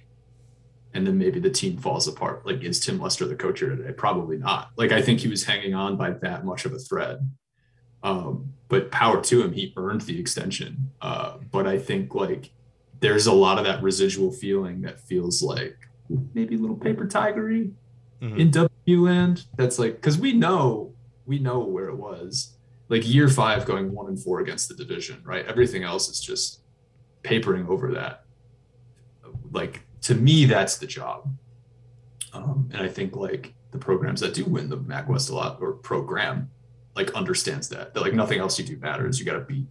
and 0.94 1.06
then 1.06 1.18
maybe 1.18 1.40
the 1.40 1.50
team 1.50 1.78
falls 1.78 2.08
apart, 2.08 2.46
like 2.46 2.64
is 2.64 2.80
Tim 2.80 3.00
Lester 3.00 3.26
the 3.28 3.36
coach 3.36 3.60
here 3.60 3.70
today? 3.76 3.92
Probably 3.94 4.38
not. 4.38 4.72
Like 4.78 4.92
I 4.92 5.02
think 5.02 5.20
he 5.20 5.28
was 5.28 5.44
hanging 5.44 5.74
on 5.74 5.98
by 5.98 6.12
that 6.12 6.46
much 6.46 6.66
of 6.66 6.74
a 6.74 6.80
thread. 6.80 7.30
Um, 8.02 8.54
but 8.70 8.92
power 8.92 9.22
to 9.22 9.42
him, 9.44 9.52
he 9.52 9.74
earned 9.78 10.02
the 10.02 10.20
extension. 10.20 10.92
Uh, 11.02 11.38
but 11.52 11.68
I 11.68 11.78
think 11.78 12.16
like 12.16 12.52
there's 13.02 13.28
a 13.28 13.34
lot 13.34 13.58
of 13.58 13.66
that 13.66 13.84
residual 13.84 14.32
feeling 14.32 14.82
that 14.82 15.00
feels 15.00 15.42
like 15.44 15.78
maybe 16.34 16.56
a 16.56 16.58
little 16.58 16.76
paper 16.78 17.06
tigery 17.06 17.72
Mhm. 18.22 18.38
in 18.38 18.52
W 18.52 19.02
land. 19.06 19.46
That's 19.58 19.78
like 19.80 19.96
because 19.96 20.18
we 20.18 20.34
know 20.34 20.94
we 21.26 21.38
know 21.40 21.60
where 21.60 21.90
it 21.90 21.96
was. 21.98 22.56
Like 22.90 23.08
year 23.08 23.28
five 23.30 23.66
going 23.66 23.92
one 23.94 24.08
and 24.08 24.20
four 24.20 24.40
against 24.40 24.68
the 24.70 24.74
division, 24.76 25.22
right? 25.24 25.46
Everything 25.46 25.84
else 25.84 26.10
is 26.10 26.20
just 26.20 26.62
papering 27.22 27.68
over 27.68 27.92
that. 27.94 28.24
Like 29.52 29.82
to 30.02 30.16
me, 30.16 30.45
that's 30.45 30.78
the 30.78 30.88
job. 30.88 31.30
Um, 32.34 32.70
and 32.74 32.82
I 32.82 32.88
think 32.88 33.16
like 33.16 33.54
the 33.72 33.78
programs 33.78 34.22
that 34.22 34.34
do 34.34 34.45
win 34.45 34.70
the 34.70 34.78
MAC 34.78 35.10
West 35.10 35.30
a 35.30 35.36
lot 35.36 35.58
or 35.62 35.74
program 35.74 36.50
like 36.95 37.12
understands 37.14 37.70
that. 37.70 37.93
That 37.93 38.02
like 38.02 38.14
nothing 38.14 38.39
else 38.39 38.58
you 38.60 38.66
do 38.66 38.78
matters. 38.78 39.20
You 39.20 39.26
got 39.26 39.34
to 39.34 39.39
beat 39.41 39.66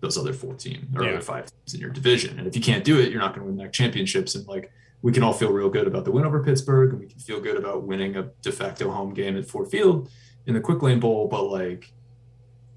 those 0.00 0.18
other 0.18 0.32
four 0.32 0.54
teams 0.54 0.94
or 0.96 1.04
Yeah. 1.04 1.10
other 1.12 1.20
five 1.20 1.46
teams 1.50 1.74
in 1.74 1.80
your 1.80 1.90
division. 1.90 2.38
And 2.38 2.46
if 2.46 2.56
you 2.56 2.62
can't 2.62 2.84
do 2.84 2.98
it, 2.98 3.10
you're 3.10 3.20
not 3.20 3.34
going 3.34 3.46
to 3.46 3.52
win 3.52 3.56
MAC 3.62 3.72
championships. 3.72 4.34
And 4.34 4.46
like 4.46 4.70
we 5.02 5.12
can 5.12 5.22
all 5.22 5.32
feel 5.32 5.50
real 5.52 5.68
good 5.68 5.86
about 5.86 6.04
the 6.04 6.12
win 6.12 6.24
over 6.24 6.42
Pittsburgh, 6.44 6.90
and 6.90 7.00
we 7.00 7.06
can 7.06 7.18
feel 7.18 7.40
good 7.40 7.56
about 7.56 7.82
winning 7.82 8.16
a 8.16 8.22
de 8.42 8.52
facto 8.52 8.90
home 8.90 9.12
game 9.14 9.36
at 9.36 9.46
Ford 9.46 9.68
Field 9.68 10.08
in 10.46 10.54
the 10.54 10.60
Quick 10.60 10.82
Lane 10.82 11.00
Bowl. 11.00 11.26
But 11.28 11.44
like, 11.44 11.92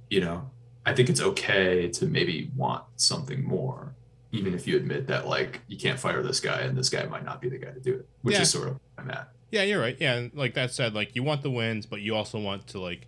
you 0.09 0.21
know, 0.21 0.49
I 0.86 0.93
think 0.93 1.09
it's 1.09 1.21
okay 1.21 1.88
to 1.89 2.05
maybe 2.05 2.51
want 2.55 2.83
something 2.95 3.43
more, 3.43 3.93
even 4.36 4.53
if 4.53 4.67
you 4.67 4.75
admit 4.77 5.07
that 5.07 5.27
like 5.27 5.61
you 5.67 5.77
can't 5.77 5.99
fire 5.99 6.21
this 6.21 6.39
guy 6.39 6.59
and 6.61 6.77
this 6.77 6.89
guy 6.89 7.05
might 7.05 7.23
not 7.23 7.41
be 7.41 7.49
the 7.49 7.57
guy 7.57 7.71
to 7.71 7.79
do 7.79 7.93
it, 7.95 8.07
which 8.21 8.36
Yeah. 8.36 8.41
is 8.41 8.49
sort 8.51 8.67
of 8.67 8.73
where 8.73 9.05
I'm 9.05 9.11
at. 9.11 9.29
Yeah, 9.51 9.63
you're 9.63 9.79
right. 9.79 9.95
Yeah, 9.99 10.15
and 10.15 10.33
like 10.33 10.53
that 10.55 10.71
said, 10.71 10.93
like 10.93 11.15
you 11.15 11.23
want 11.23 11.41
the 11.43 11.51
wins, 11.51 11.86
but 11.86 12.01
you 12.01 12.15
also 12.15 12.39
want 12.39 12.67
to 12.67 12.79
like 12.79 13.07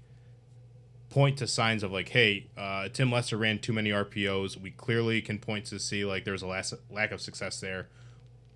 point 1.10 1.38
to 1.38 1.48
signs 1.48 1.84
of 1.84 1.92
like, 1.92 2.10
hey, 2.10 2.48
uh, 2.58 2.90
Tim 2.90 3.12
Lester 3.12 3.38
ran 3.38 3.60
too 3.60 3.74
many 3.74 3.90
RPOs. 3.92 4.56
We 4.58 4.72
clearly 4.72 5.22
can 5.22 5.40
point 5.40 5.66
to 5.66 5.80
see 5.80 6.06
like 6.06 6.26
there's 6.26 6.42
a 6.42 6.48
las- 6.48 6.74
lack 6.90 7.12
of 7.12 7.22
success 7.22 7.60
there. 7.60 7.88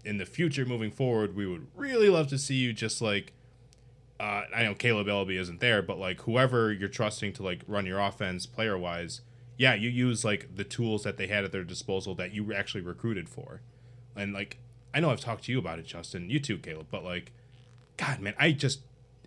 In 0.03 0.17
the 0.17 0.25
future, 0.25 0.65
moving 0.65 0.91
forward, 0.91 1.35
we 1.35 1.45
would 1.45 1.67
really 1.75 2.09
love 2.09 2.27
to 2.27 2.37
see 2.37 2.55
you 2.55 2.73
just 2.73 3.01
like. 3.01 3.33
Uh, 4.19 4.43
I 4.55 4.61
know 4.63 4.75
Kaleb 4.75 5.07
Eleby 5.07 5.39
isn't 5.39 5.61
there, 5.61 5.81
but 5.81 5.97
like 5.97 6.21
whoever 6.21 6.71
you're 6.71 6.89
trusting 6.89 7.33
to 7.33 7.43
like 7.43 7.61
run 7.67 7.87
your 7.87 7.99
offense 7.99 8.45
player 8.45 8.77
wise, 8.77 9.21
yeah, 9.61 9.75
you 9.75 9.91
use 9.91 10.25
like 10.25 10.55
the 10.55 10.63
tools 10.63 11.03
that 11.03 11.17
they 11.17 11.27
had 11.27 11.43
at 11.43 11.51
their 11.51 11.63
disposal 11.63 12.15
that 12.15 12.33
you 12.33 12.51
actually 12.51 12.81
recruited 12.81 13.29
for, 13.29 13.61
and 14.15 14.33
like 14.33 14.57
I 14.91 14.99
know 14.99 15.11
I've 15.11 15.19
talked 15.19 15.43
to 15.43 15.51
you 15.51 15.59
about 15.59 15.77
it, 15.77 15.85
Justin, 15.85 16.31
you 16.31 16.39
too, 16.39 16.57
Caleb, 16.57 16.87
but 16.89 17.03
like 17.03 17.31
God, 17.95 18.19
man, 18.21 18.33
I 18.39 18.53
just 18.53 18.79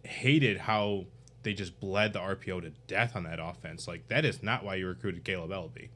hated 0.02 0.58
how 0.58 1.04
they 1.44 1.54
just 1.54 1.78
bled 1.78 2.14
the 2.14 2.18
RPO 2.18 2.62
to 2.62 2.70
death 2.88 3.14
on 3.14 3.22
that 3.22 3.38
offense. 3.40 3.86
Like 3.86 4.08
that 4.08 4.24
is 4.24 4.42
not 4.42 4.64
why 4.64 4.74
you 4.74 4.88
recruited 4.88 5.24
Kaleb 5.24 5.50
Eleby. 5.50 5.90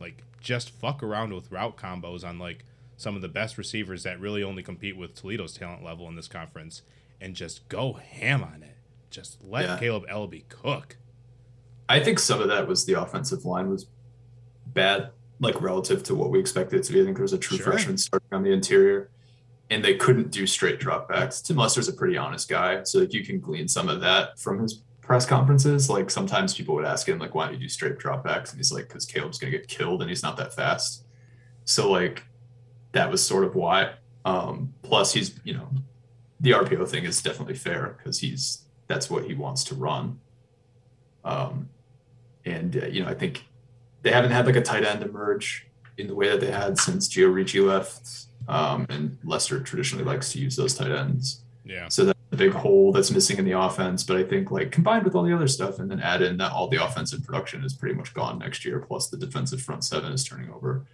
Like 0.00 0.22
just 0.40 0.70
fuck 0.70 1.02
around 1.02 1.34
with 1.34 1.52
route 1.52 1.76
combos 1.76 2.26
on 2.26 2.38
like 2.38 2.64
some 2.96 3.16
of 3.16 3.20
the 3.20 3.28
best 3.28 3.58
receivers 3.58 4.02
that 4.04 4.18
really 4.18 4.42
only 4.42 4.62
compete 4.62 4.96
with 4.96 5.14
Toledo's 5.14 5.52
talent 5.52 5.84
level 5.84 6.08
in 6.08 6.16
this 6.16 6.28
conference, 6.28 6.80
and 7.20 7.34
just 7.36 7.68
go 7.68 7.92
ham 7.92 8.42
on 8.42 8.62
it. 8.62 8.76
Just 9.10 9.44
let 9.44 9.64
Yeah. 9.66 9.78
Kaleb 9.78 10.08
Eleby 10.08 10.48
cook. 10.48 10.96
I 11.88 12.00
think 12.00 12.18
some 12.18 12.40
of 12.40 12.48
that 12.48 12.66
was 12.66 12.84
the 12.86 12.94
offensive 13.00 13.44
line 13.44 13.68
was 13.68 13.86
bad, 14.66 15.10
like 15.40 15.60
relative 15.60 16.02
to 16.04 16.14
what 16.14 16.30
we 16.30 16.38
expected 16.40 16.80
it 16.80 16.82
to 16.84 16.92
be. 16.92 17.00
I 17.00 17.04
think 17.04 17.16
there 17.16 17.22
was 17.22 17.32
a 17.32 17.38
true 17.38 17.56
Sure. 17.58 17.72
freshman 17.72 17.98
starting 17.98 18.28
on 18.32 18.42
the 18.42 18.52
interior, 18.52 19.10
and 19.70 19.84
they 19.84 19.94
couldn't 19.96 20.30
do 20.30 20.46
straight 20.46 20.80
dropbacks. 20.80 21.42
Tim 21.44 21.56
Lester's 21.56 21.88
a 21.88 21.92
pretty 21.92 22.16
honest 22.16 22.48
guy, 22.48 22.82
so 22.84 23.00
like 23.00 23.12
you 23.12 23.24
can 23.24 23.40
glean 23.40 23.68
some 23.68 23.88
of 23.88 24.00
that 24.00 24.38
from 24.38 24.60
his 24.60 24.82
press 25.02 25.26
conferences. 25.26 25.90
Like 25.90 26.10
sometimes 26.10 26.54
people 26.54 26.74
would 26.76 26.86
ask 26.86 27.06
him, 27.08 27.18
like, 27.18 27.34
"Why 27.34 27.44
don't 27.46 27.54
you 27.54 27.60
do 27.60 27.68
straight 27.68 27.98
dropbacks?" 27.98 28.50
And 28.50 28.58
he's 28.58 28.72
like, 28.72 28.88
"Because 28.88 29.04
Caleb's 29.04 29.38
gonna 29.38 29.50
get 29.50 29.68
killed, 29.68 30.00
and 30.00 30.08
he's 30.08 30.22
not 30.22 30.36
that 30.38 30.54
fast." 30.54 31.04
So 31.64 31.90
like 31.90 32.24
that 32.92 33.10
was 33.10 33.24
sort 33.24 33.44
of 33.44 33.54
why. 33.54 33.94
Um, 34.24 34.72
plus, 34.82 35.12
he's 35.12 35.38
you 35.44 35.52
know 35.54 35.68
the 36.40 36.52
RPO 36.52 36.86
thing 36.88 37.04
is 37.04 37.20
definitely 37.20 37.54
fair 37.54 37.96
because 37.98 38.18
he's 38.20 38.62
that's 38.86 39.10
what 39.10 39.24
he 39.24 39.34
wants 39.34 39.64
to 39.64 39.74
run. 39.74 40.20
Um, 41.24 41.68
and 42.44 42.76
uh, 42.82 42.86
you 42.86 43.02
know, 43.02 43.08
I 43.08 43.14
think 43.14 43.44
they 44.02 44.10
haven't 44.12 44.32
had 44.32 44.46
like 44.46 44.56
a 44.56 44.62
tight 44.62 44.84
end 44.84 45.02
emerge 45.02 45.66
in 45.98 46.06
the 46.08 46.14
way 46.14 46.28
that 46.28 46.40
they 46.40 46.50
had 46.50 46.78
since 46.78 47.08
Gio 47.08 47.32
Ricci 47.32 47.60
left. 47.60 48.26
Um, 48.46 48.86
and 48.90 49.16
Lester 49.24 49.58
traditionally 49.60 50.04
likes 50.04 50.32
to 50.32 50.38
use 50.38 50.54
those 50.56 50.74
tight 50.74 50.90
ends. 50.90 51.40
Yeah. 51.64 51.88
So 51.88 52.04
that's 52.04 52.18
the 52.28 52.36
big 52.36 52.52
hole 52.52 52.92
that's 52.92 53.10
missing 53.10 53.38
in 53.38 53.46
the 53.46 53.58
offense. 53.58 54.02
But 54.02 54.18
I 54.18 54.22
think 54.24 54.50
like 54.50 54.70
combined 54.70 55.04
with 55.04 55.14
all 55.14 55.22
the 55.22 55.34
other 55.34 55.48
stuff 55.48 55.78
and 55.78 55.90
then 55.90 56.00
add 56.00 56.20
in 56.20 56.36
that 56.36 56.52
all 56.52 56.68
the 56.68 56.84
offensive 56.84 57.24
production 57.24 57.64
is 57.64 57.72
pretty 57.72 57.94
much 57.94 58.12
gone 58.12 58.38
next 58.38 58.64
year, 58.66 58.80
plus 58.80 59.08
the 59.08 59.16
defensive 59.16 59.62
front 59.62 59.82
seven 59.84 60.12
is 60.12 60.22
turning 60.24 60.50
over. 60.50 60.84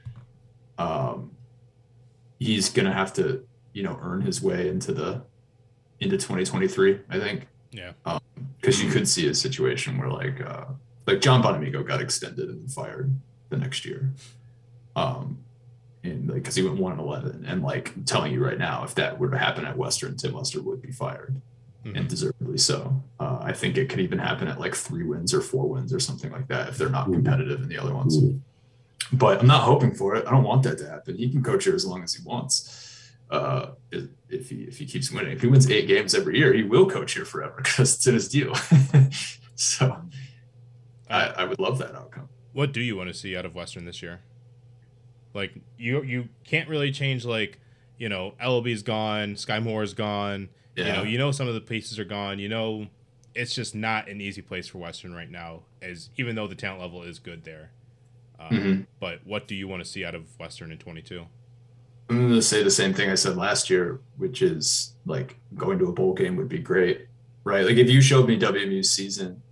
Um, 0.78 1.32
he's 2.38 2.68
gonna 2.70 2.92
have 2.92 3.12
to, 3.14 3.44
you 3.72 3.82
know, 3.82 3.98
earn 4.00 4.20
his 4.22 4.40
way 4.40 4.68
into 4.68 4.92
the 4.92 5.22
into 5.98 6.16
2023, 6.16 7.00
I 7.10 7.18
think 7.18 7.46
Yeah. 7.72 7.92
because 8.60 8.82
you 8.82 8.90
could 8.90 9.06
see 9.08 9.28
a 9.28 9.34
situation 9.34 9.98
where 9.98 10.08
like 10.08 10.40
uh 10.40 10.64
like 11.10 11.20
John 11.20 11.42
Bonamego 11.42 11.86
got 11.86 12.00
extended 12.00 12.48
and 12.48 12.62
then 12.62 12.68
fired 12.68 13.14
the 13.48 13.56
next 13.56 13.84
year. 13.84 14.10
Um 14.96 15.38
and 16.02 16.28
like 16.28 16.36
because 16.36 16.54
he 16.54 16.62
went 16.62 16.78
one 16.78 16.92
and 16.92 17.00
eleven. 17.00 17.44
And 17.46 17.62
like 17.62 17.94
I'm 17.94 18.04
telling 18.04 18.32
you 18.32 18.44
right 18.44 18.58
now, 18.58 18.84
if 18.84 18.94
that 18.94 19.18
were 19.18 19.30
to 19.30 19.38
happen 19.38 19.64
at 19.64 19.76
Western, 19.76 20.16
Tim 20.16 20.34
Lester 20.34 20.62
would 20.62 20.80
be 20.80 20.92
fired. 20.92 21.40
Mhm. 21.84 21.98
And 21.98 22.08
deservedly 22.08 22.58
so. 22.58 23.02
Uh, 23.18 23.38
I 23.40 23.52
think 23.52 23.78
it 23.78 23.88
could 23.88 24.00
even 24.00 24.18
happen 24.18 24.48
at 24.48 24.60
like 24.60 24.74
three 24.74 25.02
wins 25.02 25.32
or 25.32 25.40
four 25.40 25.66
wins 25.66 25.94
or 25.94 26.00
something 26.00 26.30
like 26.30 26.46
that 26.48 26.68
if 26.68 26.76
they're 26.76 26.90
not 26.90 27.10
competitive 27.10 27.62
in 27.62 27.68
the 27.68 27.78
other 27.78 27.94
ones. 27.94 28.18
But 29.12 29.40
I'm 29.40 29.46
not 29.46 29.62
hoping 29.62 29.94
for 29.94 30.14
it. 30.14 30.26
I 30.26 30.30
don't 30.30 30.44
want 30.44 30.62
that 30.64 30.76
to 30.78 30.88
happen. 30.88 31.16
He 31.16 31.30
can 31.30 31.42
coach 31.42 31.64
here 31.64 31.74
as 31.74 31.86
long 31.86 32.02
as 32.02 32.14
he 32.14 32.22
wants. 32.22 32.86
Uh, 33.30 33.70
if 33.90 34.08
if 34.28 34.50
he 34.50 34.64
if 34.64 34.76
he 34.78 34.84
keeps 34.84 35.10
winning, 35.10 35.32
if 35.32 35.40
he 35.40 35.46
wins 35.46 35.70
eight 35.70 35.86
games 35.86 36.14
every 36.14 36.38
year, 36.38 36.52
he 36.52 36.62
will 36.62 36.88
coach 36.88 37.14
here 37.14 37.24
forever 37.24 37.54
because 37.56 37.94
it's 37.94 38.06
in 38.06 38.14
his 38.14 38.28
deal. 38.28 38.54
so 39.54 40.02
I, 41.10 41.26
I 41.26 41.44
would 41.44 41.58
love 41.58 41.78
that 41.78 41.94
outcome. 41.94 42.28
what 42.52 42.72
do 42.72 42.80
you 42.80 42.96
want 42.96 43.08
to 43.08 43.14
see 43.14 43.36
out 43.36 43.44
of 43.44 43.54
Western 43.54 43.84
this 43.84 44.00
year? 44.02 44.20
Like 45.34 45.52
you 45.78 46.02
you 46.02 46.28
can't 46.44 46.68
really 46.68 46.90
change 46.92 47.24
like, 47.24 47.58
you 47.98 48.08
know, 48.08 48.34
Eleby's 48.40 48.82
gone, 48.82 49.34
Skyy 49.34 49.62
Moore's 49.62 49.94
gone. 49.94 50.48
Yeah. 50.76 50.86
You 50.86 50.92
know, 50.92 51.02
you 51.02 51.18
know 51.18 51.30
some 51.32 51.46
of 51.48 51.54
the 51.54 51.60
pieces 51.60 51.98
are 51.98 52.04
gone. 52.04 52.38
You 52.38 52.48
know, 52.48 52.86
it's 53.34 53.54
just 53.54 53.74
not 53.74 54.08
an 54.08 54.20
easy 54.20 54.42
place 54.42 54.66
for 54.68 54.78
Western 54.78 55.14
right 55.14 55.30
now, 55.30 55.60
as 55.82 56.10
even 56.16 56.34
though 56.34 56.46
the 56.46 56.54
talent 56.54 56.80
level 56.80 57.02
is 57.02 57.18
good 57.18 57.44
there. 57.44 57.70
Um, 58.40 58.48
Mhm. 58.50 58.86
But 58.98 59.20
what 59.26 59.46
do 59.46 59.54
you 59.54 59.68
want 59.68 59.84
to 59.84 59.88
see 59.88 60.04
out 60.04 60.14
of 60.14 60.38
Western 60.38 60.72
in 60.72 60.78
22? 60.78 61.26
I'm 62.08 62.16
going 62.18 62.30
to 62.32 62.42
say 62.42 62.64
the 62.64 62.70
same 62.70 62.92
thing 62.92 63.08
I 63.10 63.14
said 63.14 63.36
last 63.36 63.70
year, 63.70 64.00
which 64.16 64.42
is 64.42 64.94
like 65.06 65.36
going 65.56 65.78
to 65.78 65.86
a 65.86 65.92
bowl 65.92 66.12
game 66.14 66.34
would 66.36 66.48
be 66.48 66.58
great, 66.58 67.06
right? 67.44 67.64
Like 67.64 67.76
if 67.76 67.88
you 67.88 68.00
showed 68.00 68.26
me 68.26 68.36
WMU's 68.38 68.90
season 68.90 69.42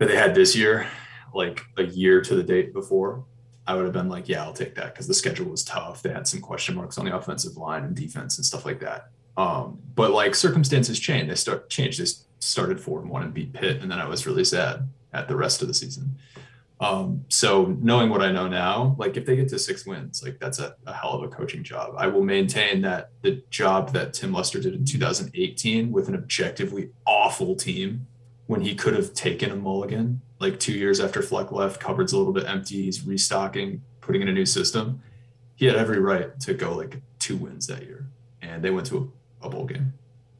that 0.00 0.08
they 0.08 0.16
had 0.16 0.34
this 0.34 0.56
year, 0.56 0.88
like 1.32 1.62
a 1.76 1.84
year 1.84 2.22
to 2.22 2.34
the 2.34 2.42
date 2.42 2.72
before, 2.72 3.24
I 3.66 3.74
would 3.74 3.84
have 3.84 3.92
been 3.92 4.08
like, 4.08 4.28
yeah, 4.28 4.42
I'll 4.42 4.54
take 4.54 4.74
that 4.74 4.94
because 4.94 5.06
the 5.06 5.14
schedule 5.14 5.46
was 5.46 5.62
tough. 5.62 6.02
They 6.02 6.10
had 6.10 6.26
some 6.26 6.40
question 6.40 6.74
marks 6.74 6.96
on 6.98 7.04
the 7.04 7.14
offensive 7.14 7.56
line 7.56 7.84
and 7.84 7.94
defense 7.94 8.38
and 8.38 8.44
stuff 8.44 8.64
like 8.64 8.80
that. 8.80 9.10
Um, 9.36 9.78
but 9.94 10.10
like 10.10 10.34
circumstances 10.34 10.98
changed. 10.98 11.30
They 11.30 11.34
start 11.34 11.68
changed. 11.68 12.00
They 12.00 12.10
started 12.40 12.80
four 12.80 13.00
and 13.00 13.10
one 13.10 13.22
and 13.22 13.34
beat 13.34 13.52
Pitt, 13.52 13.82
and 13.82 13.90
then 13.90 14.00
I 14.00 14.08
was 14.08 14.26
really 14.26 14.42
sad 14.42 14.88
at 15.12 15.28
the 15.28 15.36
rest 15.36 15.60
of 15.60 15.68
the 15.68 15.74
season. 15.74 16.16
Um, 16.80 17.26
so 17.28 17.76
knowing 17.82 18.08
what 18.08 18.22
I 18.22 18.32
know 18.32 18.48
now, 18.48 18.96
like 18.98 19.18
if 19.18 19.26
they 19.26 19.36
get 19.36 19.50
to 19.50 19.58
six 19.58 19.84
wins, 19.84 20.22
like 20.22 20.38
that's 20.40 20.58
a, 20.58 20.76
a 20.86 20.94
hell 20.94 21.12
of 21.12 21.22
a 21.22 21.28
coaching 21.28 21.62
job. 21.62 21.94
I 21.98 22.06
will 22.06 22.24
maintain 22.24 22.80
that 22.82 23.10
the 23.20 23.42
job 23.50 23.92
that 23.92 24.14
Tim 24.14 24.32
Lester 24.32 24.60
did 24.60 24.74
in 24.74 24.86
2018 24.86 25.92
with 25.92 26.08
an 26.08 26.14
objectively 26.14 26.88
awful 27.06 27.54
team 27.54 28.06
when 28.50 28.62
he 28.62 28.74
could 28.74 28.94
have 28.94 29.14
taken 29.14 29.52
a 29.52 29.54
mulligan 29.54 30.20
like 30.40 30.58
two 30.58 30.72
years 30.72 30.98
after 30.98 31.22
Fleck 31.22 31.52
left, 31.52 31.78
cupboard's 31.78 32.12
a 32.12 32.18
little 32.18 32.32
bit 32.32 32.46
empty, 32.48 32.82
he's 32.82 33.06
restocking, 33.06 33.80
putting 34.00 34.22
in 34.22 34.28
a 34.28 34.32
new 34.32 34.44
system. 34.44 35.00
He 35.54 35.66
had 35.66 35.76
every 35.76 36.00
right 36.00 36.38
to 36.40 36.54
go 36.54 36.74
like 36.74 37.00
two 37.20 37.36
wins 37.36 37.68
that 37.68 37.84
year, 37.84 38.08
and 38.42 38.60
they 38.60 38.70
went 38.70 38.88
to 38.88 39.12
a, 39.40 39.46
a 39.46 39.50
bowl 39.50 39.66
game. 39.66 39.92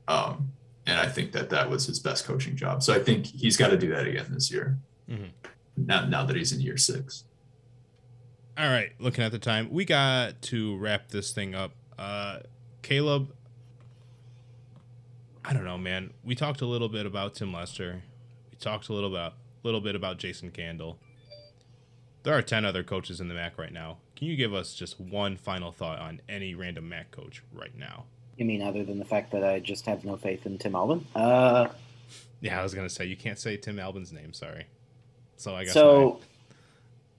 Um, 0.08 0.50
and 0.86 0.98
I 0.98 1.06
think 1.06 1.30
that 1.32 1.50
that 1.50 1.70
was 1.70 1.86
his 1.86 2.00
best 2.00 2.24
coaching 2.24 2.56
job. 2.56 2.82
So 2.82 2.92
I 2.92 2.98
think 2.98 3.26
he's 3.26 3.56
got 3.56 3.68
to 3.68 3.78
do 3.78 3.90
that 3.94 4.08
again 4.08 4.26
this 4.30 4.50
year. 4.50 4.76
Mhm. 5.08 5.28
Now, 5.76 6.04
now 6.04 6.24
that 6.24 6.34
he's 6.34 6.50
in 6.50 6.60
year 6.60 6.78
six. 6.78 7.22
All 8.58 8.66
right, 8.66 8.90
looking 8.98 9.22
at 9.22 9.30
the 9.30 9.38
time, 9.38 9.70
we 9.70 9.84
got 9.84 10.42
to 10.42 10.76
wrap 10.78 11.10
this 11.10 11.30
thing 11.30 11.54
up. 11.54 11.74
Uh, 11.96 12.40
Caleb, 12.82 13.32
I 15.44 15.52
don't 15.52 15.64
know, 15.64 15.78
man. 15.78 16.12
We 16.24 16.34
talked 16.34 16.60
a 16.60 16.66
little 16.66 16.88
bit 16.88 17.06
about 17.06 17.34
Tim 17.34 17.52
Lester. 17.52 18.02
We 18.50 18.56
talked 18.58 18.88
a 18.88 18.92
little 18.92 19.14
about 19.14 19.34
little 19.62 19.80
bit 19.80 19.94
about 19.94 20.18
Jason 20.18 20.50
Candle. 20.50 20.98
There 22.22 22.34
are 22.34 22.42
ten 22.42 22.64
other 22.64 22.82
coaches 22.82 23.20
in 23.20 23.28
the 23.28 23.34
MAC 23.34 23.58
right 23.58 23.72
now. 23.72 23.98
Can 24.16 24.26
you 24.26 24.36
give 24.36 24.52
us 24.52 24.74
just 24.74 25.00
one 25.00 25.36
final 25.36 25.72
thought 25.72 25.98
on 25.98 26.20
any 26.28 26.54
random 26.54 26.88
MAC 26.88 27.10
coach 27.10 27.42
right 27.52 27.76
now? 27.76 28.04
You 28.36 28.44
mean 28.44 28.62
other 28.62 28.84
than 28.84 28.98
the 28.98 29.04
fact 29.04 29.32
that 29.32 29.44
I 29.44 29.60
just 29.60 29.86
have 29.86 30.04
no 30.04 30.16
faith 30.16 30.44
in 30.46 30.58
Tim 30.58 30.74
Albin? 30.74 31.06
Uh, 31.14 31.68
Yeah, 32.40 32.58
I 32.58 32.62
was 32.62 32.74
gonna 32.74 32.88
say 32.90 33.06
you 33.06 33.16
can't 33.16 33.38
say 33.38 33.56
Tim 33.56 33.78
Albin's 33.78 34.12
name. 34.12 34.32
Sorry. 34.32 34.66
So 35.36 35.54
I 35.54 35.64
guess 35.64 35.72
So, 35.72 36.20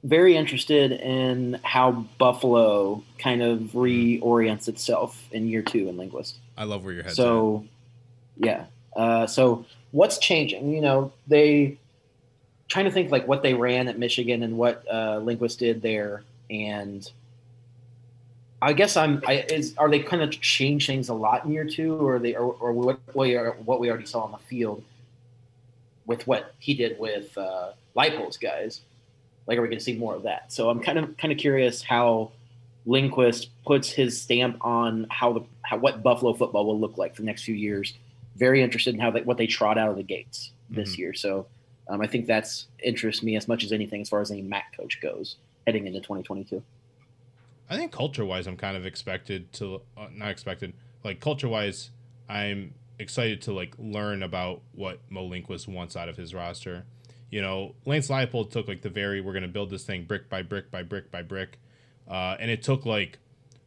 very 0.04 0.36
interested 0.36 0.92
in 0.92 1.60
how 1.64 2.06
Buffalo 2.18 3.04
kind 3.18 3.42
of 3.42 3.60
reorients 3.74 4.68
itself 4.68 5.28
in 5.32 5.48
year 5.48 5.62
two 5.64 5.90
in 5.90 5.98
Linguist. 5.98 6.38
I, 6.58 6.66
love 6.66 6.84
where 6.84 6.94
your 6.94 7.04
head's 7.04 7.16
So, 7.16 7.66
yeah. 8.38 8.66
Uh, 8.96 9.28
so, 9.28 9.66
what's 9.92 10.18
changing? 10.18 10.74
You 10.74 10.82
know, 10.82 11.14
they 11.28 11.78
trying 12.68 12.86
to 12.86 12.92
think 12.92 13.12
like 13.12 13.28
what 13.28 13.44
they 13.44 13.54
ran 13.54 13.88
at 13.88 14.00
Michigan 14.00 14.44
and 14.44 14.58
what 14.58 14.86
uh, 14.92 15.20
Linguist 15.20 15.60
did 15.60 15.82
there, 15.82 16.24
and 16.50 17.10
I 18.62 18.74
guess 18.74 18.96
I'm. 18.96 19.22
I, 19.28 19.46
is 19.50 19.76
are 19.78 19.90
they 19.90 20.00
kind 20.00 20.22
of 20.22 20.32
change 20.32 20.88
things 20.88 21.10
a 21.10 21.14
lot 21.14 21.46
in 21.46 21.52
year 21.52 21.66
two, 21.66 21.96
or 21.96 22.20
they 22.20 22.36
or, 22.36 22.54
or 22.54 22.72
what 22.74 23.00
we 23.16 23.36
are 23.36 23.52
what 23.66 23.80
we 23.80 23.90
already 23.90 24.06
saw 24.06 24.22
on 24.22 24.32
the 24.32 24.38
field 24.38 24.84
with 26.06 26.28
what 26.28 26.54
he 26.60 26.74
did 26.74 27.00
with 27.00 27.38
uh, 27.38 27.72
Leipold's 27.96 28.38
guys? 28.38 28.82
Like, 29.48 29.58
are 29.58 29.62
we 29.62 29.68
going 29.68 29.80
to 29.80 29.84
see 29.84 29.98
more 29.98 30.16
of 30.16 30.24
that? 30.24 30.52
So 30.54 30.70
I'm 30.70 30.80
kind 30.80 31.00
of 31.00 31.18
kind 31.18 31.32
of 31.32 31.40
curious 31.40 31.82
how 31.82 32.32
Linguist 32.86 33.50
puts 33.66 33.90
his 33.90 34.22
stamp 34.22 34.58
on 34.62 35.08
how 35.10 35.34
the 35.34 35.42
how 35.64 35.78
what 35.78 36.04
Buffalo 36.04 36.34
football 36.34 36.66
will 36.66 36.80
look 36.80 36.98
like 36.98 37.16
for 37.16 37.22
the 37.22 37.26
next 37.28 37.44
few 37.44 37.56
years. 37.56 37.94
Very 38.36 38.62
interested 38.62 38.94
in 38.94 39.02
how 39.02 39.12
they, 39.12 39.22
what 39.22 39.38
they 39.38 39.48
trot 39.48 39.78
out 39.78 39.90
of 39.90 39.96
the 39.98 40.04
gates 40.04 40.52
this 40.70 40.96
Mhm. 40.96 40.98
year. 40.98 41.14
So 41.14 41.48
um, 41.88 42.02
I 42.02 42.08
think 42.08 42.26
that's 42.26 42.68
interests 42.82 43.22
me 43.22 43.36
as 43.36 43.48
much 43.48 43.64
as 43.64 43.72
anything 43.72 44.02
as 44.02 44.10
far 44.10 44.22
as 44.22 44.32
any 44.32 44.42
MAC 44.42 44.76
coach 44.78 45.02
goes 45.02 45.36
heading 45.68 45.86
into 45.88 46.00
2022. 46.00 46.64
I 47.70 47.78
think 47.78 47.92
culture 47.92 48.26
wise, 48.26 48.48
I'm 48.48 48.58
kind 48.58 48.76
of 48.76 48.86
expected 48.86 49.52
to 49.54 49.82
uh, 49.98 50.08
not 50.14 50.30
expected. 50.30 50.74
Like 51.04 51.20
culture 51.20 51.48
wise, 51.48 51.90
I'm 52.30 52.74
excited 53.00 53.42
to 53.44 53.54
like 53.54 53.74
learn 53.80 54.24
about 54.24 54.62
what 54.74 55.00
Mo 55.10 55.26
Linguist 55.26 55.68
wants 55.68 55.96
out 55.96 56.08
of 56.10 56.18
his 56.18 56.34
roster. 56.34 56.86
You 57.30 57.42
know, 57.42 57.76
Lance 57.86 58.10
Leipold 58.10 58.52
took 58.52 58.68
like 58.68 58.82
the 58.82 58.90
very 58.90 59.22
we're 59.22 59.34
gonna 59.34 59.48
build 59.48 59.70
this 59.70 59.84
thing 59.86 60.04
brick 60.04 60.30
by 60.30 60.42
brick 60.42 60.70
by 60.70 60.84
brick 60.84 61.12
by 61.12 61.22
brick, 61.22 61.60
uh, 62.10 62.36
and 62.40 62.52
it 62.52 62.62
took 62.62 62.86
like 62.86 63.20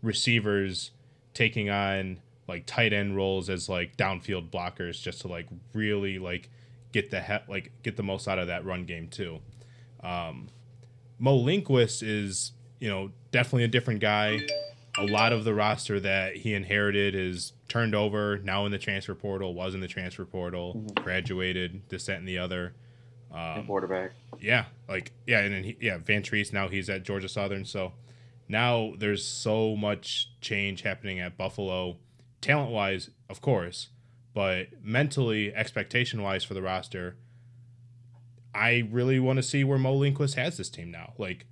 receivers 0.02 0.90
taking 1.32 1.70
on 1.70 2.20
like 2.46 2.66
tight 2.66 2.92
end 2.92 3.16
roles 3.16 3.48
as 3.48 3.68
like 3.68 3.96
downfield 3.96 4.50
blockers 4.50 5.00
just 5.00 5.22
to 5.22 5.28
like 5.28 5.46
really 5.72 6.18
like 6.18 6.50
get 6.92 7.10
the 7.10 7.20
he- 7.20 7.50
like 7.52 7.72
get 7.82 7.96
the 7.96 8.02
most 8.02 8.28
out 8.28 8.38
of 8.38 8.46
that 8.48 8.64
run 8.64 8.84
game 8.84 9.08
too. 9.08 9.40
Um, 10.02 10.48
Mo 11.18 11.36
Linguist 11.36 12.02
is, 12.02 12.52
you 12.80 12.88
know, 12.88 13.10
definitely 13.30 13.64
a 13.64 13.68
different 13.68 14.00
guy. 14.00 14.40
A 14.98 15.06
lot 15.06 15.32
of 15.32 15.44
the 15.44 15.54
roster 15.54 15.98
that 16.00 16.36
he 16.36 16.54
inherited 16.54 17.14
is 17.14 17.52
turned 17.68 17.94
over 17.94 18.38
now 18.38 18.64
in 18.66 18.72
the 18.72 18.78
transfer 18.78 19.14
portal, 19.14 19.54
was 19.54 19.74
in 19.74 19.80
the 19.80 19.88
transfer 19.88 20.24
portal, 20.24 20.84
graduated, 20.94 21.82
this, 21.88 22.06
that, 22.06 22.18
and 22.18 22.28
the 22.28 22.38
other. 22.38 22.74
Um, 23.32 23.66
quarterback. 23.66 24.12
yeah, 24.38 24.66
like 24.88 25.10
yeah, 25.26 25.40
and 25.40 25.52
then 25.52 25.64
he, 25.64 25.76
yeah, 25.80 25.98
Vantrease 25.98 26.52
now 26.52 26.68
he's 26.68 26.88
at 26.88 27.02
Georgia 27.02 27.28
Southern, 27.28 27.64
so 27.64 27.92
now 28.48 28.92
there's 28.98 29.24
so 29.24 29.74
much 29.74 30.30
change 30.40 30.82
happening 30.82 31.18
at 31.18 31.36
Buffalo, 31.36 31.96
talent 32.44 32.70
wise, 32.70 33.10
of 33.28 33.40
course, 33.40 33.88
but 34.32 34.68
mentally, 34.82 35.54
expectation 35.54 36.22
wise 36.22 36.44
for 36.44 36.54
the 36.54 36.62
roster. 36.62 37.16
I 38.54 38.88
really 38.90 39.18
want 39.18 39.38
to 39.38 39.42
see 39.42 39.64
where 39.64 39.78
Mo 39.78 39.94
Linguist 39.94 40.36
has 40.36 40.56
this 40.56 40.68
team 40.68 40.90
now. 40.90 41.14
Like 41.18 41.46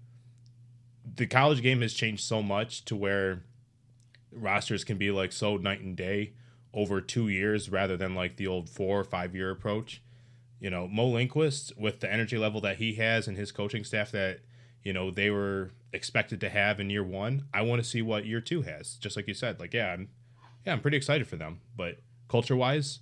the 1.17 1.27
college 1.27 1.63
game 1.63 1.81
has 1.83 1.95
changed 1.95 2.25
so 2.25 2.43
much 2.43 2.85
to 2.85 2.95
where 2.95 3.43
rosters 4.31 4.85
can 4.85 4.99
be 4.99 5.11
like 5.11 5.33
so 5.33 5.57
night 5.57 5.81
and 5.81 5.97
day 5.97 6.33
over 6.73 7.01
two 7.01 7.29
years 7.29 7.69
rather 7.69 7.97
than 7.97 8.15
like 8.15 8.37
the 8.37 8.47
old 8.47 8.71
four 8.71 9.01
or 9.01 9.05
five 9.05 9.35
year 9.35 9.51
approach 9.51 10.01
you 10.63 10.71
know, 10.71 10.87
Mo 10.87 11.09
Linguist 11.09 11.77
with 11.77 11.99
the 11.99 12.11
energy 12.11 12.39
level 12.39 12.61
that 12.61 12.77
he 12.77 12.95
has 12.95 13.27
and 13.27 13.37
his 13.37 13.51
coaching 13.51 13.83
staff 13.83 14.13
that, 14.13 14.39
you 14.85 14.93
know, 14.93 15.11
they 15.11 15.29
were 15.29 15.73
expected 15.93 16.41
to 16.41 16.49
have 16.49 16.79
in 16.79 16.89
year 16.89 17.03
one. 17.03 17.47
I 17.53 17.63
want 17.63 17.83
to 17.83 17.89
see 17.89 18.01
what 18.01 18.27
year 18.27 18.41
two 18.41 18.63
has. 18.63 18.95
Just 18.95 19.17
like 19.17 19.27
you 19.27 19.35
said, 19.35 19.59
like, 19.59 19.75
yeah, 19.75 19.93
I'm, 19.93 20.11
yeah, 20.65 20.73
I'm 20.73 20.81
pretty 20.81 20.97
excited 20.97 21.27
for 21.27 21.37
them. 21.37 21.61
But 21.77 21.99
culture 22.29 22.57
wise, 22.57 23.01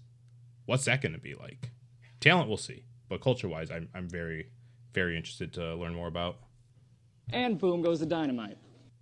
what's 0.66 0.84
that 0.86 1.00
going 1.00 1.12
to 1.12 1.18
be 1.18 1.34
like? 1.34 1.70
Talent, 2.20 2.48
we'll 2.48 2.56
see. 2.56 2.84
But 3.08 3.20
culture 3.20 3.48
wise, 3.48 3.70
I'm, 3.70 3.88
I'm 3.94 4.08
very, 4.08 4.50
very 4.92 5.16
interested 5.16 5.52
to 5.54 5.74
learn 5.74 5.94
more 5.94 6.08
about. 6.08 6.38
And 7.32 7.58
boom 7.58 7.82
goes 7.82 8.00
the 8.00 8.06
dynamite. 8.06 8.58